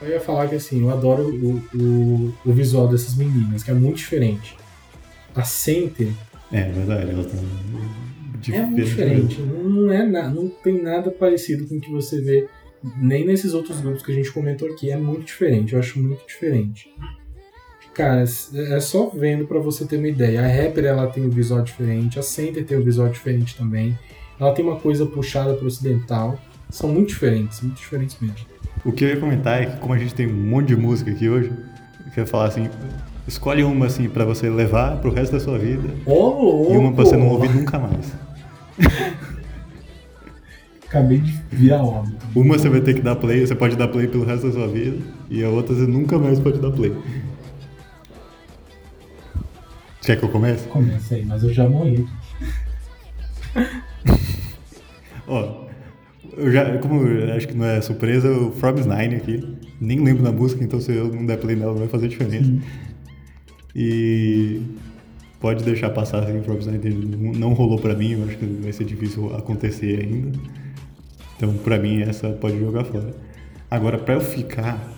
Eu 0.00 0.08
ia 0.08 0.20
falar 0.20 0.48
que 0.48 0.54
assim, 0.54 0.80
eu 0.80 0.90
adoro 0.90 1.28
o, 1.28 1.62
o, 1.78 2.34
o 2.42 2.50
visual 2.54 2.88
dessas 2.88 3.14
meninas, 3.14 3.62
que 3.62 3.70
é 3.70 3.74
muito 3.74 3.96
diferente. 3.96 4.56
A 5.36 5.44
Center 5.44 6.08
É, 6.50 6.62
verdade, 6.62 7.10
elas 7.10 7.26
estão 7.26 7.40
é 8.54 8.62
muito 8.62 8.82
diferente. 8.82 9.38
Não, 9.38 9.92
é 9.92 10.02
na, 10.02 10.30
não 10.30 10.48
tem 10.48 10.82
nada 10.82 11.10
parecido 11.10 11.66
com 11.66 11.76
o 11.76 11.80
que 11.82 11.92
você 11.92 12.18
vê 12.22 12.48
nem 12.96 13.26
nesses 13.26 13.52
outros 13.52 13.82
grupos 13.82 14.02
que 14.02 14.12
a 14.12 14.14
gente 14.14 14.32
comentou 14.32 14.66
aqui. 14.66 14.90
É 14.90 14.96
muito 14.96 15.26
diferente, 15.26 15.74
eu 15.74 15.78
acho 15.78 16.00
muito 16.00 16.26
diferente. 16.26 16.88
Cara, 17.92 18.22
é 18.22 18.80
só 18.80 19.10
vendo 19.10 19.46
pra 19.46 19.58
você 19.58 19.84
ter 19.84 19.98
uma 19.98 20.08
ideia. 20.08 20.40
A 20.40 20.48
Rapper 20.48 20.86
ela 20.86 21.06
tem 21.08 21.22
um 21.22 21.28
visual 21.28 21.60
diferente, 21.60 22.18
a 22.18 22.22
Center 22.22 22.64
tem 22.64 22.78
um 22.78 22.82
visual 22.82 23.10
diferente 23.10 23.54
também. 23.54 23.94
Ela 24.42 24.52
tem 24.52 24.64
uma 24.64 24.74
coisa 24.74 25.06
puxada 25.06 25.54
pro 25.54 25.68
ocidental. 25.68 26.36
São 26.68 26.88
muito 26.88 27.10
diferentes, 27.10 27.60
muito 27.60 27.76
diferentes 27.76 28.16
mesmo. 28.20 28.38
O 28.84 28.90
que 28.90 29.04
eu 29.04 29.10
ia 29.10 29.20
comentar 29.20 29.62
é 29.62 29.66
que 29.66 29.76
como 29.76 29.94
a 29.94 29.98
gente 29.98 30.12
tem 30.12 30.26
um 30.26 30.34
monte 30.34 30.66
de 30.68 30.76
música 30.76 31.12
aqui 31.12 31.28
hoje, 31.28 31.52
eu 32.04 32.12
quero 32.12 32.26
falar 32.26 32.46
assim, 32.46 32.68
escolhe 33.28 33.62
uma 33.62 33.86
assim 33.86 34.08
pra 34.08 34.24
você 34.24 34.50
levar 34.50 34.96
pro 34.96 35.12
resto 35.12 35.30
da 35.30 35.38
sua 35.38 35.60
vida 35.60 35.88
Oh, 36.04 36.66
e 36.72 36.76
uma 36.76 36.92
pra 36.92 37.04
você 37.04 37.16
não 37.16 37.28
ouvir 37.28 37.54
nunca 37.54 37.78
mais. 37.78 38.12
Acabei 40.88 41.18
de 41.18 41.40
virar 41.48 41.84
óbito. 41.84 42.26
Uma 42.34 42.58
você 42.58 42.68
vai 42.68 42.80
ter 42.80 42.94
que 42.94 43.00
dar 43.00 43.14
play, 43.14 43.46
você 43.46 43.54
pode 43.54 43.76
dar 43.76 43.86
play 43.86 44.08
pelo 44.08 44.24
resto 44.24 44.48
da 44.48 44.52
sua 44.52 44.66
vida, 44.66 44.98
e 45.30 45.44
a 45.44 45.48
outra 45.50 45.72
você 45.72 45.86
nunca 45.86 46.18
mais 46.18 46.40
pode 46.40 46.58
dar 46.58 46.72
play. 46.72 46.92
Quer 50.00 50.16
que 50.16 50.24
eu 50.24 50.28
comece? 50.28 50.66
Começa 50.66 51.14
aí, 51.14 51.24
mas 51.24 51.44
eu 51.44 51.52
já 51.52 51.68
morri. 51.68 52.04
Ó, 55.32 55.64
eu 56.36 56.50
já, 56.52 56.78
como 56.78 57.06
eu 57.06 57.32
acho 57.34 57.48
que 57.48 57.54
não 57.54 57.64
é 57.64 57.80
surpresa, 57.80 58.30
o 58.30 58.52
Frog's 58.52 58.84
Nine 58.86 59.16
aqui, 59.16 59.56
nem 59.80 59.98
lembro 60.00 60.22
da 60.22 60.30
música, 60.32 60.62
então 60.62 60.78
se 60.80 60.92
eu 60.92 61.08
não 61.12 61.24
der 61.24 61.38
play 61.38 61.56
nela 61.56 61.72
vai 61.74 61.88
fazer 61.88 62.08
diferença. 62.08 62.52
E 63.74 64.60
pode 65.40 65.64
deixar 65.64 65.90
passar 65.90 66.22
assim, 66.22 66.38
o 66.38 66.42
Frog's 66.42 66.66
Nine 66.66 66.94
não- 67.16 67.32
não 67.32 67.52
rolou 67.54 67.78
pra 67.78 67.94
mim, 67.94 68.12
eu 68.12 68.24
acho 68.24 68.36
que 68.36 68.44
vai 68.44 68.72
ser 68.72 68.84
difícil 68.84 69.34
acontecer 69.34 70.00
ainda. 70.00 70.38
Então 71.36 71.54
pra 71.54 71.78
mim 71.78 72.02
essa 72.02 72.28
pode 72.30 72.58
jogar 72.58 72.84
fora. 72.84 73.14
Agora 73.70 73.98
pra 73.98 74.14
eu 74.14 74.20
ficar, 74.20 74.92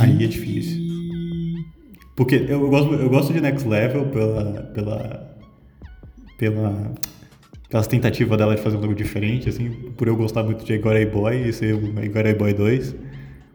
aí 0.00 0.24
é 0.24 0.26
difícil. 0.26 0.82
Porque 2.16 2.44
eu 2.48 2.68
gosto, 2.68 2.92
eu 2.94 3.08
gosto 3.08 3.32
de 3.32 3.40
Next 3.40 3.66
Level 3.68 4.06
pela, 4.06 4.44
pela, 4.74 5.36
pela 6.38 6.92
aquelas 7.74 7.86
tentativas 7.88 8.38
dela 8.38 8.54
de 8.54 8.62
fazer 8.62 8.76
um 8.76 8.82
jogo 8.82 8.94
diferente, 8.94 9.48
assim, 9.48 9.68
por 9.96 10.06
eu 10.06 10.14
gostar 10.16 10.44
muito 10.44 10.64
de 10.64 10.72
Igor 10.74 10.94
Boy 11.10 11.48
e 11.48 11.52
ser 11.52 11.74
o 11.74 12.04
Igor 12.04 12.22
Boy 12.36 12.54
2. 12.54 12.94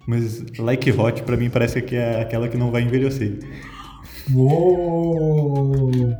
Mas 0.06 0.44
Like 0.58 0.92
Hot 0.92 1.24
pra 1.24 1.38
mim 1.38 1.50
parece 1.50 1.82
que 1.82 1.96
é 1.96 2.22
aquela 2.22 2.50
que 2.50 2.58
não 2.58 2.70
vai 2.70 2.82
envelhecer. 2.82 3.40
Uou! 4.34 6.18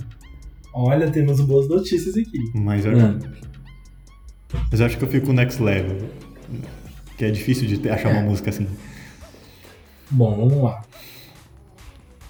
Olha, 0.74 1.12
temos 1.12 1.42
boas 1.42 1.68
notícias 1.68 2.16
aqui. 2.16 2.40
Mas 2.56 2.86
eu, 2.86 2.96
Hum. 2.98 3.20
mas 4.72 4.80
eu 4.80 4.86
acho 4.86 4.98
que 4.98 5.04
eu 5.04 5.10
fico 5.10 5.28
com 5.28 5.34
Next 5.34 5.62
Level. 5.62 5.98
Que 7.18 7.26
é 7.26 7.32
difícil 7.32 7.68
de 7.68 7.80
ter- 7.80 7.90
achar 7.90 8.12
uma 8.12 8.22
É. 8.22 8.24
música 8.24 8.50
assim. 8.50 8.66
Bom, 10.10 10.38
vamos 10.38 10.64
lá. 10.64 10.82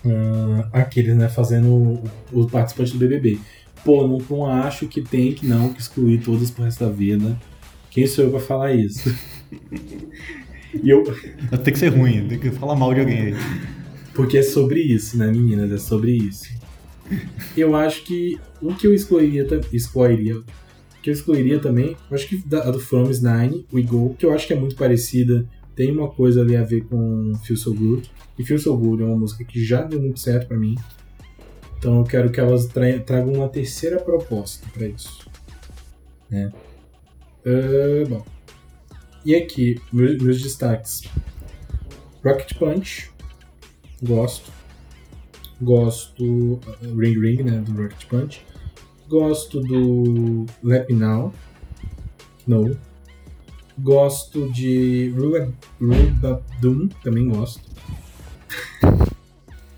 Hum, 0.03 0.63
aqueles, 0.74 1.15
né, 1.15 1.30
fazendo 1.30 1.67
o, 1.72 2.03
o 2.41 2.49
participante 2.49 2.93
do 2.93 2.97
BBB. 2.97 3.38
Pô, 3.84 4.08
não, 4.08 4.18
não 4.30 4.46
acho 4.46 4.88
que 4.88 5.02
tem 5.02 5.34
que 5.34 5.46
não, 5.46 5.74
que 5.74 5.80
excluir 5.80 6.22
todas 6.22 6.52
pro 6.52 6.64
resto 6.64 6.84
da 6.84 6.92
vida. 6.92 7.40
Quem 7.90 8.06
sou 8.06 8.26
eu 8.26 8.32
pra 8.32 8.40
falar 8.40 8.74
isso? 8.74 9.14
E 10.72 10.90
eu, 10.90 11.04
Tem 11.64 11.74
que 11.74 11.80
ser 11.80 11.88
ruim, 11.90 12.28
tem 12.28 12.38
que 12.38 12.52
falar 12.52 12.76
mal 12.76 12.94
de 12.94 13.00
alguém 13.00 13.20
aí. 13.20 13.34
Porque 14.14 14.38
é 14.38 14.44
sobre 14.44 14.80
isso, 14.80 15.18
né, 15.18 15.32
meninas? 15.32 15.72
É 15.72 15.78
sobre 15.78 16.12
isso. 16.12 16.48
Eu 17.58 17.76
acho 17.76 18.04
que 18.04 18.38
o 18.62 18.76
que 18.76 18.86
eu 18.86 18.94
excluiria, 18.94 19.48
excluiria, 19.74 20.38
o 20.38 20.44
que 21.02 21.10
eu 21.10 21.14
excluiria 21.14 21.60
também, 21.60 21.98
eu 22.10 22.16
acho 22.16 22.28
que 22.28 22.38
da, 22.38 22.68
a 22.68 22.72
do 22.72 22.80
Fromis 22.80 23.22
Nine, 23.22 23.66
We 23.74 23.82
Go, 23.82 24.16
que 24.18 24.26
eu 24.26 24.34
acho 24.34 24.46
que 24.46 24.54
é 24.54 24.56
muito 24.56 24.76
parecida, 24.76 25.44
tem 25.76 25.92
uma 25.92 26.10
coisa 26.10 26.42
ali 26.42 26.56
a 26.56 26.64
ver 26.64 26.82
com 26.84 27.34
Feel 27.44 27.58
So 27.58 27.74
Good. 27.74 28.12
E 28.38 28.44
Feel 28.44 28.60
So 28.60 28.78
Good 28.78 29.02
é 29.02 29.06
uma 29.06 29.18
música 29.18 29.44
que 29.44 29.64
já 29.64 29.82
deu 29.82 30.00
muito 30.00 30.20
certo 30.20 30.48
pra 30.48 30.58
mim. 30.58 30.76
Então 31.80 31.98
eu 32.00 32.04
quero 32.04 32.30
que 32.32 32.40
elas 32.40 32.68
tra 32.68 33.00
tragam 33.00 33.34
uma 33.34 33.48
terceira 33.50 34.00
proposta 34.00 34.68
pra 34.74 34.86
isso. 34.88 35.28
Né? 36.30 36.52
Ah, 37.46 38.08
bom. 38.10 38.26
E 39.26 39.34
aqui, 39.36 39.82
meus, 39.92 40.22
meus 40.22 40.42
destaques. 40.42 41.04
Rocket 42.24 42.58
Punch, 42.58 43.10
Gosto. 44.04 44.52
Gosto. 45.62 46.24
uh, 46.24 46.60
Ring 46.98 47.20
Ring, 47.20 47.44
né? 47.44 47.60
Do 47.66 47.82
Rocket 47.82 48.06
Punch. 48.08 48.46
Gosto 49.08 49.62
do 49.62 50.46
Lap 50.64 50.90
Now. 50.94 51.34
No. 52.46 52.78
Gosto 53.78 54.50
de 54.52 55.10
Ruba- 55.18 55.54
Rubadum. 55.82 56.88
Também 57.04 57.28
gosto. 57.30 57.62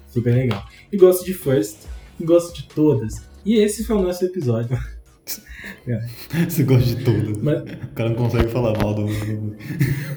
Super 0.09 0.33
legal. 0.35 0.65
E 0.91 0.97
gosto 0.97 1.23
de 1.25 1.33
First. 1.33 1.87
Gosto 2.25 2.55
de 2.55 2.63
todas. 2.69 3.27
E 3.45 3.55
esse 3.55 3.83
foi 3.83 3.95
o 3.97 4.01
nosso 4.01 4.23
episódio. 4.25 4.77
Você 6.49 6.63
gosta 6.63 6.95
de 6.95 7.03
tudo. 7.03 7.39
Mas, 7.43 7.61
O 7.61 7.87
cara 7.95 8.09
não 8.09 8.15
consegue 8.15 8.47
falar 8.49 8.77
mal 8.77 8.93
do. 8.93 9.05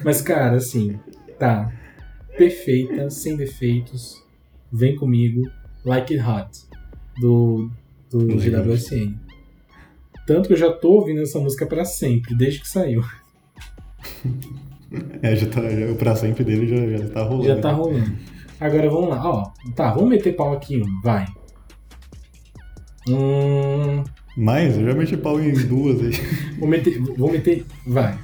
mas 0.03 0.21
cara, 0.21 0.57
assim, 0.57 0.99
tá. 1.39 1.71
Perfeita, 2.37 3.09
sem 3.09 3.35
defeitos. 3.35 4.21
Vem 4.71 4.95
comigo. 4.95 5.49
Like 5.85 6.17
It 6.17 6.27
Hot. 6.27 6.49
Do, 7.19 7.69
do. 8.09 8.27
GWSN. 8.37 9.15
Tanto 10.27 10.47
que 10.47 10.53
eu 10.53 10.57
já 10.57 10.71
tô 10.71 10.93
ouvindo 10.93 11.21
essa 11.21 11.39
música 11.39 11.65
pra 11.67 11.85
sempre, 11.85 12.35
desde 12.35 12.59
que 12.61 12.67
saiu. 12.67 13.03
É, 15.21 15.35
já 15.35 15.47
tá. 15.47 15.61
já- 15.67 15.91
o 15.91 15.95
pra 15.95 16.15
sempre 16.15 16.43
dele 16.43 16.67
já, 16.67 16.97
já 17.03 17.09
tá 17.09 17.23
rolando. 17.23 17.47
Já 17.47 17.57
tá 17.59 17.71
rolando. 17.71 18.11
Agora 18.59 18.89
vamos 18.89 19.09
lá, 19.09 19.29
ó. 19.29 19.51
Tá, 19.75 19.91
vamos 19.91 20.09
meter 20.09 20.35
pau 20.35 20.53
aqui 20.53 20.75
em 20.75 20.83
um, 20.83 21.01
vai. 21.03 21.25
Hum, 23.07 24.03
Mas 24.35 24.77
eu 24.77 24.85
já 24.85 24.93
meti 24.93 25.15
pau 25.17 25.39
em 25.39 25.53
duas 25.53 26.01
aí. 26.01 26.11
vou 26.59 26.67
meter, 26.67 26.99
vou 26.99 27.31
meter, 27.31 27.65
vai. 27.85 28.17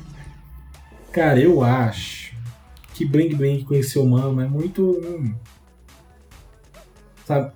Cara, 1.11 1.39
eu 1.39 1.61
acho 1.63 2.34
que 2.93 3.05
Bling 3.05 3.36
Bling 3.36 3.63
conheceu 3.63 4.05
Mama 4.05 4.43
é 4.45 4.47
muito. 4.47 4.84
hum, 5.03 5.34
sabe? 7.25 7.51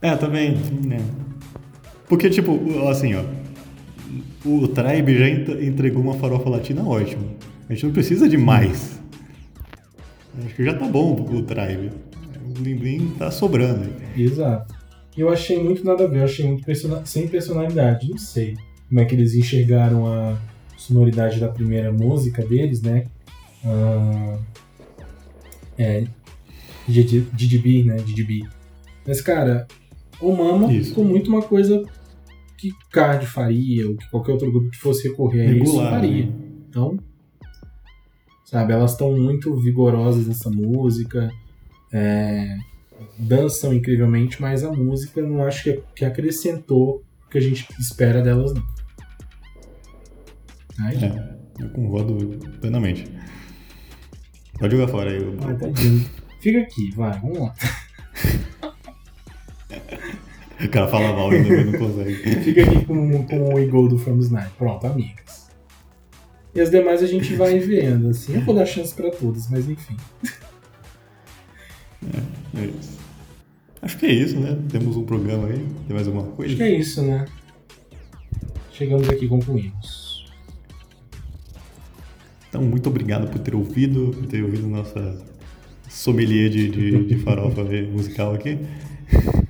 É, 0.00 0.14
também. 0.16 0.56
né. 0.84 0.98
Porque, 2.08 2.30
tipo, 2.30 2.52
o- 2.52 2.88
assim, 2.88 3.14
ó. 3.14 3.22
O 4.44 4.68
Tribe 4.68 5.18
já 5.18 5.28
ent- 5.28 5.62
entregou 5.62 6.00
uma 6.02 6.14
farofa 6.14 6.48
latina 6.48 6.82
ótima. 6.82 7.22
A 7.68 7.74
gente 7.74 7.84
não 7.86 7.92
precisa 7.92 8.28
de 8.28 8.38
mais. 8.38 8.98
Acho 10.44 10.54
que 10.54 10.64
já 10.64 10.72
tá 10.74 10.86
bom 10.86 11.14
o 11.14 11.42
Tribe. 11.42 11.90
O 12.46 12.60
Blim 12.60 12.76
Blim 12.76 13.08
tá 13.18 13.30
sobrando. 13.30 13.90
Exato. 14.16 14.74
E 15.18 15.20
eu 15.20 15.28
achei 15.30 15.60
muito 15.60 15.84
nada 15.84 16.04
a 16.04 16.06
ver, 16.06 16.20
eu 16.20 16.24
achei 16.26 16.46
muito 16.46 16.64
persona- 16.64 17.04
sem 17.04 17.26
personalidade. 17.26 18.08
Não 18.08 18.16
sei 18.18 18.56
como 18.88 19.00
é 19.00 19.04
que 19.04 19.16
eles 19.16 19.34
enxergaram 19.34 20.06
a 20.06 20.38
sonoridade 20.76 21.40
da 21.40 21.48
primeira 21.48 21.90
música 21.92 22.40
deles, 22.46 22.80
né? 22.82 23.04
Ah, 23.64 24.38
é. 25.76 26.04
DDB, 26.86 27.82
né? 27.82 27.96
DDB. 27.96 28.46
Mas, 29.04 29.20
cara, 29.20 29.66
o 30.20 30.32
Mama 30.36 30.72
Isso. 30.72 30.90
ficou 30.90 31.04
muito 31.04 31.28
uma 31.30 31.42
coisa 31.42 31.82
que 32.56 32.70
Card 32.92 33.26
faria, 33.26 33.88
ou 33.88 33.96
que 33.96 34.08
qualquer 34.10 34.32
outro 34.32 34.50
grupo 34.52 34.70
que 34.70 34.78
fosse 34.78 35.08
recorrer 35.08 35.42
a 35.48 35.52
isso 35.52 35.64
Regular, 35.64 35.90
faria. 35.90 36.26
né? 36.26 36.32
Então, 36.68 36.96
sabe, 38.44 38.72
elas 38.72 38.92
estão 38.92 39.16
muito 39.16 39.54
vigorosas 39.56 40.28
nessa 40.28 40.48
música, 40.48 41.28
é, 41.92 42.56
dançam 43.18 43.72
incrivelmente, 43.74 44.40
mas 44.40 44.64
a 44.64 44.72
música 44.72 45.20
eu 45.20 45.28
não 45.28 45.42
acho 45.44 45.62
que, 45.64 45.82
que 45.94 46.04
acrescentou 46.04 47.04
o 47.26 47.30
que 47.30 47.38
a 47.38 47.40
gente 47.40 47.66
espera 47.78 48.22
delas, 48.22 48.52
não. 48.54 48.62
É, 50.86 51.62
eu 51.62 51.68
concordo 51.70 52.14
plenamente. 52.60 53.10
Pode 54.58 54.76
jogar 54.76 54.88
fora 54.90 55.10
aí. 55.10 55.18
o- 55.20 55.36
ai, 55.44 55.56
tadinho. 55.56 56.08
Fica 56.40 56.60
aqui, 56.60 56.90
vai, 56.94 57.18
vamos 57.20 57.38
lá. 57.38 57.54
O 60.60 60.68
cara 60.70 60.88
fala 60.88 61.12
mal 61.12 61.32
e 61.32 61.64
não, 61.66 61.78
consegue. 61.78 62.14
Fica 62.42 62.62
aqui 62.64 62.84
com, 62.84 63.24
com 63.26 63.54
o 63.54 63.58
Eagle 63.60 63.88
do 63.90 63.96
From 63.98 64.18
Snipe. 64.18 64.50
Pronto, 64.58 64.88
amigas. 64.88 65.48
E 66.52 66.60
as 66.60 66.68
demais 66.68 67.00
a 67.00 67.06
gente 67.06 67.36
vai 67.36 67.60
vendo, 67.60 68.08
assim. 68.08 68.34
Eu 68.34 68.40
vou 68.40 68.52
dar 68.56 68.66
chance 68.66 68.92
pra 68.92 69.08
todas, 69.08 69.48
mas 69.48 69.68
enfim. 69.68 69.96
É 72.02 72.20
isso. 72.66 72.98
Acho 73.80 73.96
que 73.96 74.06
é 74.06 74.12
isso, 74.12 74.38
né? 74.40 74.58
Temos 74.70 74.96
um 74.96 75.04
programa 75.04 75.46
aí. 75.48 75.64
Tem 75.86 75.94
mais 75.94 76.06
alguma 76.06 76.26
coisa? 76.26 76.52
Acho 76.52 76.56
que 76.56 76.62
é 76.62 76.78
isso, 76.78 77.02
né? 77.02 77.24
Chegamos 78.72 79.08
aqui 79.08 79.24
e 79.24 79.28
concluímos. 79.28 80.26
Então, 82.48 82.62
muito 82.62 82.88
obrigado 82.88 83.30
por 83.30 83.38
ter 83.40 83.54
ouvido, 83.54 84.10
por 84.16 84.26
ter 84.26 84.42
ouvido 84.42 84.66
nossa 84.66 85.20
sommelier 85.88 86.48
de, 86.48 86.68
de, 86.68 87.04
de 87.04 87.18
farofa 87.18 87.62
musical 87.92 88.34
aqui. 88.34 88.58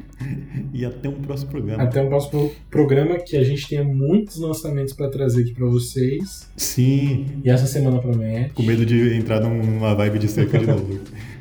E 0.73 0.85
até 0.85 1.09
um 1.09 1.15
próximo 1.23 1.51
programa. 1.51 1.83
Até 1.83 2.03
o 2.03 2.09
próximo 2.09 2.53
programa, 2.71 3.19
que 3.19 3.37
a 3.37 3.43
gente 3.43 3.67
tenha 3.67 3.83
muitos 3.83 4.39
lançamentos 4.39 4.93
pra 4.93 5.09
trazer 5.09 5.43
aqui 5.43 5.55
pra 5.55 5.67
vocês. 5.67 6.49
Sim, 6.57 7.27
E 7.43 7.51
essa 7.51 7.67
semana 7.67 7.99
promete. 7.99 8.51
com 8.55 8.63
medo 8.63 8.85
de 8.85 9.15
entrar 9.15 9.41
numa 9.41 9.95
vibe 9.95 10.19
de 10.21 10.29
seca 10.29 10.59
de 10.59 10.67
novo. 10.67 11.01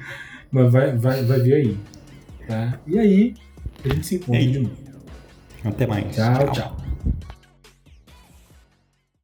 Mas 0.51 0.71
vai, 0.71 0.95
vai, 0.95 1.23
vai 1.23 1.39
vir 1.39 1.53
aí. 1.53 1.77
Tá? 2.47 2.79
E 2.87 2.97
aí, 2.97 3.33
a 3.83 3.89
gente 3.89 4.05
se 4.05 4.15
encontra 4.15 4.35
E 4.41 4.45
aí? 4.45 4.51
de 4.51 4.59
novo. 4.59 4.75
Até 5.63 5.87
mais. 5.87 6.15
tchau. 6.15 6.51
tchau. 6.51 6.86